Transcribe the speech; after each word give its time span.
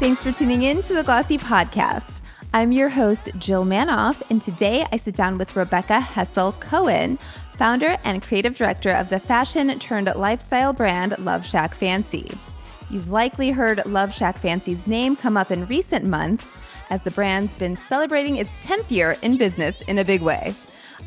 Thanks 0.00 0.22
for 0.22 0.32
tuning 0.32 0.62
in 0.62 0.80
to 0.80 0.94
the 0.94 1.02
Glossy 1.02 1.36
Podcast. 1.36 2.22
I'm 2.54 2.72
your 2.72 2.88
host, 2.88 3.28
Jill 3.36 3.66
Manoff, 3.66 4.22
and 4.30 4.40
today 4.40 4.86
I 4.90 4.96
sit 4.96 5.14
down 5.14 5.36
with 5.36 5.54
Rebecca 5.54 6.00
Hessel 6.00 6.52
Cohen, 6.52 7.18
founder 7.58 7.98
and 8.02 8.22
creative 8.22 8.56
director 8.56 8.92
of 8.92 9.10
the 9.10 9.20
fashion 9.20 9.78
turned 9.78 10.10
lifestyle 10.16 10.72
brand 10.72 11.16
Love 11.18 11.44
Shack 11.44 11.74
Fancy. 11.74 12.32
You've 12.88 13.10
likely 13.10 13.50
heard 13.50 13.84
Love 13.84 14.14
Shack 14.14 14.38
Fancy's 14.38 14.86
name 14.86 15.16
come 15.16 15.36
up 15.36 15.50
in 15.50 15.66
recent 15.66 16.06
months 16.06 16.46
as 16.88 17.02
the 17.02 17.10
brand's 17.10 17.52
been 17.58 17.76
celebrating 17.76 18.36
its 18.36 18.48
10th 18.64 18.90
year 18.90 19.18
in 19.20 19.36
business 19.36 19.82
in 19.82 19.98
a 19.98 20.04
big 20.04 20.22
way. 20.22 20.54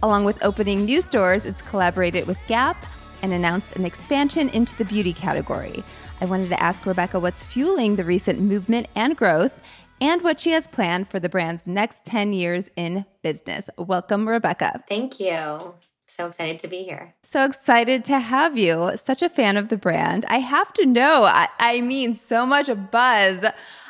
Along 0.03 0.23
with 0.23 0.45
opening 0.45 0.85
new 0.85 1.01
stores, 1.01 1.45
it's 1.45 1.63
collaborated 1.63 2.27
with 2.27 2.37
Gap 2.45 2.77
and 3.23 3.33
announced 3.33 3.75
an 3.75 3.85
expansion 3.85 4.49
into 4.49 4.77
the 4.77 4.85
beauty 4.85 5.13
category. 5.13 5.83
I 6.23 6.25
wanted 6.25 6.47
to 6.51 6.63
ask 6.63 6.85
Rebecca 6.85 7.19
what's 7.19 7.43
fueling 7.43 7.97
the 7.97 8.05
recent 8.05 8.39
movement 8.39 8.87
and 8.95 9.17
growth 9.17 9.51
and 9.99 10.21
what 10.21 10.39
she 10.39 10.51
has 10.51 10.69
planned 10.69 11.09
for 11.09 11.19
the 11.19 11.27
brand's 11.27 11.67
next 11.67 12.05
10 12.05 12.31
years 12.31 12.69
in 12.77 13.03
business. 13.21 13.69
Welcome, 13.77 14.25
Rebecca. 14.29 14.85
Thank 14.87 15.19
you. 15.19 15.75
So 16.07 16.27
excited 16.27 16.59
to 16.59 16.69
be 16.69 16.83
here. 16.83 17.13
So 17.23 17.43
excited 17.43 18.05
to 18.05 18.21
have 18.21 18.57
you. 18.57 18.93
Such 19.03 19.21
a 19.21 19.27
fan 19.27 19.57
of 19.57 19.67
the 19.67 19.75
brand. 19.75 20.23
I 20.29 20.37
have 20.39 20.71
to 20.75 20.85
know, 20.85 21.25
I, 21.25 21.49
I 21.59 21.81
mean, 21.81 22.15
so 22.15 22.45
much 22.45 22.69
buzz. 22.89 23.43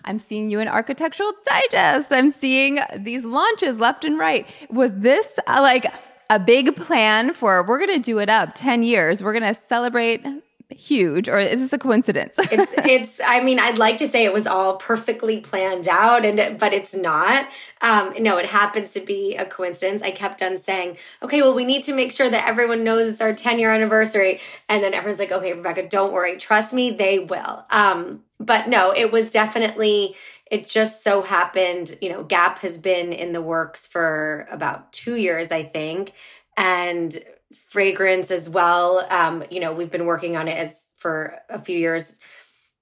I'm 0.03 0.17
seeing 0.17 0.49
you 0.49 0.59
in 0.59 0.67
Architectural 0.67 1.33
Digest. 1.45 2.11
I'm 2.11 2.31
seeing 2.31 2.79
these 2.97 3.25
launches 3.25 3.77
left 3.77 4.03
and 4.05 4.17
right. 4.17 4.49
Was 4.71 4.89
this 4.95 5.27
uh, 5.45 5.59
like 5.61 5.85
a 6.31 6.39
big 6.39 6.75
plan 6.75 7.35
for 7.35 7.63
we're 7.63 7.77
going 7.77 7.93
to 7.93 8.03
do 8.03 8.17
it 8.17 8.29
up 8.29 8.55
10 8.55 8.81
years? 8.81 9.23
We're 9.23 9.39
going 9.39 9.53
to 9.53 9.61
celebrate 9.69 10.25
huge 10.73 11.29
or 11.29 11.39
is 11.39 11.59
this 11.59 11.73
a 11.73 11.77
coincidence? 11.77 12.37
It's 12.51 12.73
it's 12.77 13.21
i 13.25 13.41
mean 13.41 13.59
i'd 13.59 13.77
like 13.77 13.97
to 13.97 14.07
say 14.07 14.25
it 14.25 14.33
was 14.33 14.45
all 14.45 14.77
perfectly 14.77 15.39
planned 15.39 15.87
out 15.87 16.25
and 16.25 16.59
but 16.59 16.73
it's 16.73 16.93
not. 16.93 17.47
Um 17.81 18.13
no 18.19 18.37
it 18.37 18.45
happens 18.47 18.93
to 18.93 18.99
be 18.99 19.35
a 19.35 19.45
coincidence. 19.45 20.01
I 20.01 20.11
kept 20.11 20.41
on 20.41 20.57
saying 20.57 20.97
okay 21.21 21.41
well 21.41 21.53
we 21.53 21.65
need 21.65 21.83
to 21.83 21.93
make 21.93 22.11
sure 22.11 22.29
that 22.29 22.47
everyone 22.47 22.83
knows 22.83 23.07
it's 23.07 23.21
our 23.21 23.33
10 23.33 23.59
year 23.59 23.73
anniversary. 23.73 24.39
And 24.69 24.83
then 24.83 24.93
everyone's 24.93 25.19
like 25.19 25.31
okay 25.31 25.53
rebecca 25.53 25.87
don't 25.87 26.13
worry. 26.13 26.37
Trust 26.37 26.73
me 26.73 26.91
they 26.91 27.19
will. 27.19 27.65
Um 27.69 28.23
but 28.39 28.67
no 28.67 28.91
it 28.95 29.11
was 29.11 29.31
definitely 29.31 30.15
it 30.51 30.67
just 30.67 31.03
so 31.03 31.21
happened 31.21 31.97
you 32.01 32.09
know 32.09 32.23
gap 32.23 32.59
has 32.59 32.77
been 32.77 33.13
in 33.13 33.31
the 33.31 33.41
works 33.41 33.87
for 33.87 34.47
about 34.51 34.91
two 34.91 35.15
years 35.15 35.51
i 35.51 35.63
think. 35.63 36.13
And 36.55 37.17
fragrance 37.53 38.31
as 38.31 38.49
well. 38.49 39.05
Um, 39.09 39.43
you 39.49 39.59
know, 39.59 39.73
we've 39.73 39.91
been 39.91 40.05
working 40.05 40.35
on 40.37 40.47
it 40.47 40.57
as 40.57 40.75
for 40.97 41.39
a 41.49 41.59
few 41.59 41.77
years 41.77 42.15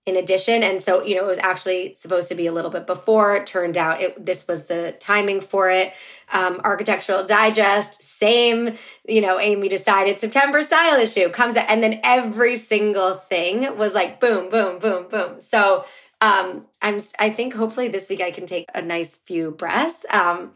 in 0.05 0.15
addition. 0.15 0.63
And 0.63 0.81
so, 0.81 1.03
you 1.03 1.15
know, 1.15 1.23
it 1.23 1.27
was 1.27 1.37
actually 1.37 1.93
supposed 1.93 2.27
to 2.29 2.35
be 2.35 2.47
a 2.47 2.51
little 2.51 2.71
bit 2.71 2.87
before. 2.87 3.35
It 3.35 3.45
turned 3.45 3.77
out 3.77 4.01
it, 4.01 4.25
this 4.25 4.47
was 4.47 4.65
the 4.65 4.95
timing 4.99 5.41
for 5.41 5.69
it. 5.69 5.93
Um, 6.33 6.59
Architectural 6.63 7.23
Digest, 7.23 8.01
same, 8.01 8.75
you 9.07 9.21
know, 9.21 9.39
Amy 9.39 9.67
decided 9.67 10.19
September 10.19 10.63
style 10.63 10.99
issue 10.99 11.29
comes 11.29 11.55
out, 11.55 11.69
and 11.69 11.83
then 11.83 11.99
every 12.03 12.55
single 12.55 13.15
thing 13.15 13.77
was 13.77 13.93
like 13.93 14.19
boom, 14.19 14.49
boom, 14.49 14.79
boom, 14.79 15.07
boom. 15.07 15.39
So 15.39 15.85
um, 16.19 16.65
I'm, 16.81 16.99
I 17.19 17.29
think 17.29 17.53
hopefully 17.53 17.87
this 17.87 18.09
week 18.09 18.21
I 18.21 18.31
can 18.31 18.45
take 18.45 18.67
a 18.73 18.81
nice 18.81 19.17
few 19.17 19.51
breaths. 19.51 20.05
Um, 20.11 20.53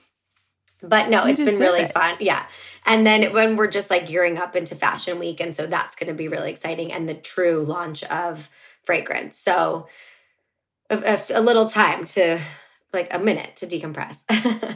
but 0.81 1.09
no, 1.09 1.25
you 1.25 1.31
it's 1.31 1.43
been 1.43 1.59
really 1.59 1.81
it. 1.81 1.93
fun. 1.93 2.15
Yeah. 2.19 2.45
And 2.85 3.05
then 3.05 3.33
when 3.33 3.55
we're 3.55 3.69
just 3.69 3.89
like 3.89 4.07
gearing 4.07 4.37
up 4.37 4.55
into 4.55 4.75
fashion 4.75 5.19
week. 5.19 5.39
And 5.39 5.55
so 5.55 5.65
that's 5.67 5.95
going 5.95 6.07
to 6.07 6.13
be 6.13 6.27
really 6.27 6.51
exciting 6.51 6.91
and 6.91 7.09
the 7.09 7.15
true 7.15 7.63
launch 7.63 8.03
of 8.05 8.49
fragrance. 8.83 9.37
So 9.37 9.87
a, 10.89 10.97
a, 10.97 11.39
a 11.39 11.41
little 11.41 11.67
time 11.69 12.03
to 12.05 12.39
like 12.93 13.13
a 13.13 13.19
minute 13.19 13.55
to 13.57 13.67
decompress. 13.67 14.23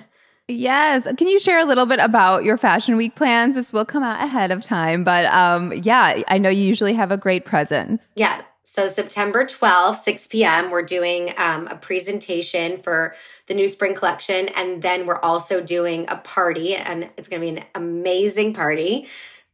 Yes. 0.49 1.07
Can 1.15 1.27
you 1.27 1.39
share 1.39 1.59
a 1.59 1.65
little 1.65 1.85
bit 1.85 1.99
about 1.99 2.43
your 2.43 2.57
fashion 2.57 2.97
week 2.97 3.13
plans? 3.13 3.53
This 3.53 3.71
will 3.71 3.85
come 3.85 4.01
out 4.01 4.23
ahead 4.23 4.49
of 4.49 4.63
time, 4.63 5.03
but 5.03 5.25
um, 5.25 5.71
yeah, 5.73 6.23
I 6.27 6.39
know 6.39 6.49
you 6.49 6.63
usually 6.63 6.93
have 6.93 7.11
a 7.11 7.17
great 7.17 7.45
presence. 7.45 8.01
Yeah. 8.15 8.41
So 8.71 8.87
September 8.87 9.45
12th, 9.45 10.03
6 10.03 10.27
p.m., 10.27 10.69
we're 10.69 10.83
doing 10.83 11.33
um, 11.37 11.65
a 11.65 11.75
presentation 11.75 12.77
for 12.77 13.15
the 13.47 13.55
new 13.55 13.67
spring 13.67 13.95
collection. 13.95 14.47
And 14.49 14.83
then 14.83 15.07
we're 15.07 15.17
also 15.17 15.59
doing 15.59 16.05
a 16.07 16.17
party, 16.17 16.75
and 16.75 17.09
it's 17.17 17.27
going 17.27 17.41
to 17.41 17.51
be 17.51 17.57
an 17.57 17.65
amazing 17.73 18.53
party 18.53 19.07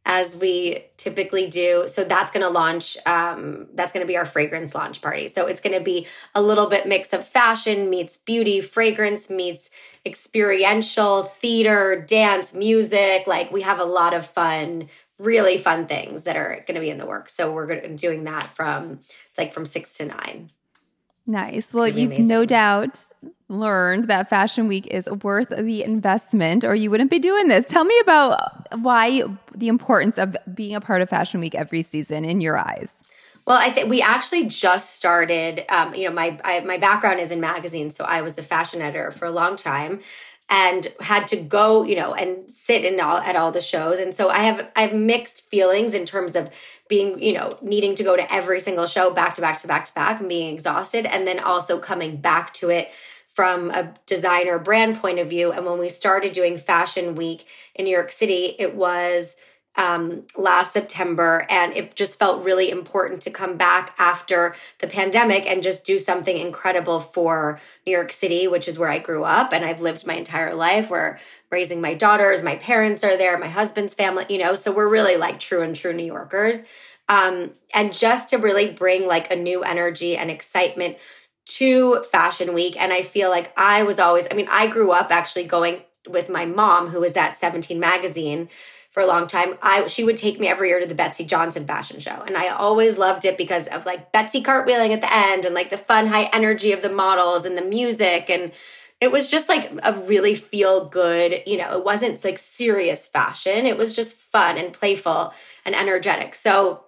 as 0.06 0.36
we 0.36 0.84
typically 0.96 1.48
do. 1.48 1.86
So 1.88 2.04
that's 2.04 2.30
going 2.30 2.46
to 2.46 2.48
launch, 2.48 2.96
um, 3.06 3.66
that's 3.74 3.92
going 3.92 4.06
to 4.06 4.08
be 4.08 4.16
our 4.16 4.24
fragrance 4.24 4.72
launch 4.72 5.02
party. 5.02 5.26
So 5.26 5.46
it's 5.46 5.60
going 5.60 5.76
to 5.76 5.82
be 5.82 6.06
a 6.32 6.40
little 6.40 6.68
bit 6.68 6.86
mix 6.86 7.12
of 7.12 7.26
fashion 7.26 7.90
meets 7.90 8.16
beauty, 8.16 8.60
fragrance 8.60 9.28
meets 9.28 9.68
experiential, 10.06 11.24
theater, 11.24 12.04
dance, 12.08 12.54
music. 12.54 13.26
Like 13.26 13.50
we 13.50 13.62
have 13.62 13.80
a 13.80 13.84
lot 13.84 14.14
of 14.14 14.24
fun 14.24 14.88
really 15.18 15.56
fun 15.56 15.86
things 15.86 16.24
that 16.24 16.36
are 16.36 16.62
going 16.66 16.74
to 16.74 16.80
be 16.80 16.90
in 16.90 16.98
the 16.98 17.06
works. 17.06 17.34
So 17.34 17.52
we're 17.52 17.88
doing 17.88 18.24
that 18.24 18.54
from 18.54 19.00
like 19.38 19.52
from 19.52 19.66
six 19.66 19.96
to 19.96 20.04
nine. 20.04 20.50
Nice. 21.26 21.74
Well, 21.74 21.88
you've 21.88 22.12
amazing. 22.12 22.28
no 22.28 22.44
doubt 22.44 23.02
learned 23.48 24.08
that 24.08 24.28
Fashion 24.28 24.68
Week 24.68 24.86
is 24.88 25.08
worth 25.22 25.48
the 25.48 25.82
investment, 25.82 26.64
or 26.64 26.74
you 26.74 26.90
wouldn't 26.90 27.10
be 27.10 27.18
doing 27.18 27.48
this. 27.48 27.64
Tell 27.66 27.84
me 27.84 27.98
about 28.00 28.72
why 28.78 29.22
the 29.54 29.68
importance 29.68 30.18
of 30.18 30.36
being 30.54 30.74
a 30.74 30.80
part 30.80 31.02
of 31.02 31.08
Fashion 31.08 31.40
Week 31.40 31.54
every 31.54 31.82
season 31.82 32.24
in 32.24 32.40
your 32.40 32.58
eyes. 32.58 32.90
Well, 33.46 33.58
I 33.60 33.70
think 33.70 33.88
we 33.88 34.02
actually 34.02 34.46
just 34.46 34.96
started. 34.96 35.64
Um, 35.68 35.94
you 35.94 36.08
know, 36.08 36.14
my 36.14 36.38
I, 36.42 36.60
my 36.60 36.78
background 36.78 37.20
is 37.20 37.30
in 37.30 37.40
magazines, 37.40 37.96
so 37.96 38.04
I 38.04 38.22
was 38.22 38.34
the 38.34 38.42
fashion 38.42 38.82
editor 38.82 39.12
for 39.12 39.26
a 39.26 39.30
long 39.30 39.56
time, 39.56 40.00
and 40.48 40.88
had 41.00 41.28
to 41.28 41.36
go, 41.36 41.84
you 41.84 41.96
know, 41.96 42.14
and 42.14 42.50
sit 42.50 42.84
in 42.84 43.00
all 43.00 43.18
at 43.18 43.36
all 43.36 43.52
the 43.52 43.60
shows. 43.60 44.00
And 44.00 44.14
so 44.14 44.30
I 44.30 44.40
have 44.40 44.70
I 44.74 44.82
have 44.82 44.94
mixed 44.94 45.42
feelings 45.48 45.94
in 45.94 46.04
terms 46.04 46.34
of 46.34 46.50
being, 46.88 47.20
you 47.22 47.34
know, 47.34 47.50
needing 47.62 47.94
to 47.96 48.04
go 48.04 48.16
to 48.16 48.32
every 48.32 48.60
single 48.60 48.86
show 48.86 49.10
back 49.10 49.34
to 49.34 49.40
back 49.40 49.58
to 49.58 49.66
back 49.66 49.84
to 49.86 49.94
back 49.94 50.20
and 50.20 50.28
being 50.28 50.52
exhausted 50.52 51.06
and 51.06 51.26
then 51.26 51.38
also 51.38 51.78
coming 51.78 52.16
back 52.16 52.54
to 52.54 52.70
it 52.70 52.90
from 53.26 53.70
a 53.70 53.94
designer 54.06 54.58
brand 54.58 54.96
point 54.96 55.18
of 55.18 55.28
view. 55.28 55.52
And 55.52 55.66
when 55.66 55.78
we 55.78 55.88
started 55.88 56.32
doing 56.32 56.56
Fashion 56.56 57.14
Week 57.14 57.46
in 57.74 57.84
New 57.84 57.90
York 57.90 58.10
City, 58.10 58.56
it 58.58 58.74
was 58.74 59.36
um, 59.76 60.22
last 60.36 60.72
September, 60.72 61.46
and 61.50 61.76
it 61.76 61.94
just 61.94 62.18
felt 62.18 62.44
really 62.44 62.70
important 62.70 63.20
to 63.22 63.30
come 63.30 63.56
back 63.56 63.94
after 63.98 64.54
the 64.78 64.86
pandemic 64.86 65.46
and 65.46 65.62
just 65.62 65.84
do 65.84 65.98
something 65.98 66.36
incredible 66.36 67.00
for 67.00 67.60
New 67.86 67.92
York 67.92 68.10
City, 68.10 68.48
which 68.48 68.68
is 68.68 68.78
where 68.78 68.88
I 68.88 68.98
grew 68.98 69.24
up 69.24 69.52
and 69.52 69.64
I've 69.64 69.82
lived 69.82 70.06
my 70.06 70.14
entire 70.14 70.54
life. 70.54 70.88
Where 70.88 71.18
raising 71.50 71.80
my 71.80 71.94
daughters, 71.94 72.42
my 72.42 72.56
parents 72.56 73.04
are 73.04 73.16
there, 73.16 73.38
my 73.38 73.48
husband's 73.48 73.94
family, 73.94 74.24
you 74.28 74.38
know, 74.38 74.54
so 74.54 74.72
we're 74.72 74.88
really 74.88 75.16
like 75.16 75.38
true 75.38 75.62
and 75.62 75.76
true 75.76 75.92
New 75.92 76.04
Yorkers. 76.04 76.64
Um, 77.08 77.52
and 77.72 77.94
just 77.94 78.30
to 78.30 78.38
really 78.38 78.70
bring 78.70 79.06
like 79.06 79.30
a 79.30 79.36
new 79.36 79.62
energy 79.62 80.16
and 80.16 80.30
excitement 80.30 80.96
to 81.46 82.02
Fashion 82.10 82.52
Week. 82.52 82.80
And 82.80 82.92
I 82.92 83.02
feel 83.02 83.30
like 83.30 83.52
I 83.56 83.84
was 83.84 84.00
always, 84.00 84.26
I 84.30 84.34
mean, 84.34 84.48
I 84.50 84.66
grew 84.66 84.90
up 84.90 85.10
actually 85.10 85.44
going 85.44 85.82
with 86.08 86.28
my 86.28 86.44
mom, 86.44 86.88
who 86.88 87.00
was 87.00 87.16
at 87.16 87.36
17 87.36 87.78
Magazine 87.78 88.48
for 88.96 89.02
a 89.02 89.06
long 89.06 89.26
time. 89.26 89.58
I 89.60 89.86
she 89.88 90.04
would 90.04 90.16
take 90.16 90.40
me 90.40 90.48
every 90.48 90.70
year 90.70 90.80
to 90.80 90.86
the 90.86 90.94
Betsey 90.94 91.26
Johnson 91.26 91.66
fashion 91.66 92.00
show. 92.00 92.22
And 92.26 92.34
I 92.34 92.48
always 92.48 92.96
loved 92.96 93.26
it 93.26 93.36
because 93.36 93.68
of 93.68 93.84
like 93.84 94.10
Betsey 94.10 94.42
cartwheeling 94.42 94.88
at 94.88 95.02
the 95.02 95.14
end 95.14 95.44
and 95.44 95.54
like 95.54 95.68
the 95.68 95.76
fun 95.76 96.06
high 96.06 96.30
energy 96.32 96.72
of 96.72 96.80
the 96.80 96.88
models 96.88 97.44
and 97.44 97.58
the 97.58 97.64
music 97.64 98.30
and 98.30 98.52
it 98.98 99.12
was 99.12 99.30
just 99.30 99.50
like 99.50 99.70
a 99.82 99.92
really 99.92 100.34
feel 100.34 100.88
good, 100.88 101.42
you 101.46 101.58
know, 101.58 101.76
it 101.76 101.84
wasn't 101.84 102.24
like 102.24 102.38
serious 102.38 103.06
fashion. 103.06 103.66
It 103.66 103.76
was 103.76 103.94
just 103.94 104.16
fun 104.16 104.56
and 104.56 104.72
playful 104.72 105.34
and 105.66 105.74
energetic. 105.74 106.34
So 106.34 106.86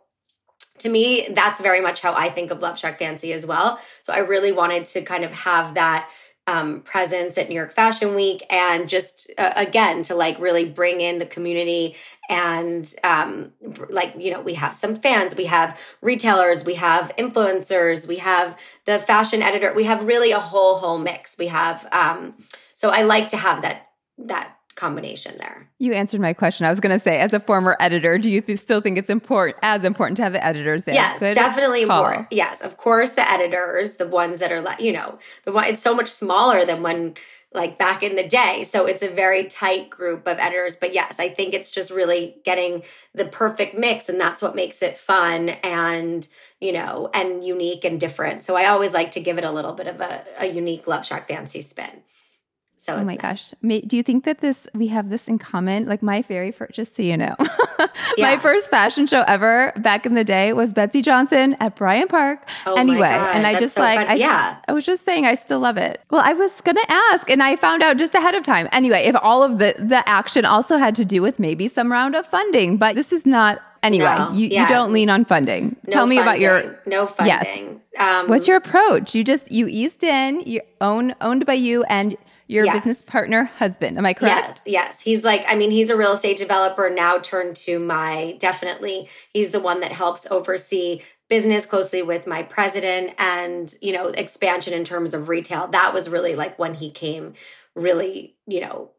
to 0.78 0.88
me, 0.88 1.28
that's 1.32 1.60
very 1.60 1.82
much 1.82 2.00
how 2.00 2.14
I 2.14 2.30
think 2.30 2.50
of 2.50 2.62
Love 2.62 2.78
Shack 2.78 3.00
Fancy 3.00 3.34
as 3.34 3.44
well. 3.44 3.78
So 4.00 4.14
I 4.14 4.20
really 4.20 4.52
wanted 4.52 4.86
to 4.86 5.02
kind 5.02 5.24
of 5.24 5.32
have 5.34 5.74
that 5.74 6.08
um, 6.48 6.80
presence 6.80 7.36
at 7.36 7.50
New 7.50 7.54
York 7.54 7.72
Fashion 7.72 8.14
Week 8.14 8.42
and 8.48 8.88
just 8.88 9.30
uh, 9.36 9.52
again 9.54 10.02
to 10.04 10.14
like 10.14 10.40
really 10.40 10.64
bring 10.64 11.02
in 11.02 11.18
the 11.18 11.26
community 11.26 11.94
and 12.30 12.94
um, 13.04 13.52
like 13.90 14.14
you 14.18 14.32
know 14.32 14.40
we 14.40 14.54
have 14.54 14.74
some 14.74 14.96
fans 14.96 15.36
we 15.36 15.44
have 15.44 15.78
retailers 16.00 16.64
we 16.64 16.74
have 16.74 17.12
influencers 17.18 18.08
we 18.08 18.16
have 18.16 18.58
the 18.86 18.98
fashion 18.98 19.42
editor 19.42 19.74
we 19.74 19.84
have 19.84 20.06
really 20.06 20.32
a 20.32 20.40
whole 20.40 20.76
whole 20.76 20.98
mix. 20.98 21.36
We 21.38 21.48
have 21.48 21.86
um, 21.92 22.34
so 22.72 22.88
I 22.88 23.02
like 23.02 23.28
to 23.30 23.36
have 23.36 23.62
that 23.62 23.88
that 24.18 24.57
combination 24.78 25.36
there. 25.38 25.68
You 25.78 25.92
answered 25.92 26.20
my 26.20 26.32
question. 26.32 26.64
I 26.66 26.70
was 26.70 26.80
going 26.80 26.96
to 26.96 27.02
say, 27.02 27.18
as 27.18 27.34
a 27.34 27.40
former 27.40 27.76
editor, 27.80 28.16
do 28.16 28.30
you 28.30 28.40
th- 28.40 28.58
still 28.58 28.80
think 28.80 28.96
it's 28.96 29.10
important, 29.10 29.58
as 29.62 29.84
important 29.84 30.16
to 30.18 30.22
have 30.22 30.32
the 30.32 30.44
editors 30.44 30.84
there? 30.84 30.94
Yes, 30.94 31.20
Good 31.20 31.34
definitely 31.34 31.84
call. 31.84 32.04
important. 32.04 32.28
Yes, 32.30 32.62
of 32.62 32.76
course, 32.76 33.10
the 33.10 33.30
editors, 33.30 33.94
the 33.94 34.08
ones 34.08 34.38
that 34.38 34.52
are, 34.52 34.60
like, 34.62 34.80
you 34.80 34.92
know, 34.92 35.18
the 35.44 35.52
one. 35.52 35.64
It's 35.64 35.82
so 35.82 35.94
much 35.94 36.08
smaller 36.08 36.64
than 36.64 36.82
when 36.82 37.14
like 37.54 37.78
back 37.78 38.02
in 38.02 38.14
the 38.14 38.26
day. 38.28 38.62
So 38.62 38.84
it's 38.86 39.02
a 39.02 39.08
very 39.08 39.46
tight 39.46 39.88
group 39.88 40.26
of 40.26 40.38
editors. 40.38 40.76
But 40.76 40.92
yes, 40.92 41.18
I 41.18 41.30
think 41.30 41.54
it's 41.54 41.70
just 41.70 41.90
really 41.90 42.36
getting 42.44 42.82
the 43.14 43.24
perfect 43.24 43.76
mix 43.76 44.08
and 44.10 44.20
that's 44.20 44.42
what 44.42 44.54
makes 44.54 44.82
it 44.82 44.98
fun 44.98 45.48
and, 45.48 46.28
you 46.60 46.72
know, 46.72 47.08
and 47.14 47.42
unique 47.42 47.84
and 47.86 47.98
different. 47.98 48.42
So 48.42 48.54
I 48.54 48.66
always 48.66 48.92
like 48.92 49.12
to 49.12 49.20
give 49.20 49.38
it 49.38 49.44
a 49.44 49.50
little 49.50 49.72
bit 49.72 49.86
of 49.86 50.00
a, 50.00 50.24
a 50.38 50.46
unique 50.46 50.86
Love 50.86 51.06
Shack 51.06 51.26
fancy 51.26 51.62
spin. 51.62 52.02
So 52.88 52.96
oh 52.96 53.04
my 53.04 53.16
gosh. 53.16 53.52
Do 53.62 53.96
you 53.98 54.02
think 54.02 54.24
that 54.24 54.40
this, 54.40 54.66
we 54.72 54.86
have 54.86 55.10
this 55.10 55.28
in 55.28 55.38
common? 55.38 55.84
Like 55.84 56.02
my 56.02 56.22
very 56.22 56.50
first, 56.50 56.72
just 56.72 56.96
so 56.96 57.02
you 57.02 57.18
know, 57.18 57.36
yeah. 58.16 58.34
my 58.34 58.38
first 58.38 58.70
fashion 58.70 59.06
show 59.06 59.24
ever 59.28 59.74
back 59.76 60.06
in 60.06 60.14
the 60.14 60.24
day 60.24 60.54
was 60.54 60.72
Betsey 60.72 61.02
Johnson 61.02 61.54
at 61.60 61.76
Bryant 61.76 62.08
Park. 62.08 62.48
Oh 62.64 62.76
anyway, 62.76 63.08
and 63.08 63.46
I 63.46 63.52
That's 63.52 63.60
just 63.60 63.74
so 63.74 63.82
like, 63.82 64.08
I, 64.08 64.14
yeah. 64.14 64.56
I 64.66 64.72
was 64.72 64.86
just 64.86 65.04
saying, 65.04 65.26
I 65.26 65.34
still 65.34 65.60
love 65.60 65.76
it. 65.76 66.00
Well, 66.08 66.22
I 66.24 66.32
was 66.32 66.50
going 66.62 66.76
to 66.76 66.86
ask 66.88 67.28
and 67.28 67.42
I 67.42 67.56
found 67.56 67.82
out 67.82 67.98
just 67.98 68.14
ahead 68.14 68.34
of 68.34 68.42
time. 68.42 68.70
Anyway, 68.72 69.02
if 69.02 69.14
all 69.20 69.42
of 69.42 69.58
the, 69.58 69.74
the 69.78 70.08
action 70.08 70.46
also 70.46 70.78
had 70.78 70.94
to 70.94 71.04
do 71.04 71.20
with 71.20 71.38
maybe 71.38 71.68
some 71.68 71.92
round 71.92 72.16
of 72.16 72.24
funding, 72.24 72.78
but 72.78 72.94
this 72.94 73.12
is 73.12 73.26
not 73.26 73.60
Anyway, 73.82 74.06
no, 74.06 74.32
you, 74.32 74.48
yeah. 74.48 74.62
you 74.62 74.68
don't 74.68 74.92
lean 74.92 75.08
on 75.08 75.24
funding. 75.24 75.76
No 75.86 75.92
Tell 75.92 76.06
me 76.06 76.16
funding, 76.16 76.22
about 76.22 76.40
your 76.40 76.80
no 76.86 77.06
funding. 77.06 77.80
Yes. 77.94 78.00
Um, 78.00 78.28
What's 78.28 78.48
your 78.48 78.56
approach? 78.56 79.14
You 79.14 79.22
just 79.22 79.52
you 79.52 79.68
eased 79.68 80.02
in, 80.02 80.40
you 80.40 80.62
own 80.80 81.14
owned 81.20 81.46
by 81.46 81.54
you, 81.54 81.84
and 81.84 82.16
your 82.48 82.64
yes. 82.64 82.76
business 82.76 83.02
partner 83.02 83.44
husband. 83.44 83.98
Am 83.98 84.06
I 84.06 84.14
correct? 84.14 84.46
Yes, 84.46 84.62
yes. 84.66 85.00
He's 85.00 85.22
like, 85.22 85.44
I 85.46 85.54
mean, 85.54 85.70
he's 85.70 85.90
a 85.90 85.96
real 85.96 86.12
estate 86.12 86.38
developer 86.38 86.90
now 86.90 87.18
turned 87.18 87.54
to 87.56 87.78
my 87.78 88.36
definitely, 88.40 89.08
he's 89.32 89.50
the 89.50 89.60
one 89.60 89.80
that 89.80 89.92
helps 89.92 90.26
oversee 90.30 91.02
business 91.28 91.66
closely 91.66 92.02
with 92.02 92.26
my 92.26 92.42
president 92.42 93.12
and, 93.18 93.74
you 93.82 93.92
know, 93.92 94.06
expansion 94.06 94.72
in 94.72 94.82
terms 94.82 95.12
of 95.12 95.28
retail. 95.28 95.68
That 95.68 95.92
was 95.92 96.08
really 96.08 96.34
like 96.34 96.58
when 96.58 96.74
he 96.74 96.90
came 96.90 97.34
really, 97.76 98.34
you 98.46 98.62
know, 98.62 98.92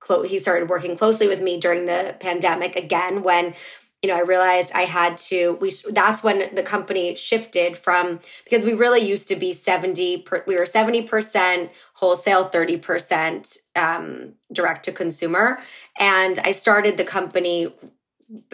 close 0.00 0.28
he 0.28 0.38
started 0.38 0.68
working 0.68 0.96
closely 0.96 1.28
with 1.28 1.40
me 1.40 1.60
during 1.60 1.84
the 1.84 2.16
pandemic 2.18 2.74
again 2.74 3.22
when 3.22 3.54
you 4.02 4.08
know, 4.08 4.16
I 4.16 4.20
realized 4.20 4.72
I 4.74 4.86
had 4.86 5.18
to, 5.18 5.58
we, 5.60 5.70
that's 5.90 6.22
when 6.22 6.54
the 6.54 6.62
company 6.62 7.14
shifted 7.16 7.76
from, 7.76 8.20
because 8.44 8.64
we 8.64 8.72
really 8.72 9.00
used 9.00 9.28
to 9.28 9.36
be 9.36 9.52
70, 9.52 10.22
per, 10.22 10.42
we 10.46 10.56
were 10.56 10.62
70% 10.62 11.68
wholesale, 12.00 12.48
30% 12.48 13.58
um, 13.76 14.32
direct 14.50 14.86
to 14.86 14.92
consumer. 14.92 15.60
And 15.98 16.38
I 16.38 16.52
started 16.52 16.96
the 16.96 17.04
company, 17.04 17.74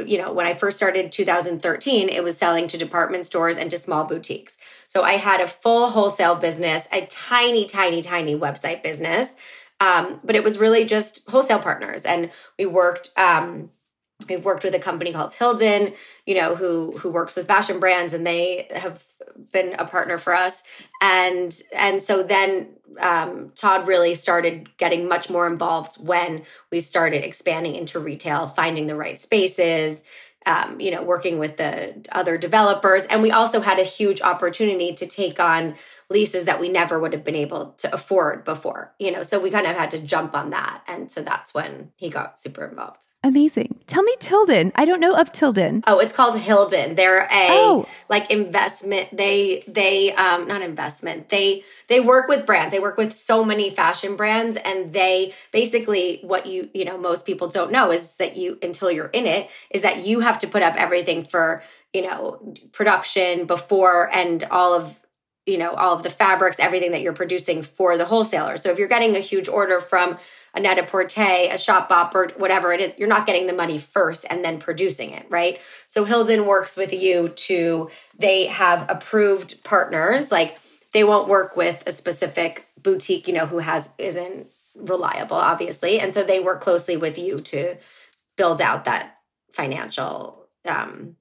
you 0.05 0.19
know, 0.19 0.33
when 0.33 0.47
I 0.47 0.55
first 0.55 0.77
started 0.77 1.13
2013, 1.13 2.09
it 2.09 2.25
was 2.25 2.37
selling 2.37 2.67
to 2.67 2.77
department 2.77 3.25
stores 3.25 3.57
and 3.57 3.71
to 3.71 3.79
small 3.79 4.03
boutiques. 4.03 4.59
So 4.87 5.05
I 5.05 5.13
had 5.13 5.41
a 5.41 5.47
full 5.47 5.91
wholesale 5.91 6.35
business, 6.35 6.89
a 6.91 7.07
tiny, 7.07 7.67
tiny, 7.67 8.03
tiny 8.03 8.35
website 8.35 8.83
business. 8.83 9.29
Um, 9.79 10.21
but 10.25 10.35
it 10.35 10.43
was 10.43 10.59
really 10.59 10.85
just 10.85 11.31
wholesale 11.31 11.61
partners. 11.61 12.05
And 12.05 12.31
we 12.59 12.67
worked, 12.67 13.11
um, 13.17 13.71
we've 14.29 14.45
worked 14.45 14.65
with 14.65 14.75
a 14.75 14.79
company 14.79 15.13
called 15.13 15.31
Hilldun, 15.31 15.95
you 16.25 16.35
know, 16.35 16.55
who 16.57 16.93
who 16.99 17.11
works 17.11 17.37
with 17.37 17.47
fashion 17.47 17.79
brands, 17.79 18.15
and 18.15 18.27
they 18.27 18.67
have 18.75 19.05
been 19.53 19.75
a 19.79 19.85
partner 19.85 20.19
for 20.19 20.35
us. 20.35 20.63
And 21.03 21.59
and 21.75 22.01
so 22.01 22.23
then 22.23 22.77
um, 23.01 23.53
Todd 23.55 23.87
really 23.87 24.15
started 24.15 24.77
getting 24.79 25.09
much 25.09 25.29
more 25.29 25.47
involved 25.47 25.97
when 25.97 26.45
we 26.71 26.81
started 26.81 27.25
expanding 27.25 27.75
into 27.75 28.01
retail, 28.01 28.47
finding 28.47 28.87
the 28.87 28.97
right 28.97 29.21
spaces. 29.21 30.03
Um, 30.49 30.79
you 30.81 30.93
know, 30.93 31.03
working 31.03 31.41
with 31.41 31.57
the 31.57 32.07
other 32.13 32.39
developers. 32.39 33.05
And 33.07 33.21
we 33.21 33.33
also 33.33 33.61
had 33.61 33.81
a 33.81 33.83
huge 33.83 34.21
opportunity 34.21 34.95
to 34.95 35.05
take 35.05 35.41
on 35.41 35.75
leases 36.09 36.45
that 36.45 36.61
we 36.61 36.69
never 36.69 37.01
would 37.01 37.13
have 37.13 37.25
been 37.25 37.35
able 37.35 37.73
to 37.79 37.93
afford 37.93 38.45
before, 38.45 38.95
you 38.99 39.11
know, 39.11 39.23
so 39.23 39.41
we 39.41 39.51
kind 39.51 39.67
of 39.67 39.77
had 39.77 39.91
to 39.91 39.99
jump 39.99 40.35
on 40.37 40.51
that. 40.51 40.83
And 40.87 41.11
so 41.11 41.23
that's 41.23 41.53
when 41.53 41.91
he 41.97 42.11
got 42.11 42.39
super 42.39 42.65
involved. 42.65 43.07
Amazing. 43.25 43.81
Tell 43.89 44.05
me 44.05 44.15
Tilden. 44.21 44.71
I 44.77 44.85
don't 44.85 45.01
know 45.01 45.17
of 45.17 45.33
Tilden. 45.33 45.83
Oh, 45.85 45.99
it's 45.99 46.13
called 46.13 46.37
Hilldun. 46.37 46.95
They're 46.95 47.23
a 47.25 47.29
oh. 47.33 47.89
like 48.09 48.31
investment. 48.31 49.17
They 49.17 49.65
they 49.67 50.13
um 50.13 50.47
not 50.47 50.63
investment. 50.63 51.29
They 51.29 51.65
they 51.89 51.99
work 51.99 52.29
with 52.29 52.47
brands. 52.47 52.73
They 52.73 52.79
work 52.79 52.97
with 52.97 53.13
so 53.13 53.45
many 53.45 53.69
fashion 53.69 54.15
brands 54.15 54.57
and 54.57 54.93
they 54.93 55.35
basically 55.51 56.21
what 56.23 56.47
you 56.47 56.71
you 56.73 56.85
know 56.85 56.97
most 56.97 57.27
people 57.27 57.49
don't 57.49 57.73
know 57.73 57.91
is 57.91 58.13
that 58.19 58.37
you 58.37 58.61
until 58.63 58.93
you're 58.93 59.09
in 59.09 59.27
it 59.27 59.51
is 59.71 59.83
that 59.83 60.07
you 60.07 60.21
have 60.21 60.39
to 60.41 60.47
put 60.47 60.63
up 60.63 60.77
everything 60.77 61.25
for 61.25 61.65
you 61.93 62.03
know 62.03 62.55
production 62.71 63.47
before 63.47 64.09
and 64.15 64.45
all 64.53 64.73
of 64.73 65.01
you 65.47 65.57
know 65.57 65.73
all 65.75 65.95
of 65.95 66.03
the 66.03 66.11
fabrics 66.11 66.59
everything 66.59 66.91
that 66.91 67.01
you're 67.01 67.13
producing 67.13 67.63
for 67.63 67.97
the 67.97 68.05
wholesaler. 68.05 68.57
So 68.57 68.71
if 68.71 68.79
you're 68.79 68.89
getting 68.89 69.17
a 69.17 69.21
huge 69.21 69.49
order 69.49 69.81
from 69.81 70.19
a 70.55 70.61
net-a-porter 70.61 71.21
a 71.21 71.55
Shopbop 71.55 72.15
or 72.15 72.29
whatever 72.37 72.73
it 72.73 72.81
is 72.81 72.99
you're 72.99 73.09
not 73.09 73.27
getting 73.27 73.47
the 73.47 73.53
money 73.53 73.79
first 73.79 74.27
and 74.29 74.45
then 74.45 74.59
producing 74.59 75.11
it 75.11 75.27
right? 75.31 75.59
So 75.87 76.05
Hilldun 76.05 76.47
works 76.47 76.77
with 76.77 76.93
you 76.93 77.29
to 77.29 77.91
they 78.19 78.47
have 78.47 78.87
approved 78.89 79.63
partners. 79.65 80.33
Like 80.33 80.59
they 80.93 81.05
won't 81.05 81.29
work 81.29 81.57
with 81.57 81.87
a 81.87 81.93
specific 81.93 82.67
boutique 82.83 83.29
you 83.29 83.35
know 83.35 83.47
who 83.47 83.59
has 83.59 83.89
isn't 83.99 84.49
reliable 84.75 85.37
obviously. 85.37 86.01
And 86.01 86.13
so 86.13 86.23
they 86.23 86.41
work 86.41 86.61
closely 86.61 86.97
with 86.97 87.19
you 87.19 87.39
to 87.39 87.77
build 88.37 88.61
out 88.61 88.85
that 88.85 89.19
financial 89.53 90.49
um 90.67 91.17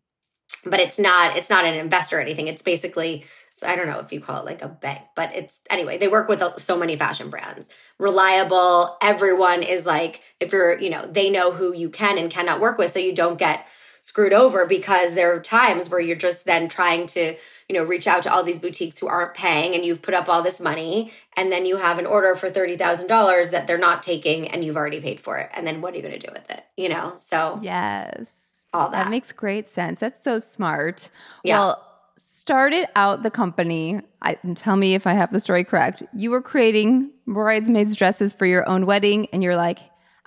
but 0.66 0.80
it's 0.80 1.00
not 1.00 1.38
it's 1.38 1.50
not 1.50 1.66
an 1.66 1.76
investor 1.76 2.18
or 2.18 2.22
anything. 2.22 2.48
It's 2.48 2.62
basically 2.62 3.26
so 3.56 3.68
I 3.68 3.76
don't 3.76 3.88
know 3.88 4.00
if 4.00 4.12
you 4.12 4.20
call 4.20 4.42
it 4.42 4.46
like 4.46 4.62
a 4.62 4.68
bank, 4.68 5.02
but 5.16 5.34
it's 5.34 5.62
anyway, 5.70 5.98
they 5.98 6.10
work 6.10 6.28
with 6.28 6.42
uh, 6.42 6.58
so 6.58 6.78
many 6.78 6.96
fashion 6.96 7.30
brands. 7.30 7.70
Reliable, 7.98 8.98
everyone 9.02 9.64
is 9.64 9.86
like, 9.86 10.22
if 10.40 10.52
you're, 10.52 10.78
you 10.80 10.90
know, 10.90 11.08
they 11.10 11.30
know 11.30 11.52
who 11.52 11.74
you 11.74 11.90
can 11.90 12.18
and 12.18 12.30
cannot 12.30 12.60
work 12.60 12.78
with, 12.78 12.92
so 12.92 13.00
you 13.00 13.14
don't 13.14 13.40
get 13.40 13.66
screwed 14.02 14.34
over 14.34 14.68
because 14.68 15.16
there 15.16 15.34
are 15.34 15.40
times 15.40 15.90
where 15.90 16.00
you're 16.00 16.16
just 16.16 16.46
then 16.46 16.68
trying 16.68 17.08
to, 17.08 17.36
you 17.68 17.76
know, 17.76 17.84
reach 17.84 18.06
out 18.06 18.22
to 18.22 18.32
all 18.32 18.44
these 18.44 18.60
boutiques 18.60 19.00
who 19.00 19.08
aren't 19.08 19.34
paying 19.34 19.74
and 19.74 19.84
you've 19.84 20.04
put 20.04 20.14
up 20.14 20.30
all 20.30 20.44
this 20.44 20.60
money 20.62 21.12
and 21.36 21.52
then 21.52 21.66
you 21.66 21.78
have 21.78 21.98
an 21.98 22.06
order 22.06 22.36
for 22.36 22.52
$30,000 22.52 23.50
that 23.50 23.66
they're 23.66 23.80
not 23.80 24.04
taking 24.04 24.48
and 24.50 24.64
you've 24.64 24.78
already 24.78 25.00
paid 25.00 25.20
for 25.20 25.40
it. 25.40 25.50
And 25.56 25.66
then 25.66 25.82
what 25.82 25.94
are 25.94 25.98
you 25.98 26.04
going 26.04 26.20
to 26.20 26.28
do 26.28 26.32
with 26.32 26.52
it? 26.52 26.64
You 26.78 26.90
know? 26.90 27.14
So, 27.18 27.58
yes. 27.64 28.28
All 28.76 28.90
that. 28.90 29.06
that 29.06 29.10
makes 29.10 29.32
great 29.32 29.70
sense. 29.70 30.02
That's 30.02 30.24
so 30.24 30.38
smart. 30.38 31.10
Yeah. 31.44 31.60
Well, 31.60 31.85
started 32.18 32.88
out 32.96 33.24
the 33.24 33.32
company, 33.32 34.02
I, 34.22 34.38
tell 34.56 34.76
me 34.76 34.94
if 34.94 35.08
I 35.08 35.14
have 35.14 35.32
the 35.32 35.40
story 35.40 35.64
correct. 35.64 36.04
You 36.16 36.32
were 36.32 36.42
creating 36.42 37.12
bridesmaids 37.28 37.96
dresses 37.96 38.34
for 38.34 38.46
your 38.46 38.68
own 38.68 38.86
wedding, 38.86 39.28
and 39.34 39.44
you're 39.44 39.56
like, 39.56 39.80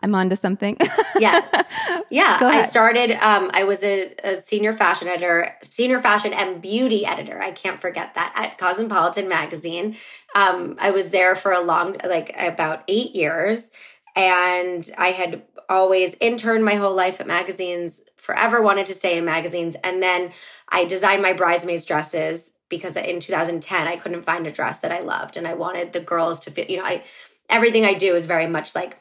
I'm 0.02 0.14
onto 0.14 0.36
something. 0.36 0.76
yes. 1.18 1.50
Yeah. 2.10 2.38
I 2.40 2.66
started, 2.66 3.12
um, 3.12 3.50
I 3.52 3.64
was 3.64 3.82
a, 3.82 4.14
a, 4.22 4.36
senior 4.36 4.72
fashion 4.72 5.08
editor, 5.08 5.54
senior 5.62 6.00
fashion 6.00 6.32
and 6.32 6.62
beauty 6.62 7.04
editor. 7.04 7.40
I 7.40 7.50
can't 7.50 7.80
forget 7.80 8.14
that 8.14 8.32
at 8.36 8.58
Cosmopolitan 8.58 9.28
magazine. 9.28 9.96
Um, 10.34 10.76
I 10.80 10.90
was 10.92 11.08
there 11.08 11.34
for 11.34 11.52
a 11.52 11.60
long, 11.60 11.96
like 12.04 12.34
about 12.38 12.84
eight 12.86 13.14
years. 13.14 13.70
And 14.14 14.88
I 14.96 15.08
had 15.08 15.42
always 15.68 16.14
interned 16.20 16.64
my 16.64 16.74
whole 16.74 16.94
life 16.94 17.20
at 17.20 17.26
magazines, 17.26 18.02
forever 18.16 18.60
wanted 18.62 18.86
to 18.86 18.94
stay 18.94 19.18
in 19.18 19.24
magazines. 19.24 19.76
And 19.84 20.02
then 20.02 20.32
I 20.68 20.84
designed 20.84 21.22
my 21.22 21.32
bridesmaids 21.32 21.84
dresses 21.84 22.52
because 22.68 22.96
in 22.96 23.20
2010 23.20 23.86
I 23.86 23.96
couldn't 23.96 24.22
find 24.22 24.46
a 24.46 24.50
dress 24.50 24.78
that 24.80 24.92
I 24.92 25.00
loved 25.00 25.36
and 25.36 25.46
I 25.46 25.54
wanted 25.54 25.92
the 25.92 26.00
girls 26.00 26.40
to 26.40 26.50
feel, 26.50 26.66
you 26.66 26.78
know, 26.78 26.84
I 26.84 27.02
everything 27.48 27.84
I 27.84 27.94
do 27.94 28.14
is 28.14 28.26
very 28.26 28.46
much 28.46 28.74
like 28.74 28.98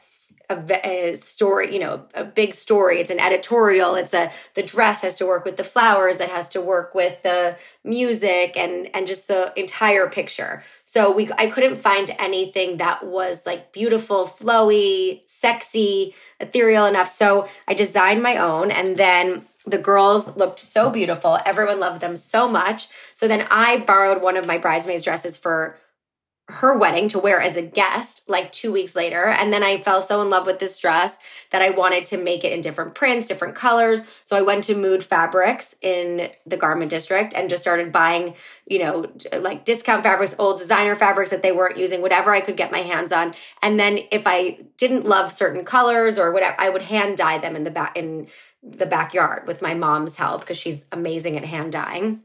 a, 0.50 0.88
a, 0.88 1.14
story, 1.16 1.72
you 1.74 1.78
know, 1.78 2.06
a 2.14 2.24
big 2.24 2.54
story. 2.54 3.00
It's 3.00 3.10
an 3.10 3.20
editorial. 3.20 3.94
It's 3.94 4.14
a 4.14 4.30
the 4.54 4.62
dress 4.62 5.02
has 5.02 5.16
to 5.16 5.26
work 5.26 5.44
with 5.44 5.56
the 5.58 5.64
flowers. 5.64 6.20
It 6.20 6.30
has 6.30 6.48
to 6.50 6.60
work 6.60 6.94
with 6.94 7.22
the 7.22 7.58
music 7.84 8.56
and 8.56 8.88
and 8.94 9.06
just 9.06 9.28
the 9.28 9.52
entire 9.56 10.08
picture. 10.08 10.62
So 10.90 11.10
we 11.10 11.30
I 11.36 11.48
couldn't 11.48 11.76
find 11.76 12.10
anything 12.18 12.78
that 12.78 13.04
was 13.04 13.44
like 13.44 13.72
beautiful, 13.72 14.26
flowy, 14.26 15.20
sexy, 15.28 16.14
ethereal 16.40 16.86
enough. 16.86 17.08
So 17.08 17.46
I 17.66 17.74
designed 17.74 18.22
my 18.22 18.38
own 18.38 18.70
and 18.70 18.96
then 18.96 19.44
the 19.66 19.76
girls 19.76 20.34
looked 20.36 20.58
so 20.58 20.88
beautiful. 20.88 21.38
Everyone 21.44 21.78
loved 21.78 22.00
them 22.00 22.16
so 22.16 22.48
much. 22.48 22.88
So 23.12 23.28
then 23.28 23.46
I 23.50 23.80
borrowed 23.80 24.22
one 24.22 24.38
of 24.38 24.46
my 24.46 24.56
bridesmaids 24.56 25.04
dresses 25.04 25.36
for 25.36 25.78
her 26.50 26.76
wedding 26.76 27.08
to 27.08 27.18
wear 27.18 27.40
as 27.40 27.58
a 27.58 27.62
guest 27.62 28.22
like 28.26 28.50
two 28.52 28.72
weeks 28.72 28.96
later. 28.96 29.26
And 29.26 29.52
then 29.52 29.62
I 29.62 29.76
fell 29.76 30.00
so 30.00 30.22
in 30.22 30.30
love 30.30 30.46
with 30.46 30.58
this 30.58 30.78
dress 30.78 31.18
that 31.50 31.60
I 31.60 31.70
wanted 31.70 32.04
to 32.04 32.16
make 32.16 32.42
it 32.42 32.52
in 32.52 32.62
different 32.62 32.94
prints, 32.94 33.28
different 33.28 33.54
colors. 33.54 34.08
So 34.22 34.34
I 34.34 34.40
went 34.40 34.64
to 34.64 34.74
Mood 34.74 35.04
Fabrics 35.04 35.74
in 35.82 36.30
the 36.46 36.56
garment 36.56 36.90
district 36.90 37.34
and 37.34 37.50
just 37.50 37.62
started 37.62 37.92
buying, 37.92 38.34
you 38.66 38.78
know, 38.78 39.12
like 39.38 39.66
discount 39.66 40.02
fabrics, 40.02 40.34
old 40.38 40.58
designer 40.58 40.96
fabrics 40.96 41.30
that 41.30 41.42
they 41.42 41.52
weren't 41.52 41.76
using, 41.76 42.00
whatever 42.00 42.32
I 42.32 42.40
could 42.40 42.56
get 42.56 42.72
my 42.72 42.78
hands 42.78 43.12
on. 43.12 43.34
And 43.62 43.78
then 43.78 43.98
if 44.10 44.26
I 44.26 44.58
didn't 44.78 45.04
love 45.04 45.30
certain 45.30 45.66
colors 45.66 46.18
or 46.18 46.32
whatever, 46.32 46.56
I 46.58 46.70
would 46.70 46.82
hand 46.82 47.18
dye 47.18 47.36
them 47.36 47.56
in 47.56 47.64
the 47.64 47.70
back 47.70 47.94
in 47.94 48.26
the 48.62 48.86
backyard 48.86 49.46
with 49.46 49.62
my 49.62 49.74
mom's 49.74 50.16
help 50.16 50.40
because 50.40 50.58
she's 50.58 50.86
amazing 50.92 51.36
at 51.36 51.44
hand 51.44 51.72
dyeing. 51.72 52.22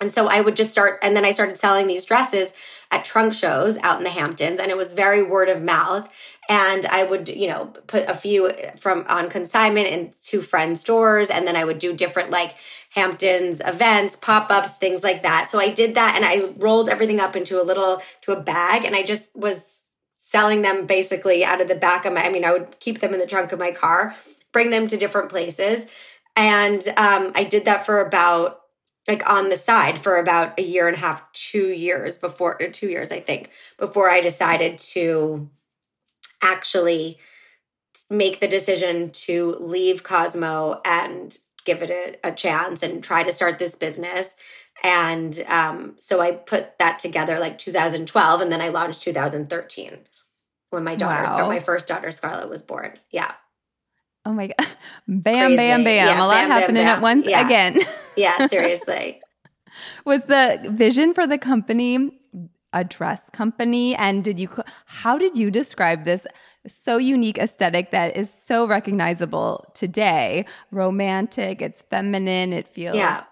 And 0.00 0.12
so 0.12 0.28
I 0.28 0.40
would 0.40 0.56
just 0.56 0.72
start, 0.72 0.98
and 1.02 1.16
then 1.16 1.24
I 1.24 1.30
started 1.30 1.58
selling 1.58 1.86
these 1.86 2.04
dresses 2.04 2.52
at 2.90 3.04
trunk 3.04 3.32
shows 3.32 3.78
out 3.78 3.98
in 3.98 4.04
the 4.04 4.10
Hamptons, 4.10 4.60
and 4.60 4.70
it 4.70 4.76
was 4.76 4.92
very 4.92 5.22
word 5.22 5.48
of 5.48 5.62
mouth. 5.62 6.08
And 6.48 6.86
I 6.86 7.02
would, 7.02 7.28
you 7.28 7.48
know, 7.48 7.72
put 7.86 8.08
a 8.08 8.14
few 8.14 8.52
from 8.76 9.04
on 9.08 9.28
consignment 9.30 9.88
in 9.88 10.12
two 10.22 10.42
friends' 10.42 10.80
stores, 10.80 11.30
and 11.30 11.46
then 11.46 11.56
I 11.56 11.64
would 11.64 11.78
do 11.78 11.94
different 11.94 12.30
like 12.30 12.54
Hamptons 12.90 13.60
events, 13.64 14.16
pop 14.16 14.50
ups, 14.50 14.78
things 14.78 15.02
like 15.02 15.22
that. 15.22 15.50
So 15.50 15.58
I 15.58 15.70
did 15.70 15.94
that, 15.94 16.14
and 16.14 16.24
I 16.24 16.46
rolled 16.58 16.88
everything 16.88 17.18
up 17.18 17.34
into 17.34 17.60
a 17.60 17.64
little 17.64 18.02
to 18.22 18.32
a 18.32 18.40
bag, 18.40 18.84
and 18.84 18.94
I 18.94 19.02
just 19.02 19.34
was 19.34 19.82
selling 20.16 20.62
them 20.62 20.86
basically 20.86 21.44
out 21.44 21.60
of 21.60 21.68
the 21.68 21.74
back 21.74 22.04
of 22.04 22.12
my. 22.12 22.24
I 22.24 22.30
mean, 22.30 22.44
I 22.44 22.52
would 22.52 22.78
keep 22.80 23.00
them 23.00 23.14
in 23.14 23.20
the 23.20 23.26
trunk 23.26 23.52
of 23.52 23.58
my 23.58 23.72
car, 23.72 24.14
bring 24.52 24.70
them 24.70 24.86
to 24.88 24.96
different 24.96 25.30
places, 25.30 25.86
and 26.36 26.86
um, 26.96 27.32
I 27.34 27.44
did 27.44 27.64
that 27.64 27.86
for 27.86 28.00
about 28.00 28.60
like 29.08 29.28
on 29.28 29.48
the 29.48 29.56
side 29.56 29.98
for 29.98 30.16
about 30.16 30.58
a 30.58 30.62
year 30.62 30.88
and 30.88 30.96
a 30.96 31.00
half, 31.00 31.30
two 31.32 31.68
years 31.68 32.18
before, 32.18 32.58
two 32.72 32.88
years, 32.88 33.12
I 33.12 33.20
think, 33.20 33.50
before 33.78 34.10
I 34.10 34.20
decided 34.20 34.78
to 34.78 35.48
actually 36.42 37.18
make 38.10 38.40
the 38.40 38.48
decision 38.48 39.10
to 39.10 39.56
leave 39.58 40.02
Cosmo 40.02 40.80
and 40.84 41.38
give 41.64 41.82
it 41.82 41.90
a, 41.90 42.28
a 42.28 42.32
chance 42.32 42.82
and 42.82 43.02
try 43.02 43.22
to 43.22 43.32
start 43.32 43.58
this 43.58 43.74
business. 43.74 44.34
And 44.82 45.38
um, 45.48 45.94
so 45.98 46.20
I 46.20 46.32
put 46.32 46.78
that 46.78 46.98
together 46.98 47.38
like 47.38 47.58
2012, 47.58 48.40
and 48.40 48.52
then 48.52 48.60
I 48.60 48.68
launched 48.68 49.02
2013 49.02 49.98
when 50.70 50.84
my 50.84 50.94
daughter, 50.94 51.24
wow. 51.24 51.48
my 51.48 51.58
first 51.58 51.88
daughter 51.88 52.10
Scarlett, 52.10 52.50
was 52.50 52.62
born. 52.62 52.94
Yeah. 53.10 53.32
Oh 54.36 54.40
my 54.40 54.46
god! 54.48 54.68
Bam, 55.08 55.48
Crazy. 55.48 55.56
bam, 55.56 55.84
bam! 55.84 56.06
Yeah, 56.06 56.18
a 56.18 56.26
lot 56.26 56.34
bam, 56.34 56.50
happening 56.50 56.84
bam. 56.84 56.96
at 56.96 57.02
once 57.02 57.26
yeah. 57.26 57.46
again. 57.46 57.78
yeah, 58.16 58.46
seriously. 58.48 59.22
Was 60.04 60.22
the 60.24 60.60
vision 60.66 61.14
for 61.14 61.26
the 61.26 61.38
company 61.38 62.10
a 62.74 62.84
dress 62.84 63.30
company? 63.32 63.96
And 63.96 64.22
did 64.22 64.38
you? 64.38 64.50
How 64.84 65.16
did 65.16 65.38
you 65.38 65.50
describe 65.50 66.04
this 66.04 66.26
so 66.66 66.98
unique 66.98 67.38
aesthetic 67.38 67.92
that 67.92 68.14
is 68.14 68.30
so 68.30 68.66
recognizable 68.66 69.64
today? 69.74 70.44
Romantic. 70.70 71.62
It's 71.62 71.80
feminine. 71.88 72.52
It 72.52 72.68
feels 72.68 72.96
yeah. 72.96 73.24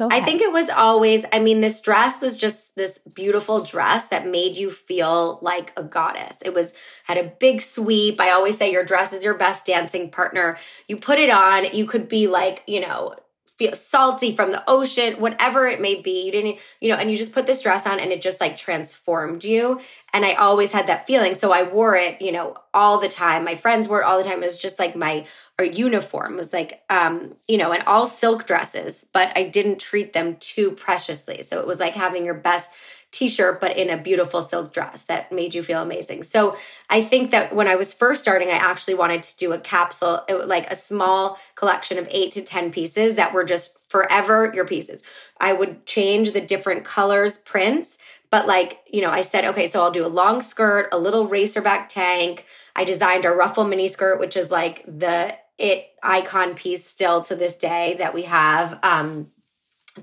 I 0.00 0.20
think 0.20 0.40
it 0.42 0.52
was 0.52 0.68
always, 0.70 1.24
I 1.32 1.40
mean, 1.40 1.60
this 1.60 1.80
dress 1.80 2.20
was 2.20 2.36
just 2.36 2.76
this 2.76 2.98
beautiful 3.14 3.64
dress 3.64 4.06
that 4.06 4.26
made 4.26 4.56
you 4.56 4.70
feel 4.70 5.38
like 5.42 5.72
a 5.76 5.82
goddess. 5.82 6.38
It 6.44 6.54
was, 6.54 6.72
had 7.04 7.18
a 7.18 7.32
big 7.40 7.60
sweep. 7.60 8.20
I 8.20 8.30
always 8.30 8.56
say 8.56 8.70
your 8.70 8.84
dress 8.84 9.12
is 9.12 9.24
your 9.24 9.34
best 9.34 9.66
dancing 9.66 10.10
partner. 10.10 10.56
You 10.86 10.96
put 10.96 11.18
it 11.18 11.30
on, 11.30 11.72
you 11.72 11.86
could 11.86 12.08
be 12.08 12.28
like, 12.28 12.62
you 12.66 12.80
know, 12.80 13.16
feel 13.58 13.74
salty 13.74 14.34
from 14.34 14.52
the 14.52 14.62
ocean, 14.68 15.14
whatever 15.14 15.66
it 15.66 15.80
may 15.80 16.00
be. 16.00 16.24
You 16.24 16.32
didn't, 16.32 16.58
you 16.80 16.88
know, 16.88 16.96
and 16.96 17.10
you 17.10 17.16
just 17.16 17.32
put 17.32 17.46
this 17.46 17.62
dress 17.62 17.86
on 17.86 17.98
and 17.98 18.12
it 18.12 18.22
just 18.22 18.40
like 18.40 18.56
transformed 18.56 19.42
you. 19.44 19.80
And 20.12 20.24
I 20.24 20.34
always 20.34 20.72
had 20.72 20.86
that 20.86 21.06
feeling. 21.06 21.34
So 21.34 21.50
I 21.50 21.64
wore 21.64 21.96
it, 21.96 22.22
you 22.22 22.30
know, 22.30 22.56
all 22.72 22.98
the 22.98 23.08
time. 23.08 23.44
My 23.44 23.56
friends 23.56 23.88
wore 23.88 24.00
it 24.00 24.04
all 24.04 24.18
the 24.18 24.24
time. 24.24 24.42
It 24.42 24.46
was 24.46 24.58
just 24.58 24.78
like 24.78 24.94
my 24.94 25.26
our 25.58 25.64
uniform 25.64 26.36
was 26.36 26.52
like 26.52 26.82
um, 26.88 27.34
you 27.48 27.58
know, 27.58 27.72
and 27.72 27.82
all 27.82 28.06
silk 28.06 28.46
dresses, 28.46 29.04
but 29.12 29.36
I 29.36 29.42
didn't 29.42 29.80
treat 29.80 30.12
them 30.12 30.36
too 30.36 30.70
preciously. 30.70 31.42
So 31.42 31.58
it 31.58 31.66
was 31.66 31.80
like 31.80 31.94
having 31.94 32.24
your 32.24 32.34
best 32.34 32.70
t-shirt 33.10 33.60
but 33.60 33.76
in 33.76 33.88
a 33.88 33.96
beautiful 33.96 34.40
silk 34.40 34.72
dress 34.72 35.04
that 35.04 35.32
made 35.32 35.54
you 35.54 35.62
feel 35.62 35.82
amazing. 35.82 36.22
So 36.22 36.56
I 36.90 37.02
think 37.02 37.30
that 37.30 37.54
when 37.54 37.66
I 37.66 37.76
was 37.76 37.94
first 37.94 38.22
starting 38.22 38.48
I 38.48 38.52
actually 38.52 38.94
wanted 38.94 39.22
to 39.22 39.36
do 39.36 39.52
a 39.52 39.58
capsule 39.58 40.24
like 40.44 40.70
a 40.70 40.74
small 40.74 41.38
collection 41.54 41.98
of 41.98 42.06
8 42.10 42.30
to 42.32 42.44
10 42.44 42.70
pieces 42.70 43.14
that 43.14 43.32
were 43.32 43.44
just 43.44 43.78
forever 43.80 44.52
your 44.54 44.66
pieces. 44.66 45.02
I 45.40 45.54
would 45.54 45.86
change 45.86 46.32
the 46.32 46.42
different 46.42 46.84
colors, 46.84 47.38
prints, 47.38 47.96
but 48.30 48.46
like, 48.46 48.80
you 48.86 49.00
know, 49.00 49.10
I 49.10 49.22
said 49.22 49.46
okay, 49.46 49.66
so 49.66 49.82
I'll 49.82 49.90
do 49.90 50.04
a 50.04 50.08
long 50.08 50.42
skirt, 50.42 50.90
a 50.92 50.98
little 50.98 51.26
racerback 51.28 51.88
tank. 51.88 52.44
I 52.76 52.84
designed 52.84 53.24
a 53.24 53.30
ruffle 53.30 53.64
mini 53.64 53.88
skirt 53.88 54.20
which 54.20 54.36
is 54.36 54.50
like 54.50 54.84
the 54.86 55.34
it 55.56 55.88
icon 56.02 56.54
piece 56.54 56.84
still 56.84 57.22
to 57.22 57.34
this 57.34 57.56
day 57.56 57.96
that 57.98 58.14
we 58.14 58.22
have 58.24 58.78
um 58.84 59.28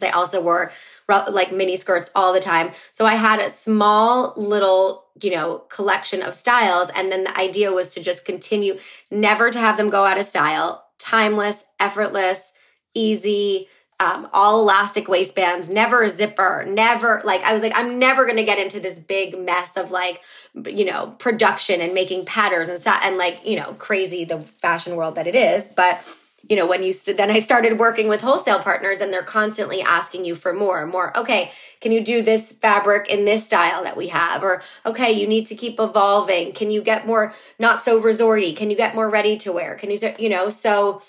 I 0.03 0.09
also 0.09 0.41
wore 0.41 0.71
like 1.07 1.51
mini 1.51 1.75
skirts 1.75 2.09
all 2.15 2.33
the 2.33 2.39
time. 2.39 2.71
So 2.91 3.05
I 3.05 3.15
had 3.15 3.39
a 3.39 3.49
small 3.49 4.33
little, 4.35 5.05
you 5.21 5.31
know, 5.31 5.59
collection 5.69 6.21
of 6.21 6.33
styles. 6.33 6.89
And 6.95 7.11
then 7.11 7.23
the 7.23 7.37
idea 7.37 7.71
was 7.71 7.93
to 7.93 8.03
just 8.03 8.25
continue, 8.25 8.77
never 9.11 9.49
to 9.49 9.59
have 9.59 9.77
them 9.77 9.89
go 9.89 10.05
out 10.05 10.17
of 10.17 10.25
style, 10.25 10.85
timeless, 10.97 11.63
effortless, 11.79 12.51
easy, 12.93 13.67
um, 13.99 14.27
all 14.33 14.61
elastic 14.61 15.07
waistbands, 15.07 15.69
never 15.69 16.03
a 16.03 16.09
zipper, 16.09 16.65
never 16.67 17.21
like 17.23 17.41
I 17.43 17.53
was 17.53 17.61
like, 17.61 17.71
I'm 17.75 17.97
never 17.97 18.25
gonna 18.25 18.43
get 18.43 18.59
into 18.59 18.81
this 18.81 18.99
big 18.99 19.39
mess 19.39 19.77
of 19.77 19.89
like, 19.89 20.21
you 20.65 20.83
know, 20.83 21.15
production 21.19 21.79
and 21.79 21.93
making 21.93 22.25
patterns 22.25 22.67
and 22.67 22.77
stuff 22.77 22.99
and 23.03 23.17
like, 23.17 23.45
you 23.45 23.57
know, 23.57 23.73
crazy 23.77 24.25
the 24.25 24.39
fashion 24.39 24.97
world 24.97 25.15
that 25.15 25.27
it 25.27 25.35
is. 25.35 25.69
But 25.69 26.03
you 26.49 26.55
know, 26.55 26.65
when 26.65 26.83
you 26.83 26.91
st- 26.91 27.17
then 27.17 27.31
I 27.31 27.39
started 27.39 27.79
working 27.79 28.07
with 28.07 28.21
wholesale 28.21 28.59
partners 28.59 29.01
and 29.01 29.11
they're 29.11 29.23
constantly 29.23 29.81
asking 29.81 30.25
you 30.25 30.35
for 30.35 30.53
more 30.53 30.81
and 30.81 30.91
more. 30.91 31.17
Okay, 31.17 31.51
can 31.81 31.91
you 31.91 32.03
do 32.03 32.21
this 32.21 32.51
fabric 32.51 33.07
in 33.09 33.25
this 33.25 33.45
style 33.45 33.83
that 33.83 33.97
we 33.97 34.07
have? 34.07 34.43
Or 34.43 34.61
okay, 34.85 35.11
you 35.11 35.27
need 35.27 35.45
to 35.47 35.55
keep 35.55 35.79
evolving. 35.79 36.51
Can 36.51 36.71
you 36.71 36.81
get 36.81 37.07
more 37.07 37.33
not 37.59 37.81
so 37.81 37.99
resorty? 37.99 38.55
Can 38.55 38.69
you 38.69 38.75
get 38.75 38.95
more 38.95 39.09
ready 39.09 39.37
to 39.37 39.51
wear? 39.51 39.75
Can 39.75 39.89
you 39.91 39.97
you 40.19 40.29
know, 40.29 40.49
so 40.49 41.01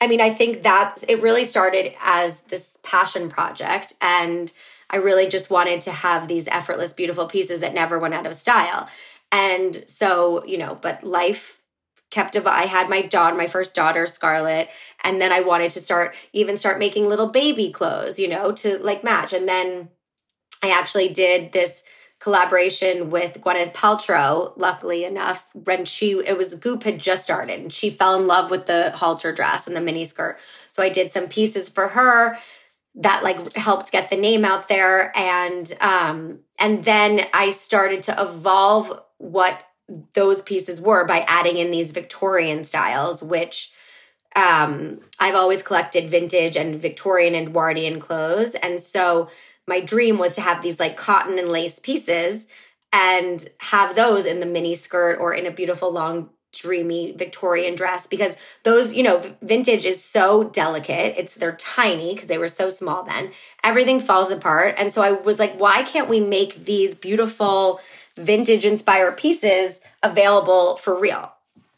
I 0.00 0.06
mean, 0.06 0.20
I 0.20 0.30
think 0.30 0.62
that 0.62 1.02
it 1.08 1.22
really 1.22 1.44
started 1.44 1.94
as 2.00 2.36
this 2.48 2.76
passion 2.82 3.28
project 3.28 3.94
and 4.00 4.52
I 4.88 4.96
really 4.96 5.28
just 5.28 5.50
wanted 5.50 5.80
to 5.82 5.90
have 5.90 6.28
these 6.28 6.46
effortless 6.48 6.92
beautiful 6.92 7.26
pieces 7.26 7.60
that 7.60 7.74
never 7.74 7.98
went 7.98 8.14
out 8.14 8.26
of 8.26 8.34
style. 8.34 8.88
And 9.32 9.84
so, 9.88 10.44
you 10.46 10.58
know, 10.58 10.78
but 10.80 11.02
life 11.02 11.55
I 12.46 12.66
had 12.66 12.88
my 12.88 13.02
daughter, 13.02 13.36
my 13.36 13.46
first 13.46 13.74
daughter, 13.74 14.06
Scarlett, 14.06 14.70
and 15.04 15.20
then 15.20 15.32
I 15.32 15.40
wanted 15.40 15.70
to 15.72 15.80
start 15.80 16.14
even 16.32 16.56
start 16.56 16.78
making 16.78 17.08
little 17.08 17.28
baby 17.28 17.70
clothes, 17.70 18.18
you 18.18 18.28
know, 18.28 18.52
to 18.52 18.78
like 18.78 19.04
match. 19.04 19.32
And 19.32 19.48
then 19.48 19.88
I 20.62 20.70
actually 20.70 21.08
did 21.08 21.52
this 21.52 21.82
collaboration 22.18 23.10
with 23.10 23.40
Gwyneth 23.40 23.74
Paltrow, 23.74 24.52
luckily 24.56 25.04
enough, 25.04 25.46
when 25.52 25.84
she 25.84 26.12
it 26.12 26.36
was 26.36 26.54
Goop 26.54 26.82
had 26.82 26.98
just 26.98 27.22
started 27.22 27.60
and 27.60 27.72
she 27.72 27.90
fell 27.90 28.18
in 28.18 28.26
love 28.26 28.50
with 28.50 28.66
the 28.66 28.90
halter 28.92 29.32
dress 29.32 29.66
and 29.66 29.76
the 29.76 29.80
mini 29.80 30.04
skirt. 30.04 30.38
So 30.70 30.82
I 30.82 30.88
did 30.88 31.12
some 31.12 31.28
pieces 31.28 31.68
for 31.68 31.88
her 31.88 32.38
that 32.96 33.22
like 33.22 33.54
helped 33.54 33.92
get 33.92 34.08
the 34.08 34.16
name 34.16 34.44
out 34.44 34.68
there 34.68 35.16
and 35.16 35.70
um 35.80 36.40
and 36.58 36.84
then 36.84 37.20
I 37.34 37.50
started 37.50 38.02
to 38.04 38.20
evolve 38.20 39.00
what 39.18 39.62
those 40.14 40.42
pieces 40.42 40.80
were 40.80 41.04
by 41.04 41.20
adding 41.28 41.56
in 41.56 41.70
these 41.70 41.92
Victorian 41.92 42.64
styles, 42.64 43.22
which 43.22 43.72
um, 44.34 45.00
I've 45.18 45.34
always 45.34 45.62
collected 45.62 46.10
vintage 46.10 46.56
and 46.56 46.80
Victorian 46.80 47.34
and 47.34 47.48
Edwardian 47.48 48.00
clothes. 48.00 48.54
And 48.54 48.80
so 48.80 49.30
my 49.66 49.80
dream 49.80 50.18
was 50.18 50.34
to 50.34 50.40
have 50.40 50.62
these 50.62 50.78
like 50.78 50.96
cotton 50.96 51.38
and 51.38 51.48
lace 51.48 51.78
pieces 51.78 52.46
and 52.92 53.46
have 53.58 53.96
those 53.96 54.26
in 54.26 54.40
the 54.40 54.46
mini 54.46 54.74
skirt 54.74 55.18
or 55.20 55.34
in 55.34 55.46
a 55.46 55.50
beautiful 55.50 55.90
long 55.90 56.30
dreamy 56.52 57.12
Victorian 57.12 57.74
dress 57.74 58.06
because 58.06 58.36
those, 58.62 58.94
you 58.94 59.02
know, 59.02 59.20
vintage 59.42 59.84
is 59.84 60.02
so 60.02 60.44
delicate. 60.44 61.14
It's 61.18 61.34
they're 61.34 61.56
tiny 61.56 62.14
because 62.14 62.28
they 62.28 62.38
were 62.38 62.48
so 62.48 62.68
small 62.68 63.02
then. 63.04 63.30
Everything 63.62 64.00
falls 64.00 64.30
apart. 64.30 64.74
And 64.78 64.90
so 64.90 65.02
I 65.02 65.12
was 65.12 65.38
like, 65.38 65.58
why 65.58 65.82
can't 65.82 66.08
we 66.08 66.20
make 66.20 66.64
these 66.64 66.94
beautiful 66.94 67.80
vintage 68.16 68.64
inspired 68.64 69.16
pieces 69.16 69.80
available 70.02 70.76
for 70.76 70.98
real. 70.98 71.32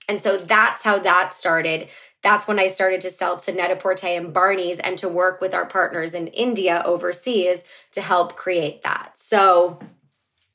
And 0.08 0.20
so 0.20 0.36
that's 0.36 0.82
how 0.82 0.98
that 1.00 1.34
started. 1.34 1.88
That's 2.22 2.48
when 2.48 2.58
I 2.58 2.68
started 2.68 3.00
to 3.02 3.10
sell 3.10 3.36
to 3.36 3.52
Net-a-Porter 3.52 4.06
and 4.06 4.32
Barney's 4.32 4.78
and 4.78 4.96
to 4.98 5.08
work 5.08 5.40
with 5.40 5.54
our 5.54 5.66
partners 5.66 6.14
in 6.14 6.28
India 6.28 6.82
overseas 6.84 7.64
to 7.92 8.00
help 8.00 8.34
create 8.34 8.82
that. 8.82 9.12
So 9.16 9.78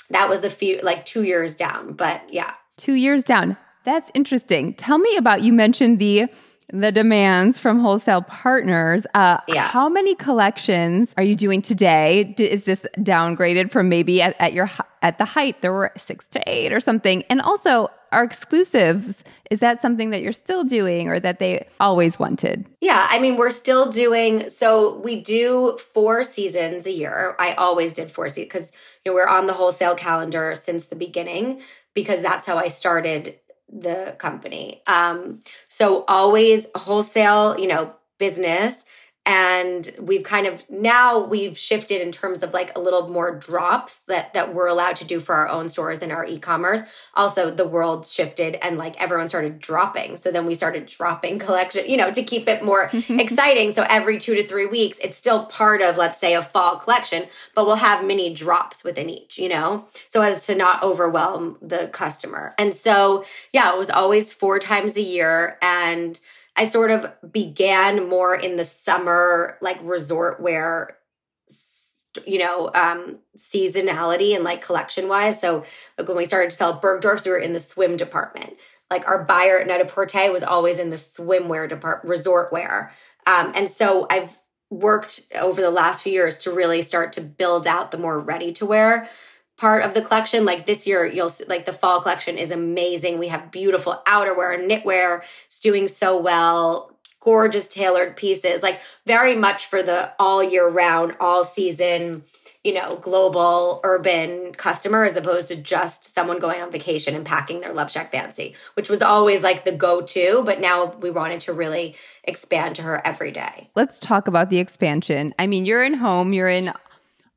that 0.09 0.27
was 0.27 0.43
a 0.43 0.49
few, 0.49 0.79
like 0.81 1.05
two 1.05 1.23
years 1.23 1.55
down, 1.55 1.93
but 1.93 2.21
yeah. 2.33 2.53
Two 2.77 2.93
years 2.95 3.23
down. 3.23 3.57
That's 3.85 4.09
interesting. 4.13 4.73
Tell 4.73 4.97
me 4.97 5.15
about, 5.17 5.41
you 5.41 5.53
mentioned 5.53 5.99
the 5.99 6.27
the 6.73 6.91
demands 6.91 7.59
from 7.59 7.79
wholesale 7.79 8.23
partners. 8.23 9.05
Uh, 9.13 9.37
yeah. 9.47 9.67
How 9.67 9.87
many 9.87 10.15
collections 10.15 11.13
are 11.17 11.23
you 11.23 11.35
doing 11.35 11.61
today? 11.61 12.33
Is 12.37 12.63
this 12.63 12.81
downgraded 12.97 13.69
from 13.71 13.89
maybe 13.89 14.21
at, 14.23 14.35
at 14.39 14.53
your 14.53 14.69
at 15.03 15.19
the 15.19 15.25
height 15.25 15.61
there 15.61 15.71
were 15.71 15.91
six 15.97 16.27
to 16.29 16.41
eight 16.47 16.73
or 16.73 16.79
something? 16.79 17.23
And 17.29 17.41
also, 17.41 17.89
are 18.11 18.23
exclusives 18.23 19.23
is 19.51 19.59
that 19.59 19.81
something 19.81 20.09
that 20.09 20.21
you're 20.21 20.33
still 20.33 20.63
doing 20.63 21.09
or 21.09 21.19
that 21.19 21.37
they 21.37 21.67
always 21.79 22.17
wanted? 22.17 22.65
Yeah, 22.81 23.05
I 23.09 23.19
mean, 23.19 23.37
we're 23.37 23.51
still 23.51 23.91
doing 23.91 24.49
so 24.49 24.97
we 24.99 25.21
do 25.21 25.77
four 25.93 26.23
seasons 26.23 26.87
a 26.87 26.91
year. 26.91 27.35
I 27.37 27.53
always 27.53 27.93
did 27.93 28.09
four 28.09 28.29
seasons 28.29 28.51
because 28.51 28.71
you 29.05 29.11
know 29.11 29.15
we're 29.15 29.27
on 29.27 29.45
the 29.45 29.53
wholesale 29.53 29.93
calendar 29.93 30.55
since 30.55 30.85
the 30.85 30.95
beginning 30.95 31.61
because 31.93 32.21
that's 32.21 32.47
how 32.47 32.57
I 32.57 32.69
started 32.69 33.37
the 33.81 34.15
company. 34.17 34.81
Um, 34.87 35.41
so 35.67 36.05
always 36.07 36.67
wholesale, 36.75 37.59
you 37.59 37.67
know, 37.67 37.95
business. 38.19 38.85
And 39.25 39.89
we've 39.99 40.23
kind 40.23 40.47
of 40.47 40.69
now 40.69 41.19
we've 41.19 41.57
shifted 41.57 42.01
in 42.01 42.11
terms 42.11 42.43
of 42.43 42.53
like 42.53 42.75
a 42.75 42.79
little 42.79 43.07
more 43.07 43.33
drops 43.33 43.99
that 44.01 44.33
that 44.33 44.53
we're 44.53 44.67
allowed 44.67 44.97
to 44.97 45.05
do 45.05 45.21
for 45.21 45.35
our 45.35 45.47
own 45.47 45.69
stores 45.69 46.01
and 46.01 46.11
our 46.11 46.25
e-commerce. 46.25 46.81
Also 47.13 47.49
the 47.49 47.65
world 47.65 48.05
shifted 48.05 48.57
and 48.61 48.77
like 48.77 48.99
everyone 49.01 49.29
started 49.29 49.59
dropping. 49.59 50.17
So 50.17 50.29
then 50.29 50.45
we 50.45 50.53
started 50.53 50.87
dropping 50.87 51.39
collection 51.47 51.89
you 51.89 51.95
know 51.95 52.11
to 52.11 52.21
keep 52.21 52.47
it 52.47 52.65
more 52.65 52.89
exciting. 53.09 53.71
So 53.71 53.85
every 53.89 54.17
2 54.17 54.35
to 54.35 54.47
3 54.47 54.65
weeks 54.65 54.99
it's 54.99 55.17
still 55.17 55.45
part 55.45 55.81
of 55.81 55.95
let's 55.95 56.19
say 56.19 56.35
a 56.35 56.41
fall 56.41 56.75
collection 56.75 57.25
but 57.55 57.65
we'll 57.65 57.75
have 57.75 58.05
mini 58.05 58.33
drops 58.33 58.83
within 58.83 59.07
each 59.07 59.37
you 59.37 59.47
know 59.47 59.87
so 60.07 60.21
as 60.21 60.45
to 60.47 60.55
not 60.55 60.83
overwhelm 60.83 61.57
the 61.61 61.87
customer. 61.87 62.53
And 62.57 62.75
so 62.75 63.23
yeah 63.53 63.71
it 63.71 63.77
was 63.77 63.89
always 63.89 64.33
four 64.33 64.59
times 64.59 64.97
a 64.97 65.01
year. 65.01 65.57
And 65.61 66.19
I 66.55 66.67
sort 66.69 66.91
of 66.91 67.11
began 67.31 68.07
more 68.07 68.35
in 68.35 68.57
the 68.57 68.63
summer, 68.63 69.57
like 69.61 69.79
resort 69.81 70.39
wear, 70.39 70.97
you 72.27 72.37
know, 72.37 72.69
um, 72.75 73.17
seasonality 73.35 74.35
and 74.35 74.43
like 74.43 74.61
collection 74.63 75.07
wise. 75.07 75.41
So 75.41 75.63
like 75.97 76.07
when 76.07 76.17
we 76.17 76.25
started 76.25 76.51
to 76.51 76.55
sell 76.55 76.79
Bergdorf's, 76.79 77.25
we 77.25 77.31
were 77.31 77.37
in 77.39 77.53
the 77.53 77.59
swim 77.59 77.97
department. 77.97 78.55
Like 78.91 79.07
our 79.07 79.23
buyer 79.23 79.59
at 79.59 79.67
Net-a-Porter 79.67 80.31
was 80.31 80.43
always 80.43 80.77
in 80.77 80.91
the 80.91 80.97
swimwear 80.97 81.67
department, 81.67 82.09
resort 82.09 82.51
wear. 82.51 82.91
Um, 83.25 83.51
and 83.55 83.69
so 83.69 84.05
I've 84.09 84.37
worked 84.69 85.21
over 85.39 85.61
the 85.61 85.71
last 85.71 86.03
few 86.03 86.13
years 86.13 86.37
to 86.39 86.51
really 86.51 86.81
start 86.81 87.13
to 87.13 87.21
build 87.21 87.65
out 87.65 87.91
the 87.91 87.97
more 87.97 88.19
ready 88.19 88.51
to 88.53 88.65
wear 88.65 89.09
part 89.57 89.83
of 89.83 89.93
the 89.93 90.01
collection. 90.01 90.45
Like 90.45 90.65
this 90.65 90.85
year, 90.87 91.05
you'll 91.05 91.29
see, 91.29 91.45
like 91.45 91.65
the 91.65 91.73
fall 91.73 92.01
collection 92.01 92.37
is 92.37 92.51
amazing. 92.51 93.19
We 93.19 93.27
have 93.27 93.51
beautiful 93.51 94.01
outerwear 94.07 94.57
and 94.57 94.69
knitwear. 94.69 95.21
It's 95.45 95.59
doing 95.59 95.87
so 95.87 96.19
well. 96.19 96.89
Gorgeous 97.19 97.69
tailored 97.69 98.17
pieces, 98.17 98.61
like 98.61 98.81
very 99.05 99.33
much 99.33 99.67
for 99.67 99.81
the 99.81 100.11
all 100.19 100.43
year 100.43 100.69
round, 100.69 101.15
all 101.21 101.45
season, 101.45 102.23
you 102.65 102.73
know, 102.73 102.97
global 102.97 103.79
urban 103.85 104.53
customer 104.55 105.05
as 105.05 105.15
opposed 105.15 105.47
to 105.47 105.55
just 105.55 106.03
someone 106.13 106.37
going 106.39 106.61
on 106.61 106.69
vacation 106.69 107.15
and 107.15 107.25
packing 107.25 107.61
their 107.61 107.71
Love 107.71 107.89
Shack 107.89 108.11
Fancy, 108.11 108.55
which 108.73 108.89
was 108.89 109.01
always 109.01 109.41
like 109.41 109.63
the 109.63 109.71
go 109.71 110.01
to. 110.01 110.43
But 110.45 110.59
now 110.59 110.95
we 110.99 111.11
wanted 111.11 111.39
to 111.41 111.53
really 111.53 111.95
expand 112.25 112.75
to 112.75 112.81
her 112.81 113.01
every 113.07 113.31
day. 113.31 113.69
Let's 113.73 113.99
talk 113.99 114.27
about 114.27 114.49
the 114.49 114.59
expansion. 114.59 115.33
I 115.39 115.47
mean, 115.47 115.63
you're 115.63 115.83
in 115.83 115.93
home, 115.93 116.33
you're 116.33 116.49
in 116.49 116.73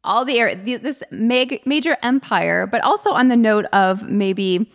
all 0.07 0.25
the 0.25 0.39
air 0.39 0.55
this 0.55 1.03
mag, 1.11 1.61
major 1.67 1.97
empire, 2.03 2.67
but 2.67 2.83
also 2.83 3.13
on 3.13 3.29
the 3.29 3.37
note 3.37 3.67
of 3.67 4.09
maybe 4.09 4.71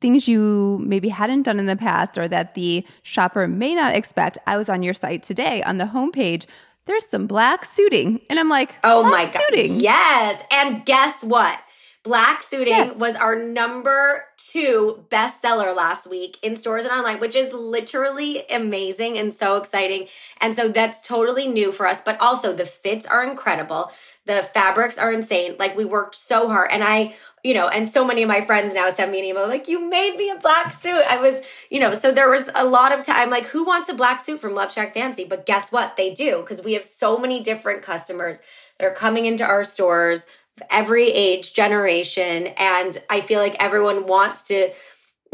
things 0.00 0.28
you 0.28 0.80
maybe 0.84 1.08
hadn't 1.08 1.44
done 1.44 1.58
in 1.58 1.66
the 1.66 1.76
past 1.76 2.18
or 2.18 2.28
that 2.28 2.54
the 2.54 2.84
shopper 3.02 3.48
may 3.48 3.74
not 3.74 3.94
expect. 3.94 4.36
I 4.46 4.56
was 4.56 4.68
on 4.68 4.82
your 4.82 4.94
site 4.94 5.22
today 5.22 5.62
on 5.62 5.78
the 5.78 5.84
homepage. 5.84 6.46
There's 6.86 7.06
some 7.06 7.26
black 7.26 7.64
suiting, 7.64 8.20
and 8.28 8.38
I'm 8.38 8.50
like, 8.50 8.74
oh 8.84 9.04
my 9.04 9.24
god, 9.24 9.40
suiting. 9.48 9.80
yes! 9.80 10.44
And 10.52 10.84
guess 10.84 11.24
what? 11.24 11.58
Black 12.02 12.42
suiting 12.42 12.74
yes. 12.74 12.96
was 12.96 13.16
our 13.16 13.34
number 13.34 14.26
two 14.36 15.06
bestseller 15.08 15.74
last 15.74 16.06
week 16.06 16.36
in 16.42 16.54
stores 16.54 16.84
and 16.84 16.92
online, 16.92 17.18
which 17.18 17.34
is 17.34 17.54
literally 17.54 18.44
amazing 18.50 19.16
and 19.16 19.32
so 19.32 19.56
exciting. 19.56 20.06
And 20.38 20.54
so 20.54 20.68
that's 20.68 21.06
totally 21.08 21.48
new 21.48 21.72
for 21.72 21.86
us, 21.86 22.02
but 22.02 22.20
also 22.20 22.52
the 22.52 22.66
fits 22.66 23.06
are 23.06 23.24
incredible. 23.24 23.90
The 24.26 24.42
fabrics 24.42 24.98
are 24.98 25.12
insane. 25.12 25.56
Like 25.58 25.76
we 25.76 25.84
worked 25.84 26.14
so 26.14 26.48
hard 26.48 26.70
and 26.70 26.82
I, 26.82 27.14
you 27.42 27.52
know, 27.52 27.68
and 27.68 27.88
so 27.88 28.04
many 28.04 28.22
of 28.22 28.28
my 28.28 28.40
friends 28.40 28.74
now 28.74 28.88
send 28.90 29.12
me 29.12 29.18
an 29.18 29.24
email 29.24 29.46
like, 29.46 29.68
you 29.68 29.88
made 29.88 30.16
me 30.16 30.30
a 30.30 30.38
black 30.38 30.72
suit. 30.72 31.04
I 31.08 31.18
was, 31.18 31.42
you 31.70 31.78
know, 31.78 31.92
so 31.92 32.10
there 32.10 32.30
was 32.30 32.48
a 32.54 32.64
lot 32.64 32.98
of 32.98 33.04
time 33.04 33.30
like, 33.30 33.44
who 33.46 33.64
wants 33.64 33.90
a 33.90 33.94
black 33.94 34.24
suit 34.24 34.40
from 34.40 34.54
Love 34.54 34.72
Shack 34.72 34.94
Fancy? 34.94 35.24
But 35.24 35.46
guess 35.46 35.70
what? 35.70 35.96
They 35.96 36.14
do 36.14 36.40
because 36.40 36.64
we 36.64 36.72
have 36.72 36.84
so 36.84 37.18
many 37.18 37.40
different 37.42 37.82
customers 37.82 38.40
that 38.78 38.86
are 38.86 38.94
coming 38.94 39.26
into 39.26 39.44
our 39.44 39.64
stores 39.64 40.26
every 40.70 41.10
age 41.10 41.52
generation 41.52 42.46
and 42.58 42.98
i 43.10 43.20
feel 43.20 43.40
like 43.40 43.56
everyone 43.58 44.06
wants 44.06 44.42
to 44.42 44.70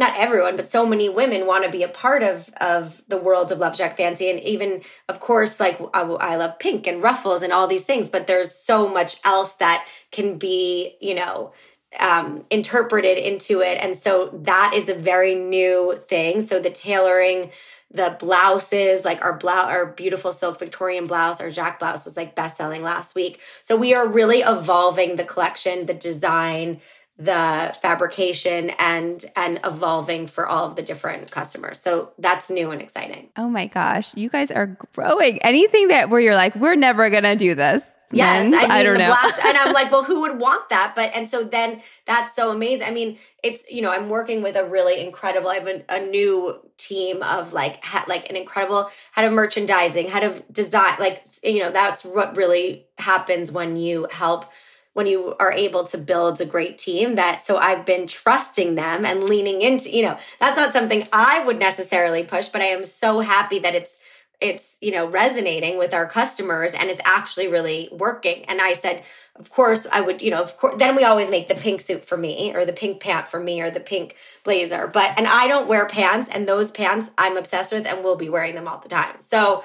not 0.00 0.16
everyone, 0.16 0.56
but 0.56 0.66
so 0.66 0.86
many 0.86 1.10
women 1.10 1.46
want 1.46 1.62
to 1.64 1.70
be 1.70 1.82
a 1.82 1.88
part 1.88 2.22
of 2.22 2.50
of 2.58 3.02
the 3.06 3.18
world 3.18 3.52
of 3.52 3.58
Love 3.58 3.76
Shack 3.76 3.98
Fancy, 3.98 4.30
and 4.30 4.42
even 4.44 4.82
of 5.08 5.20
course, 5.20 5.60
like 5.60 5.78
I, 5.92 6.00
I 6.00 6.36
love 6.36 6.58
pink 6.58 6.86
and 6.86 7.02
ruffles 7.02 7.42
and 7.42 7.52
all 7.52 7.66
these 7.68 7.82
things. 7.82 8.08
But 8.08 8.26
there's 8.26 8.52
so 8.52 8.92
much 8.92 9.18
else 9.24 9.52
that 9.54 9.86
can 10.10 10.38
be, 10.38 10.96
you 11.00 11.14
know, 11.14 11.52
um, 11.98 12.46
interpreted 12.50 13.18
into 13.18 13.60
it, 13.60 13.78
and 13.80 13.94
so 13.94 14.30
that 14.42 14.72
is 14.74 14.88
a 14.88 14.94
very 14.94 15.34
new 15.34 16.00
thing. 16.08 16.40
So 16.40 16.58
the 16.60 16.70
tailoring, 16.70 17.50
the 17.90 18.16
blouses, 18.18 19.04
like 19.04 19.22
our 19.22 19.36
blouse, 19.36 19.66
our 19.66 19.84
beautiful 19.84 20.32
silk 20.32 20.58
Victorian 20.58 21.06
blouse, 21.06 21.42
our 21.42 21.50
Jack 21.50 21.78
blouse 21.78 22.06
was 22.06 22.16
like 22.16 22.34
best 22.34 22.56
selling 22.56 22.82
last 22.82 23.14
week. 23.14 23.38
So 23.60 23.76
we 23.76 23.94
are 23.94 24.08
really 24.08 24.40
evolving 24.40 25.16
the 25.16 25.24
collection, 25.24 25.84
the 25.84 25.94
design 25.94 26.80
the 27.20 27.76
fabrication 27.82 28.70
and 28.78 29.24
and 29.36 29.60
evolving 29.62 30.26
for 30.26 30.46
all 30.46 30.66
of 30.66 30.76
the 30.76 30.82
different 30.82 31.30
customers. 31.30 31.78
So 31.78 32.12
that's 32.18 32.50
new 32.50 32.70
and 32.70 32.80
exciting. 32.80 33.28
Oh 33.36 33.48
my 33.48 33.66
gosh, 33.66 34.14
you 34.16 34.30
guys 34.30 34.50
are 34.50 34.78
growing. 34.94 35.38
Anything 35.42 35.88
that 35.88 36.08
where 36.08 36.20
you're 36.20 36.34
like, 36.34 36.56
we're 36.56 36.76
never 36.76 37.10
gonna 37.10 37.36
do 37.36 37.54
this. 37.54 37.82
Yes, 38.12 38.46
I, 38.46 38.50
mean, 38.50 38.70
I 38.70 38.82
don't 38.82 38.98
know. 38.98 39.06
Blast, 39.06 39.44
and 39.44 39.56
I'm 39.56 39.72
like, 39.74 39.92
well, 39.92 40.02
who 40.02 40.22
would 40.22 40.40
want 40.40 40.68
that? 40.70 40.94
But 40.96 41.12
and 41.14 41.28
so 41.28 41.44
then 41.44 41.82
that's 42.06 42.34
so 42.34 42.50
amazing. 42.50 42.86
I 42.88 42.90
mean, 42.90 43.18
it's 43.44 43.70
you 43.70 43.82
know, 43.82 43.90
I'm 43.90 44.08
working 44.08 44.42
with 44.42 44.56
a 44.56 44.64
really 44.64 45.00
incredible. 45.04 45.50
I 45.50 45.56
have 45.56 45.68
a, 45.68 45.84
a 45.90 46.06
new 46.06 46.58
team 46.78 47.22
of 47.22 47.52
like 47.52 47.84
ha, 47.84 48.04
like 48.08 48.28
an 48.30 48.36
incredible 48.36 48.90
head 49.12 49.26
of 49.26 49.32
merchandising, 49.32 50.08
head 50.08 50.24
of 50.24 50.42
design. 50.50 50.96
Like 50.98 51.24
you 51.44 51.60
know, 51.60 51.70
that's 51.70 52.02
what 52.02 52.36
really 52.36 52.86
happens 52.98 53.52
when 53.52 53.76
you 53.76 54.08
help 54.10 54.46
when 54.92 55.06
you 55.06 55.34
are 55.38 55.52
able 55.52 55.84
to 55.84 55.98
build 55.98 56.40
a 56.40 56.46
great 56.46 56.78
team 56.78 57.14
that 57.14 57.44
so 57.46 57.56
I've 57.56 57.86
been 57.86 58.06
trusting 58.06 58.74
them 58.74 59.04
and 59.04 59.24
leaning 59.24 59.62
into, 59.62 59.90
you 59.90 60.02
know, 60.02 60.16
that's 60.38 60.56
not 60.56 60.72
something 60.72 61.06
I 61.12 61.44
would 61.44 61.58
necessarily 61.58 62.24
push, 62.24 62.48
but 62.48 62.60
I 62.60 62.66
am 62.66 62.84
so 62.84 63.20
happy 63.20 63.58
that 63.60 63.74
it's 63.74 63.98
it's 64.40 64.78
you 64.80 64.90
know 64.90 65.06
resonating 65.06 65.76
with 65.76 65.92
our 65.92 66.06
customers 66.06 66.72
and 66.72 66.88
it's 66.88 67.00
actually 67.04 67.48
really 67.48 67.88
working. 67.92 68.44
And 68.46 68.60
i 68.60 68.72
said 68.72 69.04
of 69.36 69.50
course 69.50 69.86
i 69.92 70.00
would 70.00 70.22
you 70.22 70.30
know 70.30 70.42
of 70.42 70.56
course 70.56 70.76
then 70.78 70.96
we 70.96 71.04
always 71.04 71.30
make 71.30 71.48
the 71.48 71.54
pink 71.54 71.80
suit 71.80 72.04
for 72.04 72.16
me 72.16 72.54
or 72.54 72.64
the 72.64 72.72
pink 72.72 73.00
pant 73.00 73.28
for 73.28 73.38
me 73.38 73.60
or 73.60 73.70
the 73.70 73.80
pink 73.80 74.16
blazer 74.44 74.86
but 74.86 75.16
and 75.16 75.26
i 75.26 75.46
don't 75.46 75.68
wear 75.68 75.86
pants 75.86 76.28
and 76.30 76.48
those 76.48 76.70
pants 76.70 77.10
i'm 77.18 77.36
obsessed 77.36 77.72
with 77.72 77.86
and 77.86 78.02
will 78.02 78.16
be 78.16 78.28
wearing 78.28 78.54
them 78.54 78.66
all 78.66 78.78
the 78.78 78.88
time. 78.88 79.14
So 79.18 79.62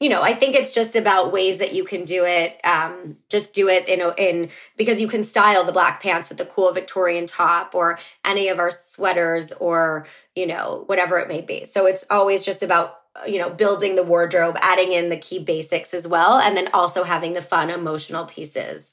you 0.00 0.08
know, 0.08 0.22
I 0.22 0.32
think 0.32 0.54
it's 0.54 0.72
just 0.72 0.94
about 0.94 1.32
ways 1.32 1.58
that 1.58 1.74
you 1.74 1.82
can 1.82 2.04
do 2.04 2.24
it. 2.24 2.60
Um, 2.64 3.16
just 3.28 3.52
do 3.52 3.68
it 3.68 3.88
in 3.88 4.00
in 4.16 4.50
because 4.76 5.00
you 5.00 5.08
can 5.08 5.24
style 5.24 5.64
the 5.64 5.72
black 5.72 6.00
pants 6.00 6.28
with 6.28 6.38
the 6.38 6.46
cool 6.46 6.72
Victorian 6.72 7.26
top 7.26 7.74
or 7.74 7.98
any 8.24 8.48
of 8.48 8.60
our 8.60 8.70
sweaters 8.70 9.52
or 9.52 10.06
you 10.36 10.46
know 10.46 10.84
whatever 10.86 11.18
it 11.18 11.28
may 11.28 11.40
be. 11.40 11.64
So 11.64 11.86
it's 11.86 12.04
always 12.10 12.44
just 12.44 12.62
about 12.62 13.00
you 13.26 13.38
know 13.38 13.50
building 13.50 13.96
the 13.96 14.04
wardrobe, 14.04 14.56
adding 14.60 14.92
in 14.92 15.08
the 15.08 15.16
key 15.18 15.40
basics 15.40 15.92
as 15.92 16.06
well, 16.06 16.38
and 16.38 16.56
then 16.56 16.68
also 16.72 17.02
having 17.02 17.34
the 17.34 17.42
fun 17.42 17.68
emotional 17.68 18.24
pieces 18.24 18.92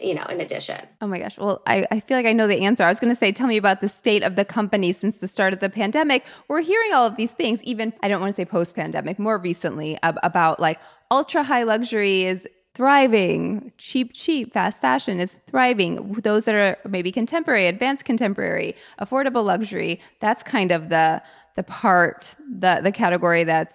you 0.00 0.14
know, 0.14 0.24
in 0.24 0.40
addition. 0.40 0.86
Oh 1.00 1.06
my 1.06 1.18
gosh. 1.18 1.38
Well, 1.38 1.62
I, 1.66 1.86
I 1.90 2.00
feel 2.00 2.16
like 2.16 2.26
I 2.26 2.32
know 2.32 2.46
the 2.46 2.60
answer. 2.62 2.84
I 2.84 2.88
was 2.88 3.00
going 3.00 3.14
to 3.14 3.18
say, 3.18 3.32
tell 3.32 3.46
me 3.46 3.56
about 3.56 3.80
the 3.80 3.88
state 3.88 4.22
of 4.22 4.36
the 4.36 4.44
company 4.44 4.92
since 4.92 5.18
the 5.18 5.28
start 5.28 5.52
of 5.52 5.60
the 5.60 5.70
pandemic. 5.70 6.24
We're 6.48 6.60
hearing 6.60 6.92
all 6.92 7.06
of 7.06 7.16
these 7.16 7.32
things, 7.32 7.62
even, 7.64 7.94
I 8.02 8.08
don't 8.08 8.20
want 8.20 8.34
to 8.34 8.36
say 8.36 8.44
post 8.44 8.76
pandemic, 8.76 9.18
more 9.18 9.38
recently, 9.38 9.98
ab- 10.02 10.18
about 10.22 10.60
like 10.60 10.78
ultra 11.10 11.42
high 11.42 11.62
luxury 11.62 12.24
is 12.24 12.46
thriving, 12.74 13.72
cheap, 13.78 14.12
cheap, 14.12 14.52
fast 14.52 14.82
fashion 14.82 15.18
is 15.18 15.36
thriving. 15.48 16.12
Those 16.12 16.44
that 16.44 16.54
are 16.54 16.76
maybe 16.86 17.10
contemporary, 17.10 17.66
advanced 17.66 18.04
contemporary, 18.04 18.76
affordable 19.00 19.44
luxury, 19.44 19.98
that's 20.20 20.42
kind 20.42 20.72
of 20.72 20.90
the, 20.90 21.22
the 21.54 21.62
part, 21.62 22.34
the, 22.38 22.80
the 22.82 22.92
category 22.92 23.44
that's 23.44 23.72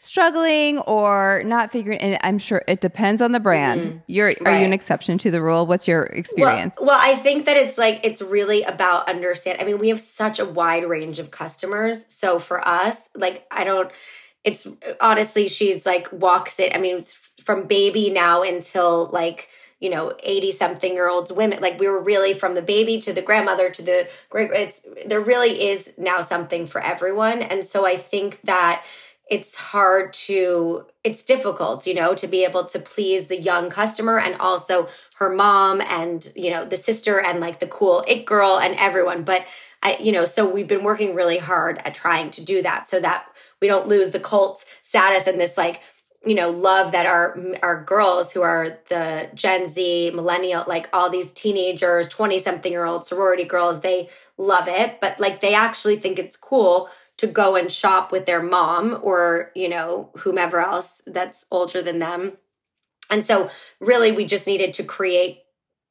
struggling 0.00 0.78
or 0.80 1.42
not 1.44 1.70
figuring 1.70 1.98
and 2.00 2.18
i'm 2.22 2.38
sure 2.38 2.62
it 2.66 2.80
depends 2.80 3.20
on 3.20 3.32
the 3.32 3.40
brand. 3.40 3.82
Mm-hmm. 3.82 3.98
you're 4.06 4.26
right. 4.28 4.46
are 4.46 4.58
you 4.58 4.64
an 4.64 4.72
exception 4.72 5.18
to 5.18 5.30
the 5.30 5.42
rule? 5.42 5.66
What's 5.66 5.86
your 5.86 6.04
experience? 6.04 6.74
well, 6.78 6.88
well 6.88 6.98
i 7.00 7.16
think 7.16 7.44
that 7.44 7.56
it's 7.56 7.76
like 7.76 8.00
it's 8.02 8.22
really 8.22 8.62
about 8.62 9.08
understand 9.08 9.60
i 9.60 9.64
mean 9.64 9.78
we 9.78 9.90
have 9.90 10.00
such 10.00 10.38
a 10.38 10.44
wide 10.44 10.88
range 10.88 11.18
of 11.18 11.30
customers. 11.30 12.06
So 12.12 12.38
for 12.38 12.66
us 12.66 13.08
like 13.14 13.46
i 13.50 13.62
don't 13.62 13.90
it's 14.42 14.66
honestly 15.00 15.48
she's 15.48 15.84
like 15.84 16.10
walks 16.12 16.58
it 16.58 16.74
i 16.74 16.78
mean 16.78 17.02
from 17.44 17.66
baby 17.66 18.08
now 18.08 18.42
until 18.42 19.10
like 19.12 19.48
you 19.80 19.90
know 19.90 20.12
80 20.22 20.52
something 20.52 20.92
year 20.94 21.08
olds 21.08 21.30
women 21.30 21.60
like 21.60 21.78
we 21.78 21.88
were 21.88 22.00
really 22.00 22.32
from 22.32 22.54
the 22.54 22.62
baby 22.62 22.98
to 23.00 23.12
the 23.12 23.22
grandmother 23.22 23.68
to 23.70 23.82
the 23.82 24.08
great 24.30 24.50
it's 24.50 24.82
there 25.06 25.20
really 25.20 25.68
is 25.68 25.92
now 25.98 26.20
something 26.20 26.66
for 26.66 26.80
everyone. 26.80 27.42
And 27.42 27.64
so 27.64 27.84
i 27.84 27.96
think 27.96 28.40
that 28.42 28.84
it's 29.30 29.54
hard 29.54 30.12
to 30.12 30.84
it's 31.04 31.22
difficult 31.22 31.86
you 31.86 31.94
know 31.94 32.14
to 32.14 32.26
be 32.26 32.44
able 32.44 32.64
to 32.64 32.78
please 32.78 33.28
the 33.28 33.40
young 33.40 33.70
customer 33.70 34.18
and 34.18 34.34
also 34.40 34.88
her 35.18 35.34
mom 35.34 35.80
and 35.80 36.30
you 36.34 36.50
know 36.50 36.64
the 36.64 36.76
sister 36.76 37.20
and 37.20 37.40
like 37.40 37.60
the 37.60 37.66
cool 37.66 38.04
it 38.06 38.26
girl 38.26 38.58
and 38.58 38.74
everyone. 38.76 39.22
But 39.22 39.46
i 39.82 39.96
you 40.00 40.12
know 40.12 40.24
so 40.24 40.48
we've 40.48 40.68
been 40.68 40.84
working 40.84 41.14
really 41.14 41.38
hard 41.38 41.78
at 41.84 41.94
trying 41.94 42.30
to 42.30 42.44
do 42.44 42.60
that 42.62 42.88
so 42.88 43.00
that 43.00 43.26
we 43.62 43.68
don't 43.68 43.86
lose 43.86 44.10
the 44.10 44.20
cult 44.20 44.64
status 44.82 45.26
and 45.26 45.40
this 45.40 45.56
like 45.56 45.80
you 46.26 46.34
know 46.34 46.50
love 46.50 46.92
that 46.92 47.06
our 47.06 47.38
our 47.62 47.82
girls 47.82 48.32
who 48.32 48.42
are 48.42 48.78
the 48.88 49.30
gen 49.32 49.66
z 49.66 50.10
millennial 50.12 50.64
like 50.66 50.88
all 50.92 51.08
these 51.08 51.30
teenagers 51.32 52.08
20 52.08 52.38
something 52.40 52.72
year 52.72 52.84
old 52.84 53.06
sorority 53.06 53.44
girls 53.44 53.80
they 53.80 54.08
love 54.40 54.66
it. 54.66 55.00
But 55.00 55.20
like 55.20 55.40
they 55.40 55.54
actually 55.54 55.96
think 55.96 56.18
it's 56.18 56.36
cool 56.36 56.88
to 57.20 57.26
go 57.26 57.54
and 57.54 57.70
shop 57.70 58.10
with 58.10 58.24
their 58.24 58.42
mom 58.42 58.98
or 59.02 59.52
you 59.54 59.68
know 59.68 60.10
whomever 60.18 60.58
else 60.58 61.02
that's 61.06 61.44
older 61.50 61.82
than 61.82 61.98
them 61.98 62.32
and 63.10 63.22
so 63.22 63.50
really 63.78 64.10
we 64.10 64.24
just 64.24 64.46
needed 64.46 64.72
to 64.72 64.82
create 64.82 65.42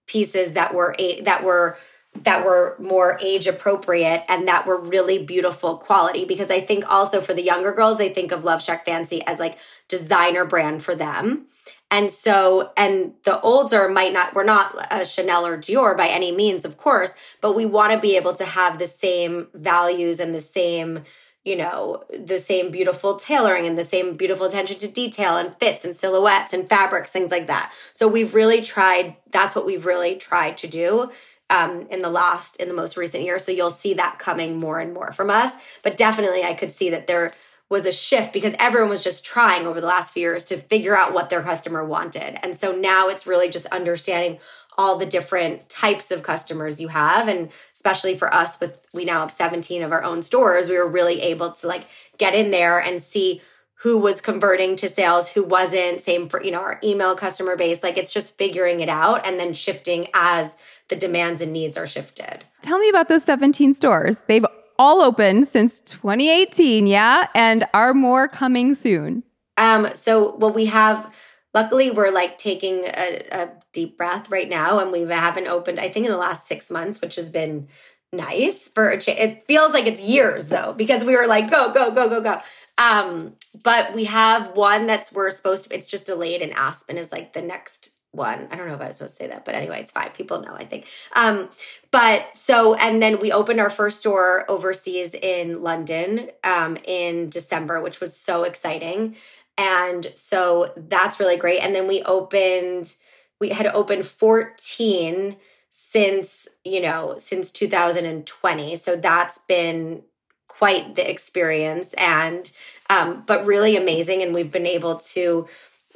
pieces 0.08 0.54
that 0.54 0.74
were 0.74 0.96
a, 0.98 1.22
that 1.22 1.44
were 1.44 1.78
that 2.24 2.44
were 2.44 2.76
more 2.80 3.20
age 3.22 3.46
appropriate 3.46 4.26
and 4.28 4.48
that 4.48 4.66
were 4.66 4.82
really 4.82 5.24
beautiful 5.24 5.78
quality 5.78 6.26
because 6.26 6.50
I 6.50 6.60
think 6.60 6.92
also 6.92 7.22
for 7.22 7.36
the 7.36 7.44
younger 7.44 7.72
girls 7.72 8.00
they 8.00 8.10
think 8.10 8.32
of 8.32 8.44
Love 8.44 8.64
Shack 8.64 8.86
Fancy 8.86 9.22
as 9.28 9.40
like 9.40 9.60
designer 9.88 10.46
brand 10.46 10.82
for 10.82 10.96
them. 10.96 11.46
And 11.92 12.12
so, 12.12 12.72
and 12.78 13.14
the 13.24 13.42
older 13.42 13.90
might 13.90 14.14
not, 14.14 14.36
we're 14.36 14.44
not 14.44 14.88
a 14.92 15.04
Chanel 15.04 15.46
or 15.46 15.58
Dior 15.58 15.98
by 15.98 16.08
any 16.08 16.32
means, 16.32 16.64
of 16.64 16.78
course, 16.78 17.16
but 17.42 17.56
we 17.56 17.66
want 17.66 17.94
to 17.94 18.00
be 18.00 18.16
able 18.16 18.34
to 18.34 18.46
have 18.46 18.78
the 18.78 18.86
same 18.86 19.48
values 19.56 20.20
and 20.20 20.36
the 20.36 20.40
same, 20.40 21.04
you 21.44 21.56
know, 21.56 22.04
the 22.16 22.38
same 22.38 22.70
beautiful 22.70 23.16
tailoring 23.16 23.66
and 23.66 23.76
the 23.76 23.84
same 23.84 24.16
beautiful 24.16 24.46
attention 24.46 24.78
to 24.78 24.88
detail 24.88 25.36
and 25.36 25.56
fits 25.56 25.84
and 25.84 25.96
silhouettes 25.96 26.54
and 26.54 26.70
fabrics, 26.70 27.10
things 27.10 27.32
like 27.32 27.48
that. 27.48 27.74
So 27.92 28.08
we've 28.08 28.36
really 28.36 28.62
tried, 28.62 29.16
that's 29.32 29.56
what 29.56 29.66
we've 29.66 29.86
really 29.86 30.16
tried 30.16 30.58
to 30.58 30.68
do 30.68 31.10
um, 31.50 31.88
in 31.90 32.04
the 32.04 32.12
last, 32.12 32.58
in 32.58 32.68
the 32.68 32.76
most 32.76 32.98
recent 32.98 33.24
year. 33.24 33.40
So 33.40 33.52
you'll 33.52 33.72
see 33.72 33.96
that 33.96 34.20
coming 34.20 34.60
more 34.60 34.80
and 34.80 34.94
more 34.94 35.12
from 35.12 35.32
us. 35.32 35.54
But 35.82 35.98
definitely, 35.98 36.44
I 36.44 36.54
could 36.54 36.72
see 36.72 36.92
that 36.92 37.08
there 37.08 37.34
was 37.70 37.86
a 37.86 37.92
shift 37.92 38.34
because 38.34 38.56
everyone 38.58 38.90
was 38.90 39.04
just 39.04 39.24
trying 39.24 39.68
over 39.68 39.80
the 39.80 39.88
last 39.88 40.12
few 40.12 40.22
years 40.22 40.44
to 40.46 40.58
figure 40.58 40.98
out 40.98 41.14
what 41.14 41.30
their 41.30 41.44
customer 41.44 41.86
wanted. 41.86 42.44
And 42.44 42.60
so 42.60 42.72
now 42.72 43.10
it's 43.10 43.28
really 43.28 43.50
just 43.50 43.68
understanding 43.68 44.40
all 44.78 44.98
the 44.98 45.06
different 45.06 45.68
types 45.70 46.10
of 46.10 46.24
customers 46.24 46.80
you 46.80 46.88
have 46.88 47.28
and 47.28 47.50
especially 47.74 48.16
for 48.16 48.34
us 48.34 48.60
with 48.62 48.88
we 48.94 49.04
now 49.04 49.20
have 49.20 49.32
17 49.32 49.82
of 49.82 49.92
our 49.92 50.04
own 50.04 50.22
stores 50.22 50.70
we 50.70 50.78
were 50.78 50.88
really 50.88 51.22
able 51.22 51.52
to 51.52 51.68
like 51.68 51.86
get 52.18 52.34
in 52.34 52.50
there 52.52 52.80
and 52.80 53.02
see 53.02 53.42
who 53.82 53.98
was 53.98 54.22
converting 54.22 54.78
to 54.78 54.88
sales 54.88 55.32
who 55.32 55.44
wasn't 55.44 56.00
same 56.00 56.30
for 56.30 56.42
you 56.42 56.52
know 56.52 56.62
our 56.62 56.80
email 56.82 57.14
customer 57.14 57.58
base 57.58 57.84
like 57.84 57.98
it's 57.98 58.14
just 58.14 58.38
figuring 58.38 58.80
it 58.80 58.88
out 58.88 59.28
and 59.28 59.38
then 59.38 59.54
shifting 59.54 60.08
as 60.14 60.56
the 60.90 60.96
demands 60.96 61.42
and 61.42 61.54
needs 61.54 61.78
are 61.78 61.88
shifted. 61.88 62.44
Tell 62.62 62.80
me 62.80 62.90
about 62.90 63.08
those 63.08 63.24
17 63.24 63.74
stores. 63.76 64.22
They've 64.28 64.46
all 64.80 65.02
open 65.02 65.46
since 65.46 65.80
2018, 65.82 66.88
yeah, 66.88 67.28
and 67.36 67.68
are 67.74 67.94
more 67.94 68.28
coming 68.28 68.74
soon. 68.74 69.24
Um, 69.58 69.90
so 69.94 70.36
well, 70.38 70.54
we 70.54 70.66
have. 70.66 71.14
Luckily, 71.54 71.90
we're 71.90 72.12
like 72.12 72.38
taking 72.38 72.84
a, 72.86 73.28
a 73.32 73.50
deep 73.74 73.98
breath 73.98 74.30
right 74.30 74.48
now, 74.48 74.80
and 74.80 74.92
we 74.92 75.02
haven't 75.02 75.48
opened. 75.48 75.80
I 75.80 75.90
think 75.90 76.06
in 76.06 76.12
the 76.12 76.18
last 76.18 76.48
six 76.48 76.72
months, 76.72 77.02
which 77.02 77.16
has 77.16 77.30
been 77.30 77.68
nice 78.14 78.70
for 78.70 78.90
a 78.90 79.00
change. 79.00 79.20
It 79.20 79.46
feels 79.46 79.74
like 79.74 79.86
it's 79.86 80.04
years 80.04 80.48
though, 80.48 80.74
because 80.74 81.04
we 81.04 81.16
were 81.16 81.28
like, 81.28 81.50
go, 81.50 81.72
go, 81.72 81.92
go, 81.92 82.10
go, 82.10 82.22
go. 82.22 82.42
Um, 82.78 83.34
but 83.64 83.94
we 83.94 84.06
have 84.06 84.56
one 84.56 84.86
that's 84.86 85.12
we're 85.12 85.32
supposed 85.32 85.66
to, 85.66 85.76
it's 85.76 85.88
just 85.88 86.06
delayed 86.06 86.42
and 86.42 86.54
Aspen 86.54 86.98
is 86.98 87.12
like 87.12 87.34
the 87.34 87.42
next 87.42 87.99
one. 88.12 88.48
I 88.50 88.56
don't 88.56 88.68
know 88.68 88.74
if 88.74 88.82
I 88.82 88.88
was 88.88 88.98
supposed 88.98 89.18
to 89.18 89.24
say 89.24 89.28
that, 89.30 89.46
but 89.46 89.56
anyway, 89.56 89.82
it's 89.82 89.92
fine. 89.92 90.10
People 90.12 90.42
know, 90.42 90.54
I 90.54 90.66
think. 90.66 90.86
Um, 91.16 91.50
but 91.92 92.36
so, 92.36 92.74
and 92.76 93.02
then 93.02 93.20
we 93.20 93.32
opened 93.32 93.60
our 93.60 93.70
first 93.70 93.98
store 93.98 94.50
overseas 94.50 95.14
in 95.14 95.62
London 95.62 96.32
um, 96.44 96.78
in 96.86 97.30
December, 97.30 97.82
which 97.82 98.00
was 98.00 98.16
so 98.16 98.44
exciting. 98.44 99.16
And 99.58 100.12
so 100.16 100.74
that's 100.76 101.20
really 101.20 101.38
great. 101.38 101.60
And 101.60 101.76
then 101.76 101.88
we 101.88 102.02
opened, 102.04 102.96
we 103.40 103.50
had 103.50 103.68
opened 103.68 104.06
14 104.06 105.36
since, 105.70 106.48
you 106.64 106.82
know, 106.82 107.16
since 107.18 107.52
2020. 107.52 108.76
So 108.76 108.96
that's 108.96 109.38
been 109.40 110.04
quite 110.48 110.96
the 110.96 111.10
experience 111.10 111.94
and, 111.94 112.52
um, 112.90 113.24
but 113.28 113.46
really 113.46 113.78
amazing. 113.78 114.24
And 114.24 114.34
we've 114.34 114.52
been 114.52 114.66
able 114.66 114.96
to, 114.96 115.48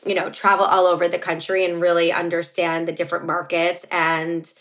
you 0.05 0.15
know, 0.15 0.29
travel 0.29 0.65
all 0.65 0.85
over 0.85 1.07
the 1.07 1.19
country 1.19 1.65
and 1.65 1.81
really 1.81 2.11
understand 2.11 2.87
the 2.87 2.91
different 2.91 3.25
markets 3.25 3.85
and 3.91 4.51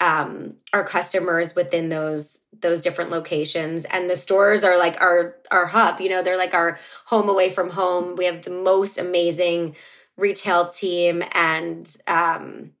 um, 0.00 0.54
our 0.72 0.84
customers 0.84 1.54
within 1.54 1.88
those 1.88 2.38
those 2.60 2.80
different 2.80 3.10
locations. 3.10 3.84
And 3.84 4.10
the 4.10 4.16
stores 4.16 4.64
are 4.64 4.76
like 4.76 5.00
our 5.00 5.36
our 5.50 5.66
hub 5.66 6.00
you 6.00 6.08
know 6.08 6.22
they're 6.22 6.36
like 6.38 6.54
our 6.54 6.78
home 7.06 7.28
away 7.28 7.50
from 7.50 7.70
home. 7.70 8.16
We 8.16 8.24
have 8.24 8.42
the 8.42 8.50
most 8.50 8.98
amazing 8.98 9.76
retail 10.16 10.68
team 10.68 11.22
and 11.32 11.94
um 12.06 12.72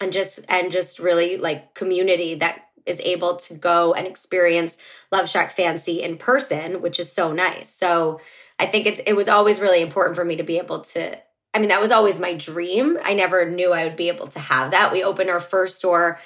and 0.00 0.12
just 0.12 0.40
and 0.48 0.70
just 0.70 0.98
really 0.98 1.36
like 1.36 1.74
community 1.74 2.34
that 2.36 2.66
is 2.86 3.00
able 3.00 3.36
to 3.36 3.54
go 3.54 3.92
and 3.92 4.06
experience 4.06 4.78
love 5.10 5.28
shack 5.28 5.52
fancy 5.52 6.02
in 6.02 6.16
person 6.16 6.80
which 6.80 7.00
is 7.00 7.10
so 7.10 7.32
nice. 7.32 7.74
So 7.74 8.20
i 8.60 8.66
think 8.66 8.86
it's 8.86 9.00
it 9.06 9.14
was 9.14 9.28
always 9.28 9.60
really 9.60 9.82
important 9.82 10.16
for 10.16 10.24
me 10.24 10.36
to 10.36 10.42
be 10.42 10.58
able 10.58 10.80
to 10.80 11.18
I 11.54 11.58
mean, 11.58 11.68
that 11.68 11.80
was 11.80 11.90
always 11.90 12.20
my 12.20 12.34
dream. 12.34 12.98
I 13.02 13.14
never 13.14 13.48
knew 13.48 13.72
I 13.72 13.84
would 13.84 13.96
be 13.96 14.08
able 14.08 14.26
to 14.28 14.38
have 14.38 14.70
that. 14.72 14.92
We 14.92 15.02
opened 15.02 15.30
our 15.30 15.40
first 15.40 15.76
store 15.76 16.20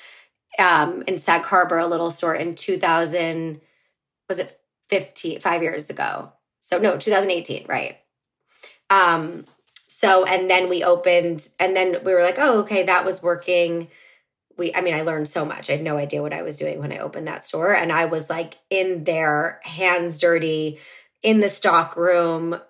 um, 0.59 1.03
in 1.07 1.19
Sag 1.19 1.43
Harbor, 1.43 1.79
a 1.79 1.87
little 1.87 2.11
store 2.11 2.35
in 2.35 2.55
2000, 2.55 3.61
was 4.29 4.39
it 4.39 4.59
15, 4.89 5.41
five 5.41 5.63
years 5.63 5.91
ago? 5.91 6.33
So, 6.59 6.79
no, 6.79 6.97
2018, 6.97 7.67
right. 7.69 7.99
Um, 8.91 9.45
so, 9.87 10.25
and 10.25 10.51
then 10.51 10.69
we 10.69 10.85
opened, 10.85 11.49
and 11.59 11.75
then 11.75 11.99
we 12.05 12.13
were 12.13 12.23
like, 12.23 12.39
oh, 12.39 12.61
okay, 12.61 12.83
that 12.83 13.05
was 13.05 13.23
working. 13.23 13.89
We, 14.59 14.75
I 14.75 14.81
mean, 14.81 14.95
I 14.95 15.03
learned 15.03 15.29
so 15.29 15.45
much. 15.45 15.71
I 15.71 15.75
had 15.75 15.83
no 15.83 15.97
idea 15.97 16.23
what 16.23 16.35
I 16.35 16.43
was 16.43 16.57
doing 16.57 16.79
when 16.79 16.93
I 16.93 16.99
opened 16.99 17.29
that 17.29 17.45
store. 17.45 17.75
And 17.75 17.91
I 17.91 18.05
was 18.05 18.29
like 18.29 18.55
in 18.69 19.05
there, 19.05 19.61
hands 19.63 20.19
dirty, 20.19 20.79
in 21.23 21.41
the 21.41 21.49
stock 21.49 21.97
room, 21.97 22.61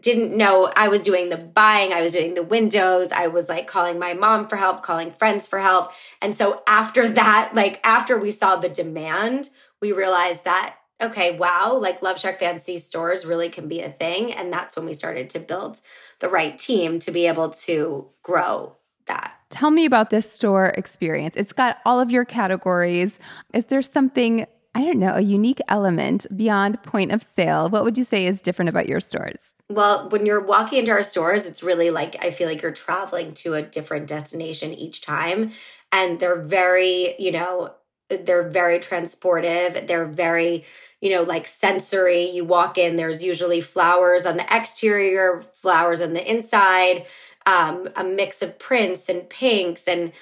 didn't 0.00 0.36
know 0.36 0.70
I 0.76 0.88
was 0.88 1.02
doing 1.02 1.30
the 1.30 1.36
buying, 1.36 1.92
I 1.92 2.02
was 2.02 2.12
doing 2.12 2.34
the 2.34 2.42
windows, 2.42 3.12
I 3.12 3.26
was 3.26 3.48
like 3.48 3.66
calling 3.66 3.98
my 3.98 4.14
mom 4.14 4.48
for 4.48 4.56
help, 4.56 4.82
calling 4.82 5.10
friends 5.10 5.46
for 5.46 5.60
help. 5.60 5.92
And 6.22 6.34
so 6.34 6.62
after 6.66 7.08
that, 7.08 7.52
like 7.54 7.80
after 7.84 8.18
we 8.18 8.30
saw 8.30 8.56
the 8.56 8.68
demand, 8.68 9.50
we 9.80 9.92
realized 9.92 10.44
that 10.44 10.76
okay, 11.02 11.36
wow, 11.36 11.76
like 11.78 12.02
Love 12.02 12.18
Shack 12.18 12.38
Fancy 12.38 12.78
stores 12.78 13.26
really 13.26 13.48
can 13.48 13.68
be 13.68 13.80
a 13.80 13.90
thing 13.90 14.32
and 14.32 14.52
that's 14.52 14.76
when 14.76 14.86
we 14.86 14.94
started 14.94 15.28
to 15.30 15.40
build 15.40 15.80
the 16.20 16.28
right 16.28 16.56
team 16.56 16.98
to 17.00 17.10
be 17.10 17.26
able 17.26 17.50
to 17.50 18.08
grow 18.22 18.76
that. 19.06 19.34
Tell 19.50 19.70
me 19.70 19.84
about 19.84 20.10
this 20.10 20.30
store 20.30 20.66
experience. 20.66 21.34
It's 21.36 21.52
got 21.52 21.78
all 21.84 22.00
of 22.00 22.10
your 22.10 22.24
categories. 22.24 23.18
Is 23.52 23.66
there 23.66 23.82
something 23.82 24.46
I 24.74 24.82
don't 24.82 24.98
know, 24.98 25.14
a 25.14 25.20
unique 25.20 25.60
element 25.68 26.26
beyond 26.36 26.82
point 26.82 27.12
of 27.12 27.24
sale. 27.36 27.68
What 27.68 27.84
would 27.84 27.96
you 27.96 28.04
say 28.04 28.26
is 28.26 28.40
different 28.40 28.68
about 28.68 28.88
your 28.88 28.98
stores? 28.98 29.53
Well, 29.70 30.08
when 30.10 30.26
you're 30.26 30.40
walking 30.44 30.80
into 30.80 30.92
our 30.92 31.02
stores, 31.02 31.48
it's 31.48 31.62
really 31.62 31.90
like 31.90 32.22
I 32.24 32.30
feel 32.30 32.48
like 32.48 32.60
you're 32.62 32.72
traveling 32.72 33.32
to 33.34 33.54
a 33.54 33.62
different 33.62 34.06
destination 34.06 34.74
each 34.74 35.00
time. 35.00 35.50
And 35.90 36.20
they're 36.20 36.40
very, 36.42 37.14
you 37.18 37.32
know, 37.32 37.72
they're 38.10 38.48
very 38.48 38.78
transportive. 38.78 39.86
They're 39.86 40.04
very, 40.06 40.64
you 41.00 41.10
know, 41.10 41.22
like 41.22 41.46
sensory. 41.46 42.28
You 42.30 42.44
walk 42.44 42.76
in, 42.76 42.96
there's 42.96 43.24
usually 43.24 43.60
flowers 43.62 44.26
on 44.26 44.36
the 44.36 44.54
exterior, 44.54 45.40
flowers 45.40 46.02
on 46.02 46.12
the 46.12 46.30
inside, 46.30 47.06
um, 47.46 47.88
a 47.96 48.04
mix 48.04 48.42
of 48.42 48.58
prints 48.58 49.08
and 49.08 49.28
pinks 49.30 49.88
and 49.88 50.12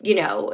you 0.00 0.14
know, 0.14 0.52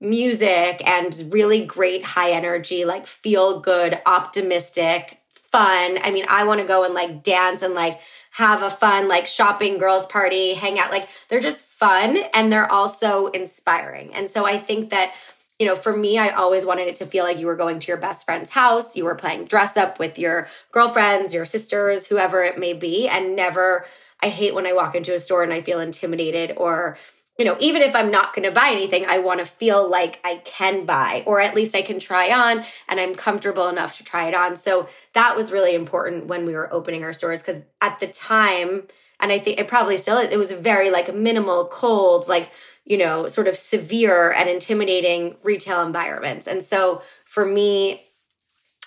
music 0.00 0.80
and 0.86 1.28
really 1.30 1.64
great 1.64 2.02
high 2.04 2.30
energy, 2.30 2.84
like 2.84 3.06
feel 3.06 3.60
good, 3.60 4.00
optimistic 4.06 5.20
fun. 5.56 5.98
I 6.02 6.10
mean, 6.10 6.26
I 6.28 6.44
want 6.44 6.60
to 6.60 6.66
go 6.66 6.84
and 6.84 6.92
like 6.92 7.22
dance 7.22 7.62
and 7.62 7.72
like 7.72 8.00
have 8.32 8.62
a 8.62 8.68
fun 8.68 9.08
like 9.08 9.26
shopping 9.26 9.78
girls 9.78 10.06
party, 10.06 10.52
hang 10.52 10.78
out. 10.78 10.90
Like 10.90 11.08
they're 11.28 11.40
just 11.40 11.64
fun 11.64 12.18
and 12.34 12.52
they're 12.52 12.70
also 12.70 13.28
inspiring. 13.28 14.12
And 14.12 14.28
so 14.28 14.44
I 14.44 14.58
think 14.58 14.90
that 14.90 15.14
you 15.58 15.64
know, 15.64 15.74
for 15.74 15.96
me, 15.96 16.18
I 16.18 16.28
always 16.28 16.66
wanted 16.66 16.86
it 16.86 16.96
to 16.96 17.06
feel 17.06 17.24
like 17.24 17.38
you 17.38 17.46
were 17.46 17.56
going 17.56 17.78
to 17.78 17.86
your 17.86 17.96
best 17.96 18.26
friend's 18.26 18.50
house, 18.50 18.94
you 18.94 19.06
were 19.06 19.14
playing 19.14 19.46
dress 19.46 19.78
up 19.78 19.98
with 19.98 20.18
your 20.18 20.48
girlfriends, 20.70 21.32
your 21.32 21.46
sisters, 21.46 22.06
whoever 22.06 22.42
it 22.42 22.58
may 22.58 22.74
be, 22.74 23.08
and 23.08 23.34
never 23.34 23.86
I 24.22 24.28
hate 24.28 24.54
when 24.54 24.66
I 24.66 24.74
walk 24.74 24.94
into 24.94 25.14
a 25.14 25.18
store 25.18 25.42
and 25.42 25.52
I 25.52 25.62
feel 25.62 25.80
intimidated 25.80 26.52
or 26.58 26.98
you 27.38 27.44
know, 27.44 27.56
even 27.60 27.82
if 27.82 27.94
I'm 27.94 28.10
not 28.10 28.34
going 28.34 28.48
to 28.48 28.54
buy 28.54 28.68
anything, 28.70 29.04
I 29.06 29.18
want 29.18 29.40
to 29.40 29.46
feel 29.46 29.88
like 29.88 30.20
I 30.24 30.36
can 30.44 30.86
buy, 30.86 31.22
or 31.26 31.40
at 31.40 31.54
least 31.54 31.74
I 31.74 31.82
can 31.82 31.98
try 31.98 32.32
on 32.32 32.64
and 32.88 32.98
I'm 32.98 33.14
comfortable 33.14 33.68
enough 33.68 33.98
to 33.98 34.04
try 34.04 34.26
it 34.26 34.34
on. 34.34 34.56
So 34.56 34.88
that 35.12 35.36
was 35.36 35.52
really 35.52 35.74
important 35.74 36.26
when 36.26 36.46
we 36.46 36.54
were 36.54 36.72
opening 36.72 37.04
our 37.04 37.12
stores 37.12 37.42
because 37.42 37.62
at 37.80 38.00
the 38.00 38.06
time, 38.06 38.84
and 39.20 39.32
I 39.32 39.38
think 39.38 39.58
it 39.58 39.68
probably 39.68 39.96
still 39.98 40.18
is, 40.18 40.32
it 40.32 40.38
was 40.38 40.52
very 40.52 40.90
like 40.90 41.14
minimal, 41.14 41.66
cold, 41.66 42.28
like, 42.28 42.50
you 42.84 42.96
know, 42.96 43.28
sort 43.28 43.48
of 43.48 43.56
severe 43.56 44.30
and 44.30 44.48
intimidating 44.48 45.36
retail 45.44 45.84
environments. 45.84 46.46
And 46.46 46.62
so 46.62 47.02
for 47.24 47.44
me, 47.44 48.04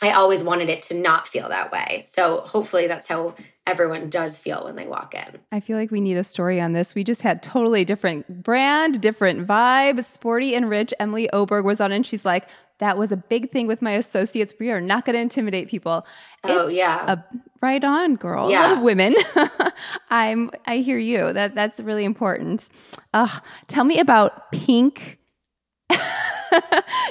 I 0.02 0.12
always 0.12 0.44
wanted 0.44 0.70
it 0.70 0.82
to 0.84 0.94
not 0.94 1.28
feel 1.28 1.50
that 1.50 1.72
way. 1.72 2.04
So 2.14 2.42
hopefully 2.42 2.88
that's 2.88 3.08
how 3.08 3.36
everyone 3.70 4.10
does 4.10 4.40
feel 4.40 4.66
when 4.66 4.76
they 4.76 4.88
walk 4.88 5.14
in. 5.14 5.40
I 5.52 5.60
feel 5.60 5.78
like 5.78 5.92
we 5.92 6.02
need 6.02 6.18
a 6.18 6.24
story 6.24 6.60
on 6.60 6.74
this. 6.74 6.96
We 6.96 7.04
just 7.04 7.22
had 7.22 7.44
totally 7.44 7.86
different 7.86 8.44
brand, 8.44 9.00
different 9.00 9.48
vibe. 9.48 10.04
Sporty 10.04 10.56
and 10.56 10.70
rich. 10.70 10.94
Emily 11.00 11.30
Oberg 11.32 11.66
was 11.66 11.80
on, 11.80 11.92
and 11.92 12.06
she's 12.06 12.26
like, 12.26 12.48
that 12.80 12.98
was 12.98 13.12
a 13.12 13.18
big 13.18 13.52
thing 13.52 13.68
with 13.68 13.82
my 13.82 13.92
associates. 13.92 14.54
We 14.60 14.72
are 14.72 14.82
not 14.82 15.06
going 15.06 15.16
to 15.16 15.22
intimidate 15.22 15.68
people. 15.68 16.06
Oh 16.44 16.68
it's 16.68 16.76
yeah, 16.76 17.14
a, 17.14 17.24
right 17.62 17.84
on, 17.84 18.16
girl. 18.16 18.50
Yeah, 18.50 18.82
women. 18.82 19.14
I'm. 20.10 20.50
I 20.66 20.78
hear 20.78 20.98
you. 20.98 21.32
That 21.34 21.56
that's 21.56 21.80
really 21.80 22.06
important. 22.06 22.68
Uh, 23.14 23.40
tell 23.68 23.84
me 23.84 24.00
about 24.00 24.52
pink. 24.52 25.20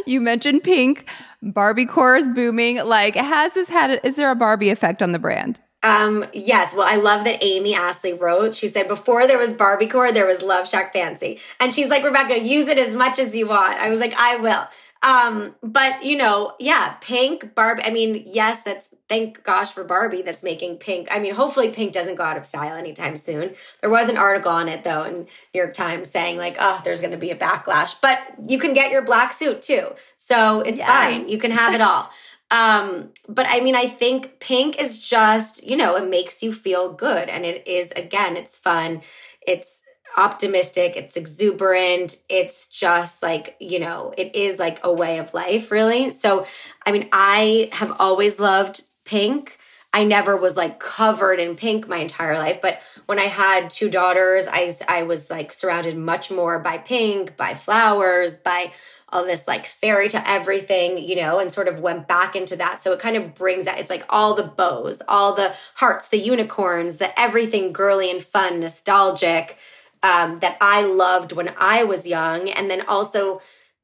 you 0.06 0.20
mentioned 0.20 0.64
pink. 0.64 1.06
Barbie 1.42 1.86
core 1.86 2.16
is 2.16 2.26
booming. 2.26 2.76
Like, 2.78 3.14
has 3.14 3.54
this 3.54 3.68
had? 3.68 4.00
Is 4.02 4.16
there 4.16 4.30
a 4.30 4.36
Barbie 4.36 4.70
effect 4.70 5.02
on 5.02 5.12
the 5.12 5.18
brand? 5.18 5.60
Um, 5.88 6.24
yes. 6.32 6.74
Well, 6.74 6.86
I 6.88 6.96
love 6.96 7.24
that 7.24 7.42
Amy 7.42 7.74
Astley 7.74 8.12
wrote. 8.12 8.54
She 8.54 8.68
said, 8.68 8.88
before 8.88 9.26
there 9.26 9.38
was 9.38 9.52
Barbie 9.52 9.86
core, 9.86 10.12
there 10.12 10.26
was 10.26 10.42
Love 10.42 10.68
Shack 10.68 10.92
Fancy. 10.92 11.40
And 11.60 11.72
she's 11.72 11.88
like, 11.88 12.04
Rebecca, 12.04 12.40
use 12.40 12.68
it 12.68 12.78
as 12.78 12.94
much 12.94 13.18
as 13.18 13.34
you 13.34 13.48
want. 13.48 13.78
I 13.78 13.88
was 13.88 14.00
like, 14.00 14.14
I 14.14 14.36
will. 14.36 14.66
Um, 15.00 15.54
but 15.62 16.04
you 16.04 16.16
know, 16.16 16.54
yeah, 16.58 16.96
pink, 17.00 17.54
Barbie. 17.54 17.82
I 17.84 17.90
mean, 17.90 18.24
yes, 18.26 18.62
that's 18.62 18.88
thank 19.08 19.44
gosh 19.44 19.70
for 19.70 19.84
Barbie 19.84 20.22
that's 20.22 20.42
making 20.42 20.78
pink. 20.78 21.08
I 21.10 21.20
mean, 21.20 21.34
hopefully 21.34 21.70
pink 21.70 21.92
doesn't 21.92 22.16
go 22.16 22.24
out 22.24 22.36
of 22.36 22.46
style 22.46 22.76
anytime 22.76 23.16
soon. 23.16 23.54
There 23.80 23.90
was 23.90 24.08
an 24.08 24.16
article 24.16 24.50
on 24.50 24.68
it 24.68 24.82
though 24.82 25.04
in 25.04 25.14
New 25.54 25.60
York 25.60 25.74
Times 25.74 26.10
saying 26.10 26.36
like, 26.36 26.56
oh, 26.58 26.80
there's 26.84 27.00
gonna 27.00 27.16
be 27.16 27.30
a 27.30 27.36
backlash. 27.36 27.94
But 28.00 28.20
you 28.48 28.58
can 28.58 28.74
get 28.74 28.90
your 28.90 29.02
black 29.02 29.32
suit 29.32 29.62
too. 29.62 29.92
So 30.16 30.60
it's 30.60 30.78
yes. 30.78 30.88
fine. 30.88 31.28
You 31.28 31.38
can 31.38 31.52
have 31.52 31.74
it 31.74 31.80
all. 31.80 32.10
Um, 32.50 33.10
but 33.28 33.46
I 33.48 33.60
mean, 33.60 33.74
I 33.74 33.86
think 33.86 34.40
pink 34.40 34.80
is 34.80 34.98
just, 34.98 35.64
you 35.66 35.76
know, 35.76 35.96
it 35.96 36.08
makes 36.08 36.42
you 36.42 36.52
feel 36.52 36.92
good. 36.92 37.28
And 37.28 37.44
it 37.44 37.66
is, 37.66 37.92
again, 37.94 38.36
it's 38.36 38.58
fun. 38.58 39.02
It's 39.46 39.82
optimistic. 40.16 40.96
It's 40.96 41.16
exuberant. 41.16 42.16
It's 42.28 42.66
just 42.68 43.22
like, 43.22 43.56
you 43.60 43.78
know, 43.78 44.14
it 44.16 44.34
is 44.34 44.58
like 44.58 44.80
a 44.82 44.92
way 44.92 45.18
of 45.18 45.34
life, 45.34 45.70
really. 45.70 46.10
So, 46.10 46.46
I 46.86 46.92
mean, 46.92 47.08
I 47.12 47.68
have 47.72 47.96
always 48.00 48.40
loved 48.40 48.82
pink. 49.04 49.58
I 49.92 50.04
never 50.04 50.36
was 50.36 50.56
like 50.56 50.80
covered 50.80 51.40
in 51.40 51.56
pink 51.56 51.88
my 51.88 51.96
entire 51.96 52.36
life, 52.36 52.60
but 52.60 52.80
when 53.06 53.18
I 53.18 53.24
had 53.24 53.70
two 53.70 53.88
daughters, 53.88 54.46
I 54.46 54.76
I 54.86 55.04
was 55.04 55.30
like 55.30 55.50
surrounded 55.50 55.96
much 55.96 56.30
more 56.30 56.58
by 56.58 56.76
pink, 56.76 57.38
by 57.38 57.54
flowers, 57.54 58.36
by 58.36 58.72
all 59.10 59.24
this 59.24 59.48
like 59.48 59.66
fairy 59.66 60.08
to 60.08 60.28
everything, 60.28 60.98
you 60.98 61.16
know, 61.16 61.38
and 61.38 61.52
sort 61.52 61.68
of 61.68 61.80
went 61.80 62.06
back 62.06 62.36
into 62.36 62.56
that. 62.56 62.80
So 62.80 62.92
it 62.92 63.00
kind 63.00 63.16
of 63.16 63.34
brings 63.34 63.64
that 63.64 63.78
it's 63.78 63.90
like 63.90 64.04
all 64.10 64.34
the 64.34 64.42
bows, 64.42 65.02
all 65.08 65.34
the 65.34 65.54
hearts, 65.76 66.08
the 66.08 66.18
unicorns, 66.18 66.96
the 66.96 67.18
everything 67.18 67.72
girly 67.72 68.10
and 68.10 68.22
fun, 68.22 68.60
nostalgic 68.60 69.56
um, 70.02 70.36
that 70.38 70.56
I 70.60 70.82
loved 70.82 71.32
when 71.32 71.54
I 71.58 71.84
was 71.84 72.06
young. 72.06 72.48
And 72.48 72.70
then 72.70 72.82
also, 72.86 73.40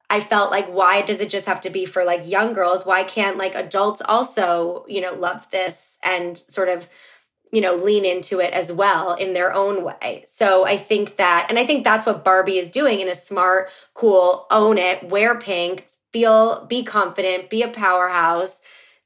I 0.09 0.19
felt 0.19 0.51
like, 0.51 0.67
why 0.67 1.01
does 1.01 1.19
it 1.19 1.29
just 1.29 1.47
have 1.47 1.61
to 1.61 1.69
be 1.69 1.85
for 1.85 2.03
like 2.03 2.27
young 2.27 2.53
girls? 2.53 2.85
Why 2.85 3.03
can't 3.03 3.37
like 3.37 3.55
adults 3.55 4.01
also, 4.05 4.85
you 4.87 5.01
know, 5.01 5.13
love 5.13 5.49
this 5.49 5.97
and 6.03 6.37
sort 6.37 6.69
of 6.69 6.87
you 7.51 7.61
know, 7.61 7.75
lean 7.75 8.05
into 8.05 8.39
it 8.39 8.53
as 8.53 8.71
well 8.71 9.13
in 9.13 9.33
their 9.33 9.53
own 9.53 9.83
way. 9.83 10.25
So 10.27 10.65
I 10.65 10.77
think 10.77 11.17
that, 11.17 11.47
and 11.49 11.57
I 11.57 11.65
think 11.65 11.83
that's 11.83 12.05
what 12.05 12.23
Barbie 12.23 12.57
is 12.57 12.69
doing 12.69 12.99
in 12.99 13.07
a 13.07 13.15
smart, 13.15 13.69
cool, 13.93 14.45
own 14.51 14.77
it, 14.77 15.09
wear 15.09 15.37
pink, 15.37 15.87
feel, 16.11 16.65
be 16.65 16.83
confident, 16.83 17.49
be 17.49 17.61
a 17.61 17.67
powerhouse, 17.67 18.61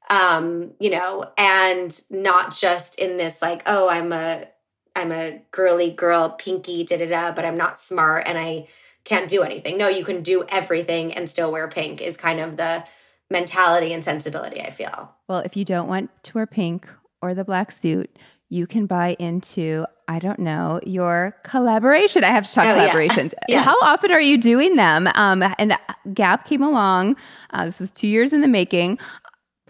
um, 0.08 0.72
you 0.80 0.90
know, 0.90 1.30
and 1.38 2.00
not 2.10 2.56
just 2.56 2.98
in 2.98 3.16
this 3.16 3.40
like, 3.40 3.62
oh, 3.66 3.88
I'm 3.88 4.12
a, 4.12 4.48
I'm 4.96 5.12
a 5.12 5.40
girly 5.52 5.92
girl, 5.92 6.30
pinky, 6.30 6.84
da 6.84 6.98
da 6.98 7.08
da, 7.08 7.32
but 7.32 7.44
I'm 7.44 7.56
not 7.56 7.78
smart 7.78 8.24
and 8.26 8.36
I 8.36 8.66
can't 9.04 9.28
do 9.28 9.42
anything. 9.42 9.78
No, 9.78 9.88
you 9.88 10.04
can 10.04 10.22
do 10.22 10.44
everything 10.48 11.14
and 11.14 11.30
still 11.30 11.52
wear 11.52 11.68
pink 11.68 12.00
is 12.00 12.16
kind 12.16 12.40
of 12.40 12.56
the 12.56 12.84
mentality 13.30 13.92
and 13.92 14.04
sensibility, 14.04 14.60
I 14.60 14.70
feel. 14.70 15.14
Well, 15.28 15.38
if 15.38 15.56
you 15.56 15.64
don't 15.64 15.88
want 15.88 16.10
to 16.24 16.34
wear 16.34 16.46
pink 16.46 16.88
or 17.22 17.34
the 17.34 17.44
black 17.44 17.72
suit, 17.72 18.10
you 18.48 18.66
can 18.66 18.86
buy 18.86 19.16
into, 19.18 19.86
I 20.08 20.18
don't 20.18 20.40
know, 20.40 20.80
your 20.84 21.36
collaboration. 21.44 22.24
I 22.24 22.28
have 22.28 22.46
shot 22.46 22.66
oh, 22.66 22.78
collaborations. 22.78 23.32
Yeah. 23.32 23.38
yes. 23.58 23.64
How 23.64 23.76
often 23.82 24.10
are 24.10 24.20
you 24.20 24.36
doing 24.36 24.76
them? 24.76 25.08
Um, 25.14 25.42
and 25.58 25.78
Gap 26.12 26.46
came 26.46 26.62
along. 26.62 27.16
Uh, 27.50 27.66
this 27.66 27.78
was 27.78 27.92
two 27.92 28.08
years 28.08 28.32
in 28.32 28.40
the 28.40 28.48
making. 28.48 28.98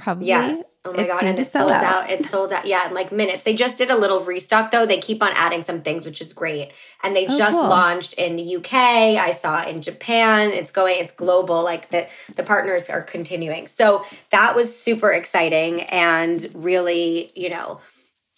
Probably. 0.01 0.29
Yes. 0.29 0.63
Oh 0.87 0.95
my 0.95 1.07
god, 1.07 1.25
and 1.25 1.39
it 1.39 1.49
sold 1.49 1.71
out. 1.71 1.83
out. 1.83 2.11
It 2.11 2.25
sold 2.25 2.55
out. 2.55 2.65
Yeah, 2.65 2.89
in 2.89 2.95
like 2.95 3.13
minutes. 3.13 3.43
They 3.43 3.55
just 3.55 3.77
did 3.77 3.91
a 3.91 3.97
little 3.97 4.25
restock 4.25 4.71
though. 4.71 4.87
They 4.87 4.99
keep 4.99 5.23
on 5.23 5.31
adding 5.35 5.61
some 5.61 5.83
things, 5.83 6.07
which 6.07 6.23
is 6.23 6.33
great. 6.33 6.73
And 7.03 7.15
they 7.15 7.27
oh, 7.27 7.37
just 7.37 7.55
cool. 7.55 7.69
launched 7.69 8.15
in 8.15 8.37
the 8.37 8.57
UK. 8.57 8.73
I 8.73 9.33
saw 9.33 9.63
in 9.69 9.83
Japan. 9.83 10.53
It's 10.53 10.71
going. 10.71 10.97
It's 10.99 11.13
global. 11.13 11.63
Like 11.63 11.91
the 11.91 12.09
the 12.35 12.43
partners 12.43 12.89
are 12.89 13.03
continuing. 13.03 13.67
So 13.67 14.07
that 14.31 14.57
was 14.57 14.75
super 14.75 15.13
exciting 15.13 15.83
and 15.83 16.49
really, 16.55 17.31
you 17.35 17.51
know, 17.51 17.83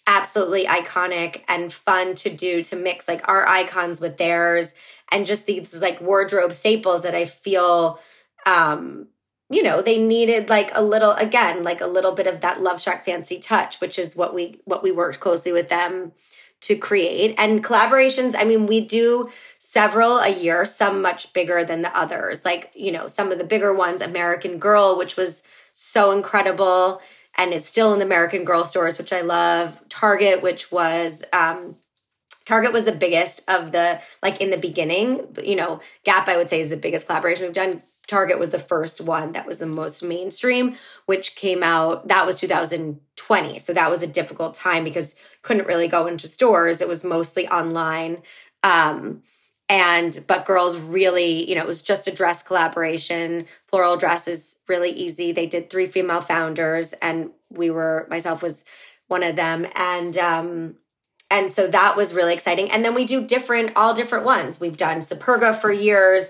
absolutely 0.05 0.65
iconic 0.65 1.43
and 1.47 1.71
fun 1.71 2.13
to 2.15 2.29
do 2.29 2.61
to 2.63 2.75
mix 2.75 3.07
like 3.07 3.25
our 3.29 3.47
icons 3.47 4.01
with 4.01 4.17
theirs 4.17 4.73
and 5.13 5.25
just 5.25 5.45
these 5.45 5.81
like 5.81 6.01
wardrobe 6.01 6.51
staples 6.51 7.03
that 7.03 7.15
I 7.15 7.23
feel 7.23 8.01
um 8.45 9.07
you 9.53 9.63
know 9.63 9.81
they 9.81 9.99
needed 9.99 10.49
like 10.49 10.71
a 10.73 10.81
little 10.81 11.11
again 11.11 11.63
like 11.63 11.81
a 11.81 11.87
little 11.87 12.13
bit 12.13 12.27
of 12.27 12.41
that 12.41 12.61
love 12.61 12.81
shack 12.81 13.05
fancy 13.05 13.39
touch 13.39 13.79
which 13.79 13.99
is 13.99 14.15
what 14.15 14.33
we 14.33 14.59
what 14.65 14.83
we 14.83 14.91
worked 14.91 15.19
closely 15.19 15.51
with 15.51 15.69
them 15.69 16.11
to 16.59 16.75
create 16.75 17.35
and 17.37 17.63
collaborations 17.63 18.33
i 18.37 18.43
mean 18.43 18.65
we 18.65 18.79
do 18.79 19.29
several 19.57 20.17
a 20.19 20.29
year 20.29 20.65
some 20.65 21.01
much 21.01 21.33
bigger 21.33 21.63
than 21.63 21.81
the 21.81 21.97
others 21.97 22.45
like 22.45 22.71
you 22.75 22.91
know 22.91 23.07
some 23.07 23.31
of 23.31 23.37
the 23.37 23.43
bigger 23.43 23.73
ones 23.73 24.01
american 24.01 24.57
girl 24.57 24.97
which 24.97 25.17
was 25.17 25.43
so 25.73 26.11
incredible 26.11 27.01
and 27.35 27.53
is 27.53 27.65
still 27.65 27.93
in 27.93 27.99
the 27.99 28.05
American 28.05 28.45
Girl 28.45 28.63
stores, 28.63 28.97
which 28.97 29.11
I 29.11 29.21
love. 29.21 29.81
Target, 29.89 30.41
which 30.41 30.71
was 30.71 31.23
um, 31.33 31.75
Target 32.45 32.73
was 32.73 32.83
the 32.83 32.91
biggest 32.91 33.41
of 33.47 33.71
the 33.71 34.01
like 34.21 34.41
in 34.41 34.51
the 34.51 34.57
beginning. 34.57 35.35
You 35.43 35.55
know, 35.55 35.81
Gap 36.03 36.27
I 36.27 36.37
would 36.37 36.49
say 36.49 36.59
is 36.59 36.69
the 36.69 36.77
biggest 36.77 37.07
collaboration 37.07 37.45
we've 37.45 37.53
done. 37.53 37.81
Target 38.07 38.37
was 38.37 38.49
the 38.49 38.59
first 38.59 39.01
one 39.01 39.31
that 39.31 39.45
was 39.45 39.59
the 39.59 39.65
most 39.65 40.03
mainstream, 40.03 40.75
which 41.05 41.35
came 41.35 41.63
out 41.63 42.07
that 42.09 42.25
was 42.25 42.39
2020. 42.39 43.59
So 43.59 43.73
that 43.73 43.89
was 43.89 44.03
a 44.03 44.07
difficult 44.07 44.55
time 44.55 44.83
because 44.83 45.15
couldn't 45.41 45.67
really 45.67 45.87
go 45.87 46.07
into 46.07 46.27
stores. 46.27 46.81
It 46.81 46.87
was 46.87 47.03
mostly 47.03 47.47
online. 47.47 48.21
Um, 48.61 49.23
and 49.69 50.23
but 50.27 50.45
girls 50.45 50.77
really 50.77 51.49
you 51.49 51.55
know 51.55 51.61
it 51.61 51.67
was 51.67 51.81
just 51.81 52.07
a 52.07 52.11
dress 52.11 52.43
collaboration 52.43 53.45
floral 53.65 53.97
dress 53.97 54.27
is 54.27 54.57
really 54.67 54.91
easy 54.91 55.31
they 55.31 55.45
did 55.45 55.69
three 55.69 55.85
female 55.85 56.21
founders 56.21 56.93
and 57.01 57.31
we 57.49 57.69
were 57.69 58.05
myself 58.09 58.43
was 58.43 58.65
one 59.07 59.23
of 59.23 59.35
them 59.35 59.65
and 59.75 60.17
um 60.17 60.75
and 61.31 61.49
so 61.49 61.67
that 61.67 61.95
was 61.95 62.13
really 62.13 62.33
exciting 62.33 62.69
and 62.71 62.83
then 62.83 62.93
we 62.93 63.05
do 63.05 63.25
different 63.25 63.71
all 63.75 63.93
different 63.93 64.25
ones 64.25 64.59
we've 64.59 64.77
done 64.77 64.99
superga 64.99 65.55
for 65.55 65.71
years 65.71 66.29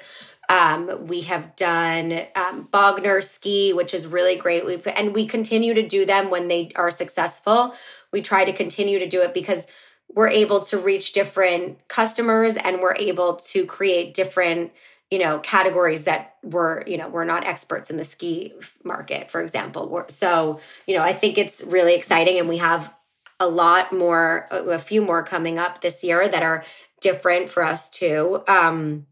um, 0.49 1.08
we 1.08 1.21
have 1.21 1.56
done 1.56 2.12
um, 2.36 2.67
Bogner 2.71 3.23
ski, 3.23 3.73
which 3.73 3.93
is 3.93 4.08
really 4.08 4.36
great. 4.36 4.65
We've, 4.65 4.86
and 4.88 5.13
we 5.13 5.25
continue 5.25 5.73
to 5.73 5.88
do 5.88 6.06
them 6.06 6.29
when 6.29 6.47
they 6.47 6.71
are 6.75 6.91
successful. 6.91 7.73
We 8.12 8.21
try 8.21 8.45
to 8.45 8.53
continue 8.53 8.99
to 8.99 9.08
do 9.08 9.21
it 9.21 9.34
because 9.34 9.65
we're 10.13 10.29
able 10.29 10.60
to 10.62 10.77
reach 10.77 11.13
different 11.13 11.88
customers 11.88 12.56
and 12.56 12.82
we're 12.82 12.95
able 12.95 13.38
to 13.38 13.65
create 13.65 14.13
different 14.13 14.71
you 15.13 15.19
know 15.19 15.38
categories 15.39 16.06
that 16.06 16.36
we're 16.41 16.84
you 16.88 16.97
know 16.97 17.08
we're 17.08 17.23
not 17.23 17.45
experts 17.45 17.91
in 17.91 17.97
the 17.97 18.03
ski 18.03 18.51
market 18.84 19.29
for 19.29 19.41
example 19.41 19.88
we're, 19.88 20.10
so 20.10 20.60
you 20.88 20.95
know 20.95 21.03
i 21.03 21.13
think 21.13 21.38
it's 21.38 21.62
really 21.63 21.93
exciting 21.93 22.39
and 22.39 22.49
we 22.49 22.58
have 22.58 22.91
a 23.39 23.47
lot 23.47 23.93
more 23.93 24.47
a 24.51 24.79
few 24.79 25.03
more 25.03 25.21
coming 25.21 25.60
up 25.60 25.82
this 25.82 26.03
year 26.03 26.27
that 26.27 26.41
are 26.41 26.63
different 26.99 27.47
for 27.47 27.63
us 27.63 27.91
too 27.91 28.41
um 28.47 29.06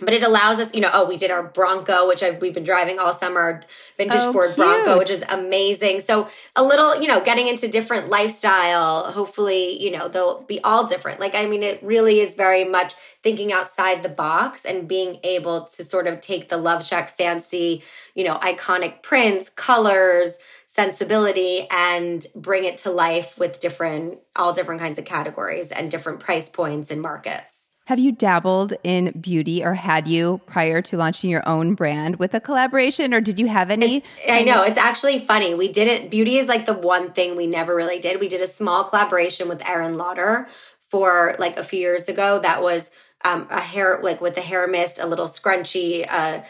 but 0.00 0.14
it 0.14 0.22
allows 0.22 0.58
us, 0.58 0.74
you 0.74 0.80
know, 0.80 0.90
oh, 0.92 1.08
we 1.08 1.16
did 1.16 1.30
our 1.30 1.42
Bronco, 1.42 2.08
which 2.08 2.22
I've, 2.22 2.40
we've 2.40 2.54
been 2.54 2.64
driving 2.64 2.98
all 2.98 3.12
summer, 3.12 3.40
our 3.40 3.64
vintage 3.96 4.20
oh, 4.20 4.32
Ford 4.32 4.54
cute. 4.54 4.56
Bronco, 4.56 4.98
which 4.98 5.10
is 5.10 5.24
amazing. 5.28 6.00
So 6.00 6.28
a 6.56 6.62
little, 6.62 7.00
you 7.00 7.08
know, 7.08 7.20
getting 7.20 7.48
into 7.48 7.68
different 7.68 8.08
lifestyle, 8.08 9.04
hopefully, 9.12 9.82
you 9.82 9.90
know, 9.96 10.08
they'll 10.08 10.42
be 10.42 10.60
all 10.62 10.86
different. 10.86 11.20
Like, 11.20 11.34
I 11.34 11.46
mean, 11.46 11.62
it 11.62 11.82
really 11.82 12.20
is 12.20 12.36
very 12.36 12.64
much 12.64 12.94
thinking 13.22 13.52
outside 13.52 14.02
the 14.02 14.08
box 14.08 14.64
and 14.64 14.88
being 14.88 15.18
able 15.22 15.64
to 15.64 15.84
sort 15.84 16.06
of 16.06 16.20
take 16.20 16.48
the 16.48 16.56
Love 16.56 16.84
Shack 16.84 17.16
fancy, 17.16 17.82
you 18.14 18.24
know, 18.24 18.36
iconic 18.36 19.02
prints, 19.02 19.50
colors, 19.50 20.38
sensibility 20.66 21.66
and 21.68 22.24
bring 22.36 22.64
it 22.64 22.78
to 22.78 22.90
life 22.92 23.36
with 23.36 23.58
different, 23.58 24.14
all 24.36 24.52
different 24.52 24.80
kinds 24.80 24.98
of 25.00 25.04
categories 25.04 25.72
and 25.72 25.90
different 25.90 26.20
price 26.20 26.48
points 26.48 26.92
and 26.92 27.02
markets. 27.02 27.59
Have 27.90 27.98
you 27.98 28.12
dabbled 28.12 28.74
in 28.84 29.10
beauty 29.20 29.64
or 29.64 29.74
had 29.74 30.06
you 30.06 30.40
prior 30.46 30.80
to 30.80 30.96
launching 30.96 31.28
your 31.28 31.42
own 31.48 31.74
brand 31.74 32.20
with 32.20 32.34
a 32.34 32.40
collaboration 32.40 33.12
or 33.12 33.20
did 33.20 33.40
you 33.40 33.48
have 33.48 33.68
any? 33.68 33.96
It's, 33.96 34.06
I 34.28 34.44
know. 34.44 34.62
It's 34.62 34.78
actually 34.78 35.18
funny. 35.18 35.56
We 35.56 35.66
didn't, 35.66 36.08
beauty 36.08 36.36
is 36.36 36.46
like 36.46 36.66
the 36.66 36.74
one 36.74 37.10
thing 37.10 37.34
we 37.34 37.48
never 37.48 37.74
really 37.74 37.98
did. 37.98 38.20
We 38.20 38.28
did 38.28 38.42
a 38.42 38.46
small 38.46 38.84
collaboration 38.84 39.48
with 39.48 39.60
Aerin 39.68 39.96
Lauder 39.96 40.46
for 40.88 41.34
like 41.40 41.56
a 41.56 41.64
few 41.64 41.80
years 41.80 42.08
ago 42.08 42.38
that 42.38 42.62
was 42.62 42.90
um, 43.24 43.48
a 43.50 43.60
hair, 43.60 43.98
like 44.04 44.20
with 44.20 44.36
the 44.36 44.40
hair 44.40 44.68
mist, 44.68 45.00
a 45.00 45.06
little 45.08 45.26
scrunchy, 45.26 46.06
uh, 46.08 46.42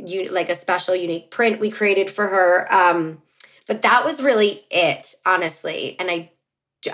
you, 0.00 0.26
like 0.32 0.48
a 0.48 0.56
special 0.56 0.96
unique 0.96 1.30
print 1.30 1.60
we 1.60 1.70
created 1.70 2.10
for 2.10 2.26
her. 2.26 2.74
Um, 2.74 3.22
but 3.68 3.82
that 3.82 4.04
was 4.04 4.20
really 4.20 4.64
it, 4.68 5.14
honestly. 5.24 5.94
And 6.00 6.10
I 6.10 6.32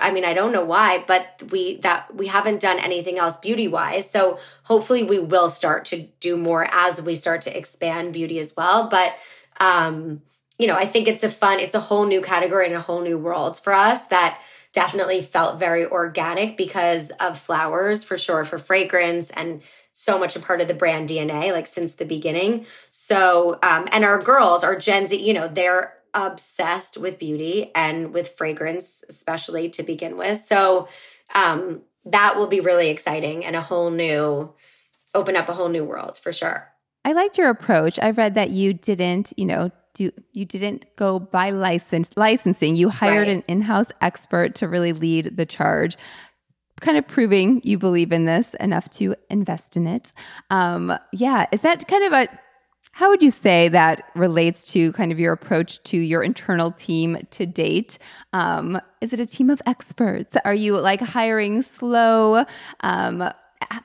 I 0.01 0.11
mean, 0.11 0.25
I 0.25 0.33
don't 0.33 0.51
know 0.51 0.65
why, 0.65 1.03
but 1.05 1.43
we 1.51 1.77
that 1.77 2.13
we 2.15 2.27
haven't 2.27 2.61
done 2.61 2.79
anything 2.79 3.19
else 3.19 3.37
beauty 3.37 3.67
wise. 3.67 4.09
So 4.09 4.39
hopefully 4.63 5.03
we 5.03 5.19
will 5.19 5.49
start 5.49 5.85
to 5.85 6.07
do 6.19 6.37
more 6.37 6.67
as 6.71 7.01
we 7.01 7.15
start 7.15 7.43
to 7.43 7.55
expand 7.55 8.13
beauty 8.13 8.39
as 8.39 8.55
well. 8.55 8.87
But 8.87 9.15
um, 9.59 10.21
you 10.57 10.67
know, 10.67 10.75
I 10.75 10.85
think 10.85 11.07
it's 11.07 11.23
a 11.23 11.29
fun, 11.29 11.59
it's 11.59 11.75
a 11.75 11.79
whole 11.79 12.05
new 12.05 12.21
category 12.21 12.65
and 12.65 12.75
a 12.75 12.81
whole 12.81 13.01
new 13.01 13.17
world 13.17 13.59
for 13.59 13.73
us 13.73 14.01
that 14.07 14.41
definitely 14.71 15.21
felt 15.21 15.59
very 15.59 15.85
organic 15.85 16.57
because 16.57 17.11
of 17.19 17.39
flowers 17.39 18.03
for 18.03 18.17
sure 18.17 18.43
for 18.43 18.57
fragrance 18.57 19.29
and 19.31 19.61
so 19.93 20.19
much 20.19 20.35
a 20.35 20.39
part 20.39 20.59
of 20.59 20.67
the 20.67 20.73
brand 20.73 21.07
DNA, 21.07 21.53
like 21.53 21.67
since 21.67 21.93
the 21.93 22.05
beginning. 22.05 22.65
So, 22.91 23.57
um, 23.63 23.87
and 23.93 24.03
our 24.03 24.19
girls, 24.19 24.63
our 24.65 24.77
Gen 24.77 25.07
Z, 25.07 25.17
you 25.17 25.33
know, 25.33 25.47
they're 25.47 25.93
obsessed 26.15 26.97
with 26.97 27.19
beauty 27.19 27.71
and 27.75 28.13
with 28.13 28.29
fragrance, 28.29 29.03
especially 29.09 29.69
to 29.69 29.83
begin 29.83 30.17
with. 30.17 30.43
So 30.45 30.87
um, 31.35 31.81
that 32.05 32.37
will 32.37 32.47
be 32.47 32.59
really 32.59 32.89
exciting 32.89 33.45
and 33.45 33.55
a 33.55 33.61
whole 33.61 33.91
new, 33.91 34.53
open 35.13 35.35
up 35.35 35.49
a 35.49 35.53
whole 35.53 35.69
new 35.69 35.83
world 35.83 36.17
for 36.17 36.31
sure. 36.31 36.71
I 37.03 37.13
liked 37.13 37.37
your 37.37 37.49
approach. 37.49 37.99
I 38.01 38.11
read 38.11 38.33
that 38.35 38.49
you 38.49 38.73
didn't, 38.73 39.33
you 39.37 39.45
know, 39.45 39.71
do 39.93 40.11
you 40.33 40.43
didn't 40.43 40.85
go 40.97 41.19
by 41.19 41.51
license 41.51 42.09
licensing. 42.15 42.75
You 42.75 42.89
hired 42.89 43.27
right. 43.27 43.37
an 43.37 43.43
in-house 43.47 43.87
expert 44.01 44.55
to 44.55 44.67
really 44.67 44.91
lead 44.91 45.37
the 45.37 45.45
charge 45.45 45.97
kind 46.81 46.97
of 46.97 47.07
proving 47.07 47.61
you 47.63 47.77
believe 47.77 48.11
in 48.11 48.25
this 48.25 48.53
enough 48.59 48.89
to 48.89 49.15
invest 49.29 49.77
in 49.77 49.87
it. 49.87 50.13
Um, 50.49 50.97
yeah, 51.13 51.45
is 51.51 51.61
that 51.61 51.87
kind 51.87 52.03
of 52.03 52.13
a 52.13 52.27
how 52.95 53.09
would 53.09 53.21
you 53.21 53.29
say 53.29 53.67
that 53.67 54.09
relates 54.15 54.71
to 54.71 54.93
kind 54.93 55.11
of 55.11 55.19
your 55.19 55.33
approach 55.33 55.83
to 55.83 55.97
your 55.97 56.23
internal 56.23 56.71
team 56.71 57.17
to 57.31 57.45
date? 57.45 57.97
Um, 58.31 58.79
is 59.01 59.11
it 59.11 59.19
a 59.19 59.25
team 59.25 59.49
of 59.49 59.61
experts? 59.65 60.37
Are 60.45 60.53
you 60.53 60.79
like 60.79 61.01
hiring 61.01 61.61
slow? 61.61 62.45
Um, 62.79 63.29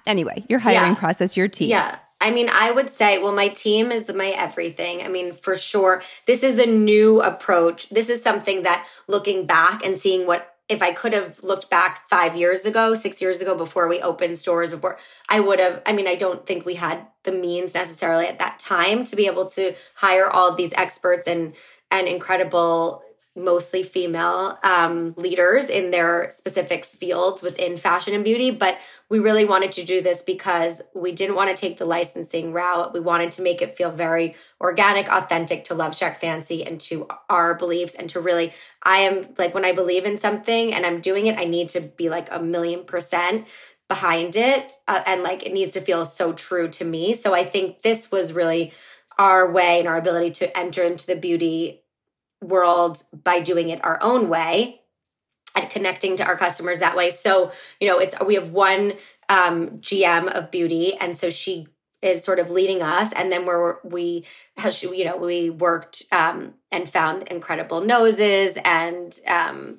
anyway, 0.06 0.44
your 0.48 0.60
hiring 0.60 0.92
yeah. 0.92 0.94
process, 0.94 1.36
your 1.36 1.48
team. 1.48 1.70
Yeah. 1.70 1.98
I 2.20 2.30
mean, 2.30 2.50
I 2.52 2.70
would 2.70 2.88
say, 2.88 3.18
well, 3.18 3.32
my 3.34 3.48
team 3.48 3.90
is 3.90 4.08
my 4.14 4.28
everything. 4.28 5.02
I 5.02 5.08
mean, 5.08 5.32
for 5.32 5.58
sure, 5.58 6.04
this 6.28 6.44
is 6.44 6.60
a 6.60 6.66
new 6.66 7.20
approach. 7.20 7.88
This 7.88 8.10
is 8.10 8.22
something 8.22 8.62
that 8.62 8.86
looking 9.08 9.44
back 9.44 9.84
and 9.84 9.98
seeing 9.98 10.24
what 10.24 10.49
if 10.70 10.82
I 10.82 10.92
could 10.92 11.12
have 11.12 11.42
looked 11.42 11.68
back 11.68 12.08
five 12.08 12.36
years 12.36 12.64
ago, 12.64 12.94
six 12.94 13.20
years 13.20 13.40
ago, 13.42 13.56
before 13.56 13.88
we 13.88 14.00
opened 14.00 14.38
stores, 14.38 14.70
before 14.70 14.98
I 15.28 15.40
would 15.40 15.58
have, 15.58 15.82
I 15.84 15.92
mean, 15.92 16.06
I 16.06 16.14
don't 16.14 16.46
think 16.46 16.64
we 16.64 16.76
had 16.76 17.06
the 17.24 17.32
means 17.32 17.74
necessarily 17.74 18.26
at 18.26 18.38
that 18.38 18.60
time 18.60 19.02
to 19.04 19.16
be 19.16 19.26
able 19.26 19.46
to 19.50 19.74
hire 19.96 20.30
all 20.30 20.48
of 20.48 20.56
these 20.56 20.72
experts 20.74 21.26
and 21.26 21.54
and 21.90 22.06
incredible 22.06 23.02
mostly 23.36 23.82
female 23.82 24.58
um, 24.64 25.14
leaders 25.16 25.66
in 25.66 25.90
their 25.90 26.30
specific 26.32 26.84
fields 26.84 27.42
within 27.42 27.76
fashion 27.76 28.12
and 28.12 28.24
beauty. 28.24 28.50
But 28.50 28.78
we 29.08 29.18
really 29.18 29.44
wanted 29.44 29.72
to 29.72 29.84
do 29.84 30.00
this 30.00 30.22
because 30.22 30.82
we 30.94 31.12
didn't 31.12 31.36
want 31.36 31.54
to 31.54 31.60
take 31.60 31.78
the 31.78 31.84
licensing 31.84 32.52
route. 32.52 32.92
We 32.92 33.00
wanted 33.00 33.30
to 33.32 33.42
make 33.42 33.62
it 33.62 33.76
feel 33.76 33.92
very 33.92 34.34
organic, 34.60 35.08
authentic 35.08 35.64
to 35.64 35.74
LoveShackFancy 35.74 36.66
and 36.66 36.80
to 36.82 37.06
our 37.28 37.54
beliefs 37.54 37.94
and 37.94 38.08
to 38.10 38.20
really, 38.20 38.52
I 38.82 38.98
am 38.98 39.28
like 39.38 39.54
when 39.54 39.64
I 39.64 39.72
believe 39.72 40.04
in 40.04 40.16
something 40.16 40.74
and 40.74 40.84
I'm 40.84 41.00
doing 41.00 41.26
it, 41.26 41.38
I 41.38 41.44
need 41.44 41.68
to 41.70 41.80
be 41.80 42.08
like 42.08 42.28
a 42.32 42.42
million 42.42 42.84
percent 42.84 43.46
behind 43.86 44.34
it. 44.34 44.72
Uh, 44.88 45.02
and 45.06 45.22
like 45.22 45.44
it 45.44 45.52
needs 45.52 45.72
to 45.72 45.80
feel 45.80 46.04
so 46.04 46.32
true 46.32 46.68
to 46.68 46.84
me. 46.84 47.14
So 47.14 47.32
I 47.32 47.44
think 47.44 47.82
this 47.82 48.10
was 48.10 48.32
really 48.32 48.72
our 49.18 49.50
way 49.52 49.78
and 49.78 49.86
our 49.86 49.98
ability 49.98 50.30
to 50.30 50.58
enter 50.58 50.82
into 50.82 51.06
the 51.06 51.16
beauty 51.16 51.82
world 52.40 53.02
by 53.12 53.40
doing 53.40 53.68
it 53.68 53.84
our 53.84 53.98
own 54.02 54.28
way 54.28 54.80
and 55.54 55.68
connecting 55.68 56.16
to 56.16 56.24
our 56.24 56.36
customers 56.36 56.78
that 56.78 56.96
way. 56.96 57.10
So, 57.10 57.52
you 57.80 57.88
know, 57.88 57.98
it's 57.98 58.14
we 58.24 58.34
have 58.34 58.50
one 58.50 58.94
um, 59.28 59.78
GM 59.78 60.26
of 60.26 60.50
beauty, 60.50 60.94
and 60.94 61.16
so 61.16 61.30
she 61.30 61.66
is 62.02 62.24
sort 62.24 62.38
of 62.38 62.50
leading 62.50 62.82
us, 62.82 63.12
and 63.12 63.30
then 63.30 63.46
we're 63.46 63.76
we, 63.84 64.24
you 64.82 65.04
know, 65.04 65.16
we 65.16 65.50
worked 65.50 66.04
um, 66.12 66.54
and 66.70 66.88
found 66.88 67.24
incredible 67.24 67.80
noses, 67.80 68.58
and 68.64 69.18
um, 69.26 69.78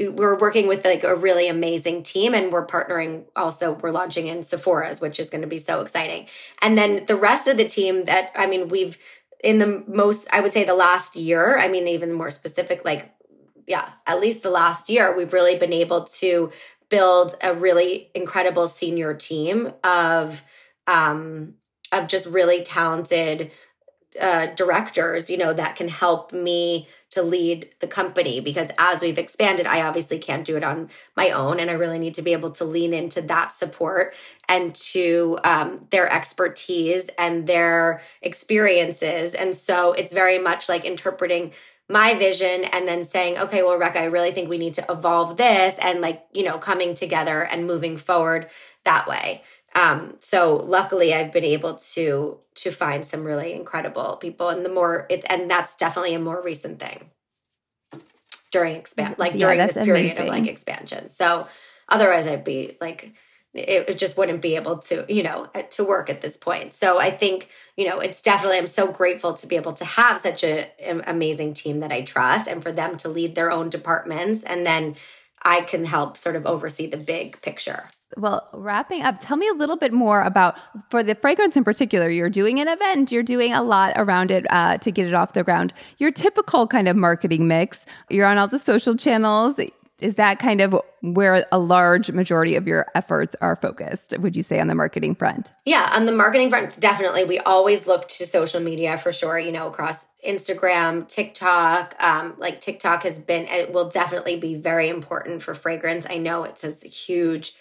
we're 0.00 0.36
working 0.36 0.66
with 0.66 0.84
like 0.84 1.04
a 1.04 1.14
really 1.14 1.48
amazing 1.48 2.02
team, 2.02 2.34
and 2.34 2.52
we're 2.52 2.66
partnering. 2.66 3.24
Also, 3.36 3.72
we're 3.74 3.90
launching 3.90 4.26
in 4.26 4.42
Sephora's, 4.42 5.00
which 5.00 5.20
is 5.20 5.30
going 5.30 5.42
to 5.42 5.46
be 5.46 5.58
so 5.58 5.80
exciting, 5.80 6.26
and 6.62 6.76
then 6.76 7.04
the 7.06 7.16
rest 7.16 7.46
of 7.46 7.56
the 7.56 7.66
team 7.66 8.04
that 8.04 8.32
I 8.34 8.46
mean, 8.46 8.68
we've 8.68 8.98
in 9.44 9.58
the 9.58 9.84
most, 9.86 10.26
I 10.32 10.40
would 10.40 10.52
say 10.52 10.64
the 10.64 10.74
last 10.74 11.16
year, 11.16 11.58
I 11.58 11.68
mean, 11.68 11.86
even 11.86 12.12
more 12.12 12.30
specific, 12.30 12.84
like, 12.84 13.14
yeah, 13.66 13.88
at 14.06 14.20
least 14.20 14.42
the 14.42 14.50
last 14.50 14.88
year, 14.88 15.16
we've 15.16 15.32
really 15.32 15.58
been 15.58 15.72
able 15.72 16.04
to 16.04 16.50
build 16.88 17.34
a 17.42 17.54
really 17.54 18.10
incredible 18.14 18.66
senior 18.66 19.14
team 19.14 19.70
of, 19.84 20.42
um, 20.86 21.54
of 21.92 22.08
just 22.08 22.26
really 22.26 22.62
talented 22.62 23.50
uh, 24.20 24.46
directors, 24.54 25.28
you 25.28 25.36
know, 25.36 25.52
that 25.52 25.76
can 25.76 25.88
help 25.88 26.32
me 26.32 26.88
to 27.10 27.22
lead 27.22 27.70
the 27.80 27.86
company 27.86 28.40
because 28.40 28.70
as 28.78 29.02
we've 29.02 29.18
expanded, 29.18 29.66
I 29.66 29.82
obviously 29.82 30.18
can't 30.18 30.44
do 30.44 30.56
it 30.56 30.64
on 30.64 30.90
my 31.16 31.30
own. 31.30 31.60
And 31.60 31.70
I 31.70 31.74
really 31.74 31.98
need 31.98 32.14
to 32.14 32.22
be 32.22 32.32
able 32.32 32.50
to 32.52 32.64
lean 32.64 32.92
into 32.92 33.22
that 33.22 33.52
support 33.52 34.14
and 34.48 34.74
to 34.74 35.38
um, 35.44 35.86
their 35.90 36.10
expertise 36.10 37.08
and 37.18 37.46
their 37.46 38.02
experiences. 38.20 39.34
And 39.34 39.54
so 39.54 39.92
it's 39.92 40.12
very 40.12 40.38
much 40.38 40.68
like 40.68 40.84
interpreting 40.84 41.52
my 41.88 42.14
vision 42.14 42.64
and 42.64 42.88
then 42.88 43.04
saying, 43.04 43.38
okay, 43.38 43.62
well, 43.62 43.74
Rebecca, 43.74 44.00
I 44.00 44.06
really 44.06 44.32
think 44.32 44.48
we 44.48 44.58
need 44.58 44.74
to 44.74 44.86
evolve 44.88 45.36
this 45.36 45.78
and 45.78 46.00
like, 46.00 46.24
you 46.32 46.42
know, 46.42 46.58
coming 46.58 46.94
together 46.94 47.44
and 47.44 47.66
moving 47.66 47.96
forward 47.96 48.48
that 48.84 49.06
way. 49.06 49.42
Um, 49.74 50.16
so 50.20 50.56
luckily 50.56 51.12
I've 51.12 51.32
been 51.32 51.44
able 51.44 51.74
to 51.74 52.38
to 52.54 52.70
find 52.70 53.04
some 53.04 53.24
really 53.24 53.52
incredible 53.52 54.16
people 54.16 54.48
and 54.48 54.64
the 54.64 54.68
more 54.68 55.06
it's 55.10 55.26
and 55.28 55.50
that's 55.50 55.74
definitely 55.74 56.14
a 56.14 56.20
more 56.20 56.40
recent 56.40 56.78
thing 56.78 57.10
during 58.52 58.76
expand 58.76 59.16
like 59.18 59.36
during 59.36 59.58
yeah, 59.58 59.66
this 59.66 59.74
period 59.74 60.12
amazing. 60.12 60.22
of 60.22 60.28
like 60.28 60.46
expansion. 60.46 61.08
So 61.08 61.48
otherwise 61.88 62.28
I'd 62.28 62.44
be 62.44 62.76
like 62.80 63.12
it, 63.54 63.98
just 63.98 64.16
wouldn't 64.16 64.42
be 64.42 64.56
able 64.56 64.78
to 64.78 65.04
you 65.08 65.22
know 65.22 65.48
uh, 65.54 65.62
to 65.62 65.84
work 65.84 66.10
at 66.10 66.20
this 66.20 66.36
point 66.36 66.72
so 66.72 66.98
i 66.98 67.10
think 67.10 67.48
you 67.76 67.88
know 67.88 68.00
it's 68.00 68.20
definitely 68.20 68.58
i'm 68.58 68.66
so 68.66 68.90
grateful 68.90 69.32
to 69.32 69.46
be 69.46 69.56
able 69.56 69.72
to 69.72 69.84
have 69.84 70.18
such 70.18 70.42
a, 70.42 70.68
an 70.82 71.02
amazing 71.06 71.54
team 71.54 71.78
that 71.78 71.92
i 71.92 72.02
trust 72.02 72.48
and 72.48 72.62
for 72.62 72.72
them 72.72 72.96
to 72.96 73.08
lead 73.08 73.34
their 73.34 73.50
own 73.50 73.70
departments 73.70 74.42
and 74.42 74.66
then 74.66 74.96
i 75.44 75.60
can 75.60 75.84
help 75.84 76.16
sort 76.16 76.36
of 76.36 76.46
oversee 76.46 76.86
the 76.86 76.96
big 76.96 77.40
picture 77.42 77.88
well, 78.16 78.48
wrapping 78.52 79.02
up, 79.02 79.16
tell 79.20 79.36
me 79.36 79.48
a 79.48 79.54
little 79.54 79.76
bit 79.76 79.92
more 79.92 80.22
about 80.22 80.56
for 80.90 81.02
the 81.02 81.14
fragrance 81.14 81.56
in 81.56 81.64
particular. 81.64 82.08
You're 82.08 82.30
doing 82.30 82.60
an 82.60 82.68
event, 82.68 83.10
you're 83.10 83.22
doing 83.22 83.52
a 83.52 83.62
lot 83.62 83.92
around 83.96 84.30
it 84.30 84.46
uh, 84.50 84.78
to 84.78 84.90
get 84.92 85.06
it 85.06 85.14
off 85.14 85.32
the 85.32 85.42
ground. 85.42 85.72
Your 85.98 86.10
typical 86.10 86.66
kind 86.66 86.86
of 86.86 86.96
marketing 86.96 87.48
mix. 87.48 87.84
You're 88.10 88.26
on 88.26 88.38
all 88.38 88.48
the 88.48 88.58
social 88.58 88.94
channels. 88.94 89.58
Is 90.00 90.16
that 90.16 90.38
kind 90.38 90.60
of 90.60 90.76
where 91.02 91.46
a 91.52 91.58
large 91.58 92.10
majority 92.10 92.56
of 92.56 92.66
your 92.66 92.86
efforts 92.94 93.36
are 93.40 93.56
focused? 93.56 94.18
Would 94.18 94.34
you 94.36 94.42
say 94.42 94.60
on 94.60 94.66
the 94.66 94.74
marketing 94.74 95.14
front? 95.14 95.52
Yeah, 95.64 95.88
on 95.92 96.06
the 96.06 96.12
marketing 96.12 96.50
front, 96.50 96.78
definitely. 96.80 97.24
We 97.24 97.38
always 97.38 97.86
look 97.86 98.08
to 98.08 98.26
social 98.26 98.60
media 98.60 98.98
for 98.98 99.12
sure. 99.12 99.38
You 99.38 99.52
know, 99.52 99.68
across 99.68 100.06
Instagram, 100.26 101.06
TikTok. 101.08 101.94
Um, 102.02 102.34
like 102.38 102.60
TikTok 102.60 103.02
has 103.04 103.18
been, 103.18 103.46
it 103.46 103.72
will 103.72 103.88
definitely 103.88 104.36
be 104.36 104.54
very 104.54 104.88
important 104.88 105.42
for 105.42 105.54
fragrance. 105.54 106.06
I 106.08 106.18
know 106.18 106.44
it's 106.44 106.64
a 106.64 106.88
huge 106.88 107.54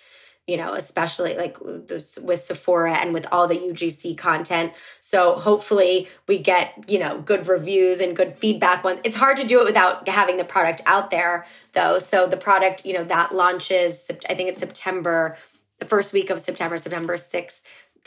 you 0.47 0.57
know, 0.57 0.73
especially 0.73 1.35
like 1.37 1.57
with 1.61 2.41
Sephora 2.41 2.97
and 2.97 3.13
with 3.13 3.25
all 3.31 3.47
the 3.47 3.55
UGC 3.55 4.17
content. 4.17 4.73
So 4.99 5.35
hopefully 5.35 6.09
we 6.27 6.37
get, 6.37 6.89
you 6.89 6.99
know, 6.99 7.21
good 7.21 7.47
reviews 7.47 8.01
and 8.01 8.15
good 8.15 8.37
feedback. 8.37 8.83
When 8.83 8.99
it's 9.05 9.15
hard 9.15 9.37
to 9.37 9.47
do 9.47 9.61
it 9.61 9.65
without 9.65 10.07
having 10.09 10.35
the 10.37 10.43
product 10.43 10.81
out 10.85 11.11
there 11.11 11.45
though. 11.71 11.97
So 11.97 12.27
the 12.27 12.35
product, 12.35 12.85
you 12.85 12.93
know, 12.93 13.05
that 13.05 13.33
launches, 13.33 14.11
I 14.29 14.33
think 14.33 14.49
it's 14.49 14.59
September, 14.59 15.37
the 15.79 15.85
first 15.85 16.11
week 16.11 16.29
of 16.29 16.41
September, 16.41 16.77
September 16.77 17.15
6th, 17.15 17.61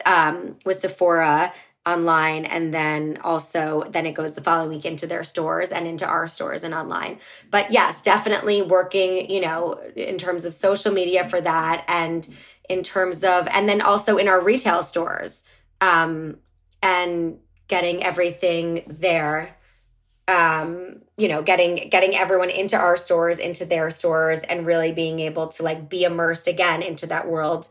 um, 0.04 0.56
with 0.66 0.80
Sephora 0.80 1.54
online 1.86 2.44
and 2.44 2.74
then 2.74 3.16
also 3.22 3.84
then 3.90 4.06
it 4.06 4.12
goes 4.12 4.32
the 4.32 4.42
following 4.42 4.70
week 4.70 4.84
into 4.84 5.06
their 5.06 5.22
stores 5.22 5.70
and 5.70 5.86
into 5.86 6.04
our 6.04 6.26
stores 6.26 6.64
and 6.64 6.74
online 6.74 7.16
but 7.50 7.70
yes 7.70 8.02
definitely 8.02 8.60
working 8.60 9.30
you 9.30 9.40
know 9.40 9.80
in 9.94 10.18
terms 10.18 10.44
of 10.44 10.52
social 10.52 10.92
media 10.92 11.22
for 11.28 11.40
that 11.40 11.84
and 11.86 12.28
in 12.68 12.82
terms 12.82 13.24
of, 13.24 13.48
and 13.50 13.68
then 13.68 13.80
also 13.80 14.16
in 14.16 14.28
our 14.28 14.42
retail 14.42 14.82
stores 14.82 15.44
um, 15.80 16.36
and 16.82 17.38
getting 17.68 18.02
everything 18.02 18.82
there. 18.86 19.56
Um, 20.28 21.02
you 21.16 21.28
know, 21.28 21.40
getting 21.40 21.88
getting 21.88 22.16
everyone 22.16 22.50
into 22.50 22.76
our 22.76 22.96
stores, 22.96 23.38
into 23.38 23.64
their 23.64 23.90
stores, 23.90 24.40
and 24.40 24.66
really 24.66 24.90
being 24.90 25.20
able 25.20 25.46
to 25.48 25.62
like 25.62 25.88
be 25.88 26.02
immersed 26.02 26.48
again 26.48 26.82
into 26.82 27.06
that 27.06 27.28
world 27.28 27.68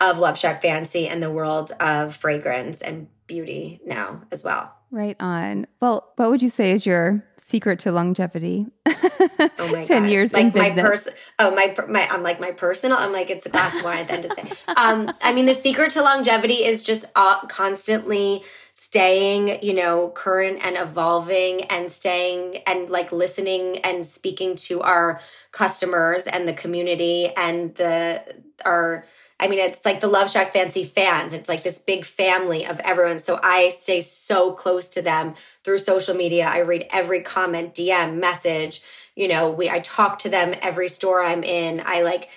of 0.00 0.16
LoveShackFancy 0.16 1.06
and 1.10 1.22
the 1.22 1.30
world 1.30 1.70
of 1.80 2.16
fragrance 2.16 2.80
and 2.80 3.08
beauty 3.28 3.80
now 3.86 4.22
as 4.32 4.42
well. 4.42 4.74
Right 4.90 5.16
on. 5.20 5.66
Well, 5.80 6.12
what 6.16 6.30
would 6.30 6.42
you 6.42 6.48
say 6.48 6.72
is 6.72 6.84
your 6.84 7.24
secret 7.36 7.78
to 7.80 7.92
longevity? 7.92 8.66
oh 8.86 9.70
my 9.72 9.84
10 9.86 10.02
God. 10.02 10.10
years 10.10 10.32
like 10.34 10.54
my 10.54 10.70
person 10.70 11.14
oh 11.38 11.50
my 11.54 11.74
my 11.88 12.06
i'm 12.10 12.22
like 12.22 12.38
my 12.40 12.50
personal 12.50 12.98
i'm 12.98 13.10
like 13.12 13.30
it's 13.30 13.46
a 13.46 13.48
glass 13.48 13.74
of 13.74 13.82
wine 13.82 14.00
at 14.00 14.08
the 14.08 14.14
end 14.14 14.24
of 14.26 14.30
the 14.36 14.42
day 14.42 14.52
um 14.76 15.10
i 15.22 15.32
mean 15.32 15.46
the 15.46 15.54
secret 15.54 15.90
to 15.90 16.02
longevity 16.02 16.64
is 16.64 16.82
just 16.82 17.06
uh, 17.16 17.40
constantly 17.46 18.42
staying 18.74 19.62
you 19.62 19.72
know 19.74 20.10
current 20.10 20.58
and 20.62 20.76
evolving 20.76 21.62
and 21.64 21.90
staying 21.90 22.56
and 22.66 22.90
like 22.90 23.12
listening 23.12 23.78
and 23.78 24.04
speaking 24.04 24.54
to 24.54 24.82
our 24.82 25.20
customers 25.52 26.24
and 26.24 26.46
the 26.46 26.54
community 26.54 27.32
and 27.36 27.74
the 27.76 28.22
our 28.64 29.06
I 29.40 29.46
mean, 29.46 29.60
it's 29.60 29.84
like 29.84 30.00
the 30.00 30.10
LoveShackFancy 30.10 30.86
fans. 30.88 31.32
It's 31.32 31.48
like 31.48 31.62
this 31.62 31.78
big 31.78 32.04
family 32.04 32.66
of 32.66 32.80
everyone. 32.80 33.20
So 33.20 33.38
I 33.42 33.68
stay 33.68 34.00
so 34.00 34.52
close 34.52 34.88
to 34.90 35.02
them 35.02 35.34
through 35.62 35.78
social 35.78 36.14
media. 36.14 36.46
I 36.46 36.60
read 36.60 36.86
every 36.90 37.22
comment, 37.22 37.74
DM, 37.74 38.16
message. 38.16 38.82
You 39.14 39.28
know, 39.28 39.50
we 39.50 39.70
I 39.70 39.80
talk 39.80 40.18
to 40.20 40.28
them 40.28 40.54
every 40.60 40.88
store 40.88 41.22
I'm 41.22 41.44
in. 41.44 41.82
I 41.84 42.02
like 42.02 42.30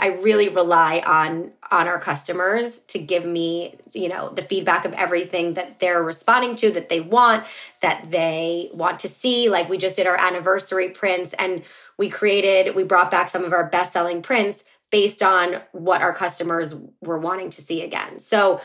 I 0.00 0.08
really 0.08 0.48
rely 0.48 1.02
on 1.04 1.52
on 1.70 1.88
our 1.88 1.98
customers 1.98 2.80
to 2.80 2.98
give 2.98 3.24
me, 3.24 3.76
you 3.92 4.08
know, 4.08 4.30
the 4.30 4.42
feedback 4.42 4.84
of 4.84 4.92
everything 4.94 5.54
that 5.54 5.78
they're 5.80 6.02
responding 6.02 6.54
to, 6.56 6.70
that 6.72 6.88
they 6.88 7.00
want, 7.00 7.44
that 7.82 8.10
they 8.10 8.70
want 8.72 9.00
to 9.00 9.08
see. 9.08 9.48
Like 9.48 9.68
we 9.68 9.76
just 9.76 9.96
did 9.96 10.06
our 10.06 10.16
anniversary 10.16 10.90
prints 10.90 11.34
and 11.34 11.62
we 11.98 12.08
created, 12.08 12.74
we 12.74 12.84
brought 12.84 13.10
back 13.10 13.28
some 13.28 13.44
of 13.44 13.52
our 13.52 13.64
best-selling 13.64 14.22
prints 14.22 14.64
based 14.90 15.22
on 15.22 15.60
what 15.72 16.02
our 16.02 16.14
customers 16.14 16.74
were 17.00 17.18
wanting 17.18 17.50
to 17.50 17.60
see 17.60 17.82
again. 17.82 18.18
So, 18.18 18.60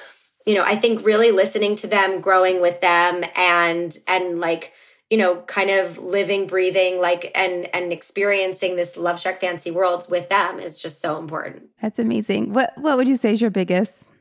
you 0.45 0.55
know, 0.55 0.63
I 0.63 0.75
think 0.75 1.05
really 1.05 1.31
listening 1.31 1.75
to 1.77 1.87
them, 1.87 2.21
growing 2.21 2.61
with 2.61 2.81
them 2.81 3.23
and 3.35 3.97
and 4.07 4.39
like, 4.39 4.73
you 5.09 5.17
know, 5.17 5.41
kind 5.41 5.69
of 5.69 5.97
living, 5.97 6.47
breathing 6.47 6.99
like 6.99 7.31
and 7.35 7.73
and 7.75 7.91
experiencing 7.91 8.75
this 8.75 8.93
LoveShackFancy 8.93 9.73
worlds 9.73 10.09
with 10.09 10.29
them 10.29 10.59
is 10.59 10.77
just 10.77 11.01
so 11.01 11.17
important. 11.17 11.69
That's 11.81 11.99
amazing. 11.99 12.53
What 12.53 12.73
what 12.77 12.97
would 12.97 13.07
you 13.07 13.17
say 13.17 13.33
is 13.33 13.41
your 13.41 13.51
biggest 13.51 14.11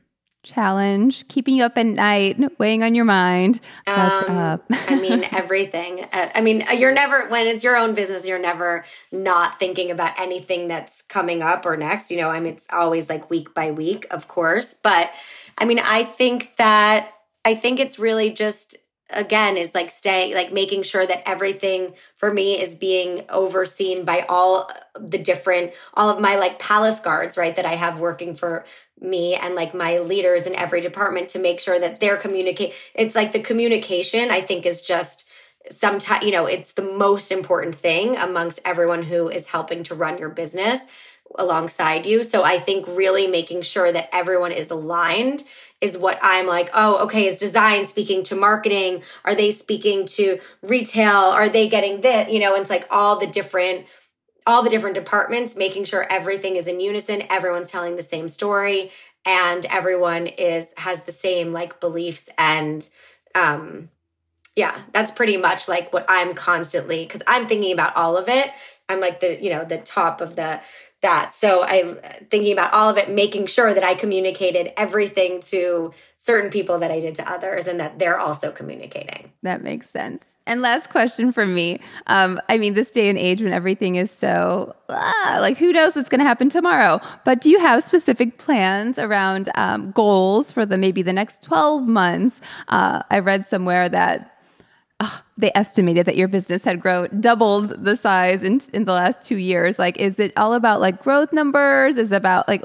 challenge 0.43 1.27
keeping 1.27 1.55
you 1.55 1.63
up 1.63 1.77
at 1.77 1.85
night 1.85 2.37
weighing 2.57 2.83
on 2.83 2.95
your 2.95 3.05
mind. 3.05 3.59
What's 3.85 4.29
um, 4.29 4.37
up? 4.37 4.63
I 4.71 4.95
mean 4.95 5.25
everything. 5.31 6.05
Uh, 6.11 6.29
i 6.33 6.41
mean 6.41 6.63
you're 6.75 6.93
never 6.93 7.27
when 7.29 7.47
it's 7.47 7.63
your 7.63 7.77
own 7.77 7.93
business 7.93 8.25
you're 8.25 8.39
never 8.39 8.83
not 9.11 9.59
thinking 9.59 9.91
about 9.91 10.19
anything 10.19 10.67
that's 10.67 11.01
coming 11.03 11.41
up 11.41 11.65
or 11.65 11.77
next 11.77 12.11
you 12.11 12.17
know? 12.17 12.29
I 12.29 12.39
mean 12.39 12.53
it's 12.53 12.67
always 12.71 13.09
like 13.09 13.29
week 13.29 13.53
by 13.53 13.71
week 13.71 14.05
of 14.11 14.27
course 14.27 14.73
but 14.73 15.11
i 15.57 15.65
mean 15.65 15.79
i 15.79 16.03
think 16.03 16.55
that 16.55 17.13
i 17.45 17.53
think 17.53 17.79
it's 17.79 17.99
really 17.99 18.31
just 18.31 18.77
again 19.13 19.57
is 19.57 19.73
like 19.73 19.89
staying 19.91 20.33
like 20.33 20.51
making 20.51 20.83
sure 20.83 21.05
that 21.05 21.27
everything 21.27 21.93
for 22.15 22.33
me 22.33 22.61
is 22.61 22.75
being 22.75 23.23
overseen 23.29 24.05
by 24.05 24.25
all 24.27 24.69
the 24.99 25.17
different 25.17 25.71
all 25.93 26.09
of 26.09 26.21
my 26.21 26.35
like 26.35 26.59
palace 26.59 26.99
guards 26.99 27.37
right 27.37 27.55
that 27.55 27.65
i 27.65 27.75
have 27.75 27.99
working 27.99 28.35
for 28.35 28.65
me 28.99 29.35
and 29.35 29.55
like 29.55 29.73
my 29.73 29.99
leaders 29.99 30.45
in 30.45 30.55
every 30.55 30.81
department 30.81 31.29
to 31.29 31.39
make 31.39 31.59
sure 31.59 31.79
that 31.79 31.99
they're 31.99 32.17
communicating 32.17 32.75
it's 32.95 33.15
like 33.15 33.31
the 33.31 33.39
communication 33.39 34.31
i 34.31 34.41
think 34.41 34.65
is 34.65 34.81
just 34.81 35.27
sometimes 35.69 36.23
you 36.25 36.31
know 36.31 36.45
it's 36.45 36.73
the 36.73 36.81
most 36.81 37.31
important 37.31 37.75
thing 37.75 38.15
amongst 38.17 38.59
everyone 38.65 39.03
who 39.03 39.29
is 39.29 39.47
helping 39.47 39.83
to 39.83 39.95
run 39.95 40.17
your 40.17 40.29
business 40.29 40.81
alongside 41.37 42.05
you. 42.05 42.23
So 42.23 42.43
i 42.43 42.59
think 42.59 42.87
really 42.87 43.27
making 43.27 43.61
sure 43.61 43.91
that 43.91 44.09
everyone 44.13 44.51
is 44.51 44.71
aligned 44.71 45.43
is 45.81 45.97
what 45.97 46.19
i'm 46.21 46.47
like 46.47 46.69
oh 46.73 46.97
okay 47.03 47.25
is 47.27 47.37
design 47.37 47.85
speaking 47.85 48.23
to 48.23 48.35
marketing? 48.35 49.01
Are 49.25 49.35
they 49.35 49.51
speaking 49.51 50.05
to 50.17 50.39
retail? 50.61 51.11
Are 51.11 51.49
they 51.49 51.67
getting 51.67 52.01
this? 52.01 52.29
You 52.31 52.39
know 52.39 52.55
it's 52.55 52.69
like 52.69 52.87
all 52.89 53.19
the 53.19 53.27
different 53.27 53.85
all 54.47 54.63
the 54.63 54.69
different 54.69 54.95
departments, 54.95 55.55
making 55.55 55.83
sure 55.83 56.05
everything 56.09 56.55
is 56.55 56.67
in 56.67 56.79
unison, 56.79 57.21
everyone's 57.29 57.69
telling 57.69 57.95
the 57.95 58.01
same 58.03 58.27
story, 58.27 58.91
and 59.25 59.65
everyone 59.65 60.27
is 60.27 60.73
has 60.77 61.01
the 61.01 61.11
same 61.11 61.51
like 61.51 61.79
beliefs 61.79 62.29
and 62.37 62.89
um 63.35 63.89
yeah, 64.55 64.81
that's 64.91 65.11
pretty 65.11 65.37
much 65.37 65.67
like 65.67 65.93
what 65.93 66.05
I'm 66.09 66.33
constantly 66.33 67.03
because 67.03 67.23
I'm 67.25 67.47
thinking 67.47 67.71
about 67.71 67.95
all 67.95 68.17
of 68.17 68.27
it. 68.27 68.51
I'm 68.89 68.99
like 68.99 69.21
the, 69.21 69.41
you 69.41 69.49
know, 69.49 69.63
the 69.63 69.77
top 69.77 70.19
of 70.19 70.35
the 70.35 70.59
that. 71.01 71.33
So 71.33 71.63
I'm 71.63 71.97
thinking 72.29 72.53
about 72.53 72.73
all 72.73 72.89
of 72.89 72.97
it, 72.97 73.09
making 73.09 73.47
sure 73.47 73.73
that 73.73 73.83
I 73.83 73.95
communicated 73.95 74.71
everything 74.77 75.41
to 75.41 75.91
certain 76.17 76.49
people 76.51 76.79
that 76.79 76.91
I 76.91 76.99
did 76.99 77.15
to 77.15 77.31
others 77.31 77.67
and 77.67 77.79
that 77.79 77.99
they're 77.99 78.19
also 78.19 78.51
communicating. 78.51 79.31
That 79.41 79.63
makes 79.63 79.89
sense. 79.89 80.23
And 80.47 80.61
last 80.61 80.89
question 80.89 81.31
from 81.31 81.53
me. 81.53 81.79
Um, 82.07 82.41
I 82.49 82.57
mean, 82.57 82.73
this 82.73 82.89
day 82.89 83.09
and 83.09 83.17
age 83.17 83.41
when 83.41 83.53
everything 83.53 83.95
is 83.95 84.09
so 84.09 84.75
ah, 84.89 85.37
like, 85.39 85.57
who 85.57 85.71
knows 85.71 85.95
what's 85.95 86.09
going 86.09 86.19
to 86.19 86.25
happen 86.25 86.49
tomorrow? 86.49 86.99
But 87.25 87.41
do 87.41 87.49
you 87.49 87.59
have 87.59 87.83
specific 87.83 88.37
plans 88.39 88.97
around 88.97 89.51
um, 89.55 89.91
goals 89.91 90.51
for 90.51 90.65
the 90.65 90.77
maybe 90.77 91.03
the 91.03 91.13
next 91.13 91.43
twelve 91.43 91.87
months? 91.87 92.41
Uh, 92.67 93.03
I 93.09 93.19
read 93.19 93.47
somewhere 93.47 93.87
that 93.89 94.35
uh, 95.01 95.19
they 95.37 95.51
estimated 95.55 96.05
that 96.05 96.15
your 96.15 96.27
business 96.27 96.63
had 96.63 96.79
grown 96.79 97.19
doubled 97.19 97.83
the 97.83 97.95
size 97.95 98.43
in 98.43 98.61
in 98.73 98.85
the 98.85 98.93
last 98.93 99.27
two 99.27 99.37
years. 99.37 99.79
Like, 99.79 99.97
is 99.97 100.19
it 100.19 100.31
all 100.37 100.53
about 100.53 100.79
like 100.79 101.01
growth 101.01 101.33
numbers? 101.33 101.97
Is 101.97 102.11
about 102.11 102.47
like 102.47 102.63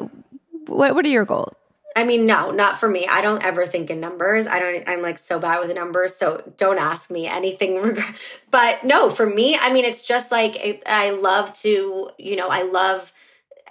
what 0.66 0.94
what 0.94 1.04
are 1.04 1.08
your 1.08 1.24
goals? 1.24 1.56
I 1.96 2.04
mean, 2.04 2.26
no, 2.26 2.50
not 2.50 2.76
for 2.76 2.90
me. 2.90 3.06
I 3.06 3.22
don't 3.22 3.42
ever 3.42 3.64
think 3.64 3.88
in 3.88 4.00
numbers. 4.00 4.46
I 4.46 4.58
don't, 4.58 4.86
I'm 4.86 5.00
like 5.00 5.16
so 5.16 5.38
bad 5.38 5.60
with 5.60 5.74
numbers. 5.74 6.14
So 6.14 6.52
don't 6.58 6.78
ask 6.78 7.10
me 7.10 7.26
anything. 7.26 7.96
but 8.50 8.84
no, 8.84 9.08
for 9.08 9.24
me, 9.24 9.56
I 9.58 9.72
mean, 9.72 9.86
it's 9.86 10.02
just 10.02 10.30
like, 10.30 10.82
I 10.84 11.12
love 11.12 11.54
to, 11.60 12.10
you 12.18 12.36
know, 12.36 12.48
I 12.48 12.64
love 12.64 13.14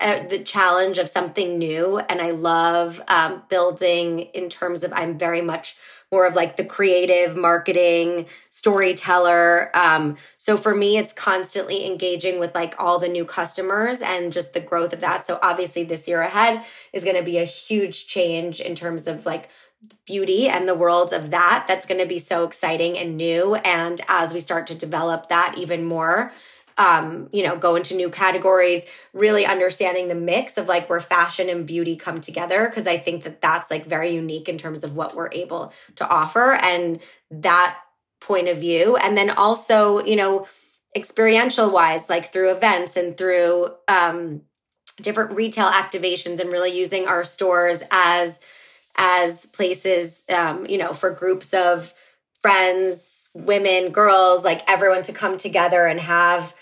uh, 0.01 0.23
the 0.23 0.39
challenge 0.39 0.97
of 0.97 1.07
something 1.07 1.59
new. 1.59 1.99
And 1.99 2.19
I 2.19 2.31
love 2.31 2.99
um, 3.07 3.43
building 3.47 4.21
in 4.21 4.49
terms 4.49 4.83
of, 4.83 4.91
I'm 4.91 5.19
very 5.19 5.41
much 5.41 5.77
more 6.15 6.25
of 6.25 6.33
like 6.33 6.55
the 6.55 6.63
creative 6.63 7.35
marketing 7.35 8.25
storyteller. 8.49 9.69
Um, 9.75 10.15
so 10.37 10.55
for 10.55 10.73
me, 10.73 10.97
it's 10.97 11.11
constantly 11.11 11.85
engaging 11.85 12.39
with 12.39 12.55
like 12.55 12.73
all 12.79 12.99
the 12.99 13.09
new 13.09 13.25
customers 13.25 14.01
and 14.01 14.31
just 14.31 14.53
the 14.53 14.61
growth 14.61 14.93
of 14.93 15.01
that. 15.01 15.25
So 15.25 15.39
obviously, 15.43 15.83
this 15.83 16.07
year 16.07 16.21
ahead 16.21 16.63
is 16.93 17.03
going 17.03 17.17
to 17.17 17.21
be 17.21 17.37
a 17.37 17.43
huge 17.43 18.07
change 18.07 18.61
in 18.61 18.75
terms 18.75 19.07
of 19.07 19.25
like 19.25 19.49
beauty 20.05 20.47
and 20.47 20.69
the 20.69 20.73
worlds 20.73 21.11
of 21.11 21.31
that. 21.31 21.65
That's 21.67 21.85
going 21.85 21.99
to 21.99 22.07
be 22.07 22.17
so 22.17 22.45
exciting 22.45 22.97
and 22.97 23.17
new. 23.17 23.55
And 23.55 23.99
as 24.07 24.33
we 24.33 24.39
start 24.39 24.67
to 24.67 24.75
develop 24.75 25.27
that 25.27 25.55
even 25.57 25.83
more, 25.83 26.31
um, 26.77 27.29
you 27.31 27.43
know, 27.43 27.55
go 27.55 27.75
into 27.75 27.95
new 27.95 28.09
categories, 28.09 28.85
really 29.13 29.45
understanding 29.45 30.07
the 30.07 30.15
mix 30.15 30.57
of 30.57 30.67
like 30.67 30.89
where 30.89 30.99
fashion 30.99 31.49
and 31.49 31.65
beauty 31.65 31.95
come 31.95 32.19
together. 32.19 32.69
Cause 32.73 32.85
I 32.85 32.97
think 32.97 33.23
that 33.23 33.41
that's 33.41 33.71
like 33.71 33.85
very 33.85 34.13
unique 34.13 34.49
in 34.49 34.57
terms 34.57 34.83
of 34.83 34.95
what 34.95 35.15
we're 35.15 35.31
able 35.31 35.73
to 35.95 36.07
offer 36.07 36.53
and 36.53 37.01
that 37.31 37.77
point 38.19 38.47
of 38.47 38.57
view. 38.57 38.97
And 38.97 39.15
then 39.17 39.29
also, 39.29 40.03
you 40.03 40.15
know, 40.15 40.47
experiential 40.95 41.71
wise, 41.71 42.09
like 42.09 42.31
through 42.31 42.51
events 42.51 42.97
and 42.97 43.17
through, 43.17 43.73
um, 43.87 44.41
different 45.01 45.35
retail 45.35 45.67
activations 45.67 46.39
and 46.39 46.51
really 46.51 46.75
using 46.75 47.07
our 47.07 47.23
stores 47.23 47.83
as 47.91 48.39
as 48.97 49.45
places 49.47 50.23
um, 50.33 50.65
you 50.65 50.77
know 50.77 50.93
for 50.93 51.11
groups 51.11 51.53
of 51.53 51.93
friends 52.41 53.29
women 53.33 53.91
girls 53.91 54.45
like 54.45 54.63
everyone 54.69 55.03
to 55.03 55.11
come 55.11 55.37
together 55.37 55.85
and 55.85 55.99
have 55.99 56.55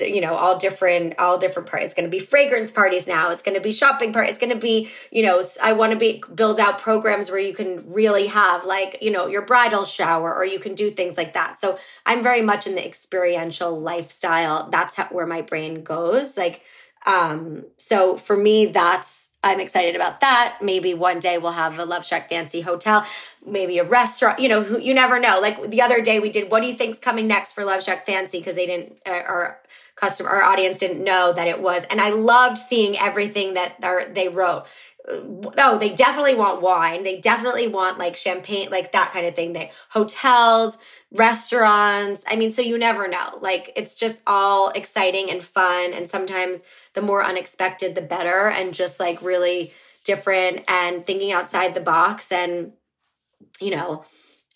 you 0.00 0.20
know 0.20 0.34
all 0.34 0.58
different 0.58 1.18
all 1.18 1.38
different 1.38 1.68
parties. 1.68 1.86
It's 1.86 1.94
going 1.94 2.10
to 2.10 2.16
be 2.16 2.18
fragrance 2.18 2.70
parties 2.70 3.06
now. 3.06 3.30
It's 3.30 3.42
going 3.42 3.54
to 3.54 3.60
be 3.60 3.72
shopping 3.72 4.12
part 4.12 4.28
it's 4.28 4.38
going 4.38 4.52
to 4.52 4.58
be 4.58 4.88
you 5.10 5.22
know 5.22 5.42
i 5.62 5.72
want 5.72 5.92
to 5.92 5.98
be 5.98 6.22
build 6.34 6.58
out 6.58 6.78
programs 6.78 7.30
where 7.30 7.38
you 7.38 7.54
can 7.54 7.92
really 7.92 8.26
have 8.26 8.64
like 8.64 8.98
you 9.00 9.10
know 9.10 9.26
your 9.26 9.42
bridal 9.42 9.84
shower 9.84 10.34
or 10.34 10.44
you 10.44 10.58
can 10.58 10.74
do 10.74 10.90
things 10.90 11.16
like 11.16 11.32
that. 11.34 11.60
So 11.60 11.78
i'm 12.06 12.22
very 12.22 12.42
much 12.42 12.66
in 12.66 12.74
the 12.74 12.84
experiential 12.84 13.80
lifestyle. 13.80 14.68
That's 14.70 14.96
how, 14.96 15.06
where 15.06 15.26
my 15.26 15.42
brain 15.42 15.82
goes 15.82 16.36
like 16.36 16.62
um 17.06 17.64
so 17.76 18.16
for 18.16 18.36
me 18.36 18.66
that's 18.66 19.23
I'm 19.44 19.60
excited 19.60 19.94
about 19.94 20.20
that. 20.20 20.58
Maybe 20.62 20.94
one 20.94 21.20
day 21.20 21.38
we'll 21.38 21.52
have 21.52 21.78
a 21.78 21.86
LoveShackFancy 21.86 22.62
hotel. 22.62 23.06
maybe 23.46 23.78
a 23.78 23.84
restaurant, 23.84 24.38
you 24.38 24.48
know, 24.48 24.62
who 24.62 24.78
you 24.80 24.94
never 24.94 25.18
know. 25.20 25.38
Like 25.40 25.70
the 25.70 25.82
other 25.82 26.00
day 26.00 26.18
we 26.18 26.30
did, 26.30 26.50
what 26.50 26.60
do 26.60 26.66
you 26.66 26.72
think's 26.72 26.98
coming 26.98 27.26
next 27.26 27.52
for 27.52 27.62
LoveShackFancy? 27.62 28.32
Because 28.32 28.56
they 28.56 28.66
didn't, 28.66 28.96
uh, 29.06 29.10
our 29.10 29.60
customer, 29.96 30.30
our 30.30 30.42
audience 30.42 30.78
didn't 30.78 31.04
know 31.04 31.32
that 31.32 31.46
it 31.46 31.60
was. 31.60 31.84
And 31.84 32.00
I 32.00 32.10
loved 32.10 32.58
seeing 32.58 32.98
everything 32.98 33.54
that 33.54 33.80
they 34.14 34.28
wrote. 34.28 34.64
Oh, 35.06 35.76
they 35.78 35.90
definitely 35.90 36.34
want 36.34 36.62
wine. 36.62 37.02
They 37.02 37.20
definitely 37.20 37.68
want 37.68 37.98
like 37.98 38.16
champagne, 38.16 38.70
like 38.70 38.92
that 38.92 39.12
kind 39.12 39.26
of 39.26 39.36
thing. 39.36 39.52
They 39.52 39.70
hotels, 39.90 40.78
restaurants. 41.12 42.24
I 42.26 42.36
mean, 42.36 42.50
so 42.50 42.62
you 42.62 42.78
never 42.78 43.06
know. 43.06 43.38
Like 43.42 43.70
it's 43.76 43.94
just 43.94 44.22
all 44.26 44.70
exciting 44.70 45.30
and 45.30 45.44
fun. 45.44 45.92
And 45.92 46.08
sometimes 46.08 46.62
the 46.94 47.02
more 47.02 47.22
unexpected, 47.22 47.94
the 47.94 48.02
better. 48.02 48.48
And 48.48 48.74
just 48.74 48.98
like 48.98 49.22
really 49.22 49.72
different 50.04 50.62
and 50.68 51.06
thinking 51.06 51.32
outside 51.32 51.74
the 51.74 51.80
box 51.80 52.32
and 52.32 52.72
you 53.60 53.70
know, 53.70 54.04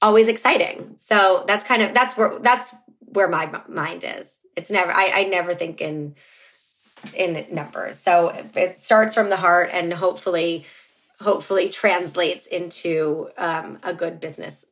always 0.02 0.28
exciting. 0.28 0.94
So 0.96 1.44
that's 1.46 1.64
kind 1.64 1.82
of 1.82 1.94
that's 1.94 2.16
where 2.16 2.38
that's 2.38 2.74
where 3.00 3.28
my 3.28 3.62
mind 3.68 4.04
is. 4.04 4.30
It's 4.56 4.70
never 4.70 4.92
I, 4.92 5.10
I 5.14 5.24
never 5.24 5.54
think 5.54 5.80
in 5.80 6.14
in 7.14 7.46
numbers. 7.52 7.98
So 7.98 8.30
it 8.54 8.78
starts 8.78 9.14
from 9.14 9.28
the 9.30 9.36
heart 9.36 9.70
and 9.72 9.92
hopefully 9.92 10.66
hopefully 11.20 11.68
translates 11.68 12.46
into 12.46 13.28
um, 13.36 13.78
a 13.82 13.92
good 13.92 14.20
business 14.20 14.64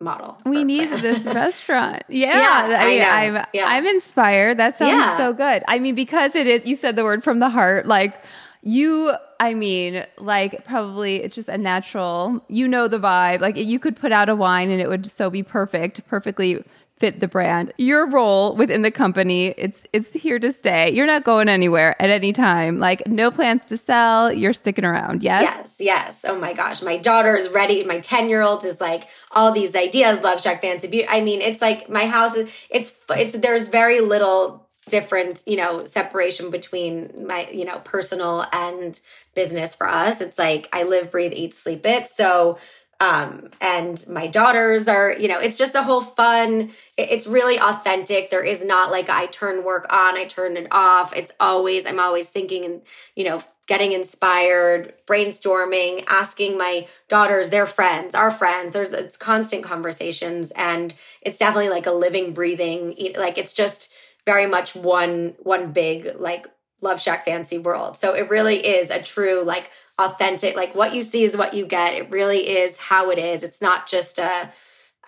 model. 0.00 0.38
We 0.44 0.64
need 0.64 0.90
this 0.90 1.24
restaurant. 1.24 2.04
Yeah. 2.08 2.68
yeah 2.68 2.78
I 2.78 2.86
mean, 2.86 3.02
I 3.02 3.24
am 3.24 3.46
yeah. 3.52 3.66
I'm 3.66 3.86
inspired. 3.86 4.58
That 4.58 4.78
sounds 4.78 4.92
yeah. 4.92 5.16
so 5.16 5.32
good. 5.32 5.62
I 5.68 5.78
mean, 5.78 5.94
because 5.94 6.34
it 6.34 6.46
is, 6.46 6.66
you 6.66 6.76
said 6.76 6.96
the 6.96 7.04
word 7.04 7.22
from 7.22 7.38
the 7.38 7.50
heart, 7.50 7.86
like 7.86 8.22
you 8.62 9.14
i 9.38 9.54
mean 9.54 10.04
like 10.18 10.64
probably 10.64 11.22
it's 11.22 11.36
just 11.36 11.48
a 11.48 11.56
natural 11.56 12.44
you 12.48 12.66
know 12.66 12.88
the 12.88 12.98
vibe 12.98 13.40
like 13.40 13.56
you 13.56 13.78
could 13.78 13.96
put 13.96 14.10
out 14.10 14.28
a 14.28 14.34
wine 14.34 14.70
and 14.70 14.80
it 14.80 14.88
would 14.88 15.06
so 15.06 15.30
be 15.30 15.44
perfect 15.44 16.04
perfectly 16.08 16.64
fit 16.98 17.20
the 17.20 17.28
brand. 17.28 17.72
Your 17.78 18.08
role 18.08 18.54
within 18.54 18.82
the 18.82 18.90
company 18.90 19.48
it's 19.56 19.80
it's 19.92 20.12
here 20.12 20.38
to 20.38 20.52
stay. 20.52 20.90
You're 20.90 21.06
not 21.06 21.24
going 21.24 21.48
anywhere 21.48 22.00
at 22.00 22.10
any 22.10 22.32
time. 22.32 22.78
Like 22.78 23.06
no 23.06 23.30
plans 23.30 23.64
to 23.66 23.78
sell. 23.78 24.32
You're 24.32 24.52
sticking 24.52 24.84
around. 24.84 25.22
Yes? 25.22 25.42
Yes 25.42 25.76
yes. 25.78 26.24
Oh 26.26 26.38
my 26.38 26.52
gosh. 26.52 26.82
My 26.82 26.96
daughter's 26.96 27.48
ready. 27.50 27.84
My 27.84 28.00
10 28.00 28.28
year 28.28 28.42
old 28.42 28.64
is 28.64 28.80
like 28.80 29.08
all 29.32 29.52
these 29.52 29.74
ideas 29.74 30.18
LoveShackFancy 30.18 30.90
beauty. 30.90 31.08
I 31.08 31.20
mean 31.20 31.40
it's 31.40 31.60
like 31.60 31.88
my 31.88 32.06
house 32.06 32.34
is 32.34 32.52
it's 32.70 32.94
it's 33.10 33.36
there's 33.38 33.68
very 33.68 34.00
little 34.00 34.68
difference, 34.88 35.44
you 35.46 35.56
know, 35.56 35.84
separation 35.84 36.50
between 36.50 37.26
my, 37.26 37.48
you 37.50 37.64
know, 37.64 37.78
personal 37.80 38.46
and 38.52 39.00
business 39.34 39.74
for 39.74 39.88
us. 39.88 40.20
It's 40.20 40.38
like 40.38 40.68
I 40.72 40.82
live, 40.82 41.10
breathe, 41.10 41.32
eat, 41.34 41.54
sleep 41.54 41.86
it. 41.86 42.08
So, 42.08 42.58
um, 43.00 43.50
and 43.60 44.04
my 44.10 44.26
daughters 44.26 44.88
are, 44.88 45.12
you 45.12 45.28
know, 45.28 45.38
it's 45.38 45.58
just 45.58 45.74
a 45.74 45.82
whole 45.82 46.00
fun, 46.00 46.70
it's 46.96 47.26
really 47.26 47.58
authentic. 47.58 48.30
There 48.30 48.44
is 48.44 48.64
not 48.64 48.90
like 48.90 49.08
I 49.08 49.26
turn 49.26 49.64
work 49.64 49.86
on, 49.92 50.16
I 50.16 50.24
turn 50.24 50.56
it 50.56 50.66
off. 50.72 51.16
It's 51.16 51.32
always, 51.38 51.86
I'm 51.86 52.00
always 52.00 52.28
thinking 52.28 52.64
and, 52.64 52.82
you 53.14 53.24
know, 53.24 53.40
getting 53.66 53.92
inspired, 53.92 54.94
brainstorming, 55.06 56.04
asking 56.08 56.58
my 56.58 56.86
daughters, 57.08 57.50
their 57.50 57.66
friends, 57.66 58.14
our 58.14 58.30
friends. 58.30 58.72
There's 58.72 58.92
it's 58.92 59.16
constant 59.16 59.62
conversations 59.62 60.50
and 60.52 60.94
it's 61.22 61.38
definitely 61.38 61.70
like 61.70 61.86
a 61.86 61.92
living, 61.92 62.32
breathing, 62.32 62.96
like 63.16 63.38
it's 63.38 63.52
just, 63.52 63.92
very 64.26 64.46
much 64.46 64.74
one 64.76 65.34
one 65.38 65.72
big 65.72 66.06
like 66.18 66.46
LoveShackFancy 66.82 67.62
world. 67.62 67.96
So 67.96 68.12
it 68.12 68.28
really 68.28 68.56
is 68.56 68.90
a 68.90 69.00
true 69.02 69.42
like 69.42 69.70
authentic 69.98 70.54
like 70.54 70.74
what 70.74 70.94
you 70.94 71.02
see 71.02 71.24
is 71.24 71.36
what 71.36 71.54
you 71.54 71.66
get. 71.66 71.94
It 71.94 72.10
really 72.10 72.48
is 72.48 72.78
how 72.78 73.10
it 73.10 73.18
is. 73.18 73.42
It's 73.42 73.60
not 73.60 73.88
just 73.88 74.18
a 74.18 74.52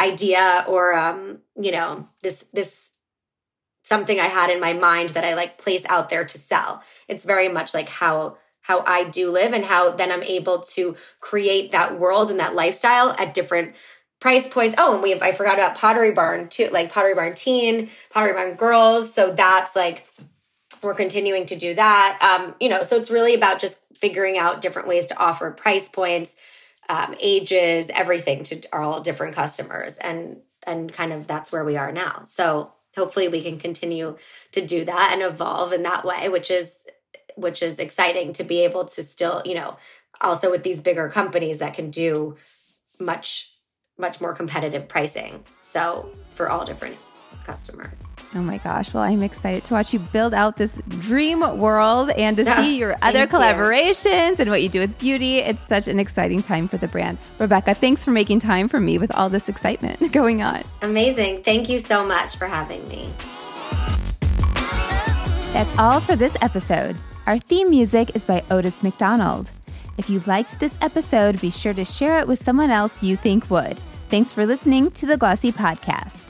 idea 0.00 0.64
or 0.66 0.94
um 0.94 1.38
you 1.60 1.72
know 1.72 2.08
this 2.22 2.44
this 2.52 2.90
something 3.84 4.18
I 4.20 4.26
had 4.26 4.50
in 4.50 4.60
my 4.60 4.72
mind 4.72 5.10
that 5.10 5.24
I 5.24 5.34
like 5.34 5.58
place 5.58 5.84
out 5.88 6.10
there 6.10 6.24
to 6.24 6.38
sell. 6.38 6.82
It's 7.08 7.24
very 7.24 7.48
much 7.48 7.74
like 7.74 7.88
how 7.88 8.36
how 8.62 8.84
I 8.86 9.04
do 9.04 9.30
live 9.30 9.52
and 9.52 9.64
how 9.64 9.90
then 9.90 10.12
I'm 10.12 10.22
able 10.22 10.60
to 10.60 10.94
create 11.20 11.72
that 11.72 11.98
world 11.98 12.30
and 12.30 12.38
that 12.40 12.54
lifestyle 12.54 13.10
at 13.18 13.34
different 13.34 13.74
price 14.20 14.46
points. 14.46 14.74
Oh, 14.78 14.94
and 14.94 15.02
we 15.02 15.10
have, 15.10 15.22
I 15.22 15.32
forgot 15.32 15.54
about 15.54 15.76
Pottery 15.76 16.12
Barn 16.12 16.48
too, 16.48 16.68
like 16.70 16.92
Pottery 16.92 17.14
Barn 17.14 17.34
Teen, 17.34 17.88
Pottery 18.10 18.34
Barn 18.34 18.54
Girls. 18.54 19.12
So 19.12 19.32
that's 19.32 19.74
like, 19.74 20.06
we're 20.82 20.94
continuing 20.94 21.46
to 21.46 21.56
do 21.56 21.74
that. 21.74 22.18
Um, 22.20 22.54
you 22.60 22.68
know, 22.68 22.82
so 22.82 22.96
it's 22.96 23.10
really 23.10 23.34
about 23.34 23.58
just 23.58 23.80
figuring 24.00 24.38
out 24.38 24.60
different 24.60 24.88
ways 24.88 25.06
to 25.06 25.18
offer 25.18 25.50
price 25.50 25.88
points, 25.88 26.36
um, 26.88 27.14
ages, 27.20 27.90
everything 27.94 28.44
to 28.44 28.60
all 28.72 29.00
different 29.00 29.34
customers. 29.34 29.96
And, 29.98 30.38
and 30.64 30.92
kind 30.92 31.12
of 31.12 31.26
that's 31.26 31.52
where 31.52 31.64
we 31.64 31.76
are 31.76 31.92
now. 31.92 32.22
So 32.24 32.72
hopefully 32.96 33.28
we 33.28 33.42
can 33.42 33.58
continue 33.58 34.16
to 34.52 34.64
do 34.64 34.84
that 34.84 35.10
and 35.12 35.22
evolve 35.22 35.72
in 35.72 35.82
that 35.84 36.04
way, 36.04 36.28
which 36.28 36.50
is, 36.50 36.86
which 37.36 37.62
is 37.62 37.78
exciting 37.78 38.32
to 38.34 38.44
be 38.44 38.60
able 38.60 38.84
to 38.84 39.02
still, 39.02 39.42
you 39.44 39.54
know, 39.54 39.76
also 40.20 40.50
with 40.50 40.62
these 40.62 40.80
bigger 40.80 41.08
companies 41.08 41.58
that 41.58 41.74
can 41.74 41.90
do 41.90 42.36
much 42.98 43.54
much 44.00 44.20
more 44.20 44.34
competitive 44.34 44.88
pricing. 44.88 45.44
So 45.60 46.10
for 46.34 46.48
all 46.48 46.64
different 46.64 46.96
customers. 47.44 48.09
Oh 48.32 48.40
my 48.40 48.58
gosh. 48.58 48.94
Well, 48.94 49.02
I'm 49.02 49.22
excited 49.24 49.64
to 49.64 49.74
watch 49.74 49.92
you 49.92 49.98
build 49.98 50.34
out 50.34 50.56
this 50.56 50.78
dream 50.88 51.40
world 51.58 52.10
and 52.10 52.36
to 52.36 52.56
see 52.56 52.76
your 52.78 52.96
other 53.02 53.26
collaborations 53.26 54.38
you. 54.38 54.42
and 54.42 54.50
what 54.50 54.62
you 54.62 54.68
do 54.68 54.78
with 54.78 54.96
beauty. 54.98 55.38
It's 55.38 55.66
such 55.66 55.88
an 55.88 55.98
exciting 55.98 56.40
time 56.42 56.68
for 56.68 56.76
the 56.76 56.86
brand. 56.86 57.18
Rebecca, 57.40 57.74
thanks 57.74 58.04
for 58.04 58.12
making 58.12 58.38
time 58.40 58.68
for 58.68 58.78
me 58.78 58.98
with 58.98 59.10
all 59.16 59.28
this 59.28 59.48
excitement 59.48 60.12
going 60.12 60.42
on. 60.42 60.62
Amazing. 60.82 61.42
Thank 61.42 61.68
you 61.68 61.80
so 61.80 62.04
much 62.06 62.36
for 62.36 62.46
having 62.46 62.86
me. 62.88 63.10
That's 65.52 65.76
all 65.78 65.98
for 65.98 66.14
this 66.14 66.36
episode. 66.40 66.94
Our 67.26 67.38
theme 67.38 67.68
music 67.70 68.14
is 68.14 68.24
by 68.24 68.44
Otis 68.52 68.82
McDonald. 68.84 69.50
If 69.98 70.08
you 70.08 70.22
liked 70.26 70.60
this 70.60 70.76
episode, 70.80 71.40
be 71.40 71.50
sure 71.50 71.74
to 71.74 71.84
share 71.84 72.20
it 72.20 72.28
with 72.28 72.44
someone 72.44 72.70
else 72.70 73.02
you 73.02 73.16
think 73.16 73.50
would. 73.50 73.80
Thanks 74.08 74.30
for 74.32 74.46
listening 74.46 74.92
to 74.92 75.06
the 75.06 75.16
Glossy 75.16 75.50
Podcast. 75.50 76.29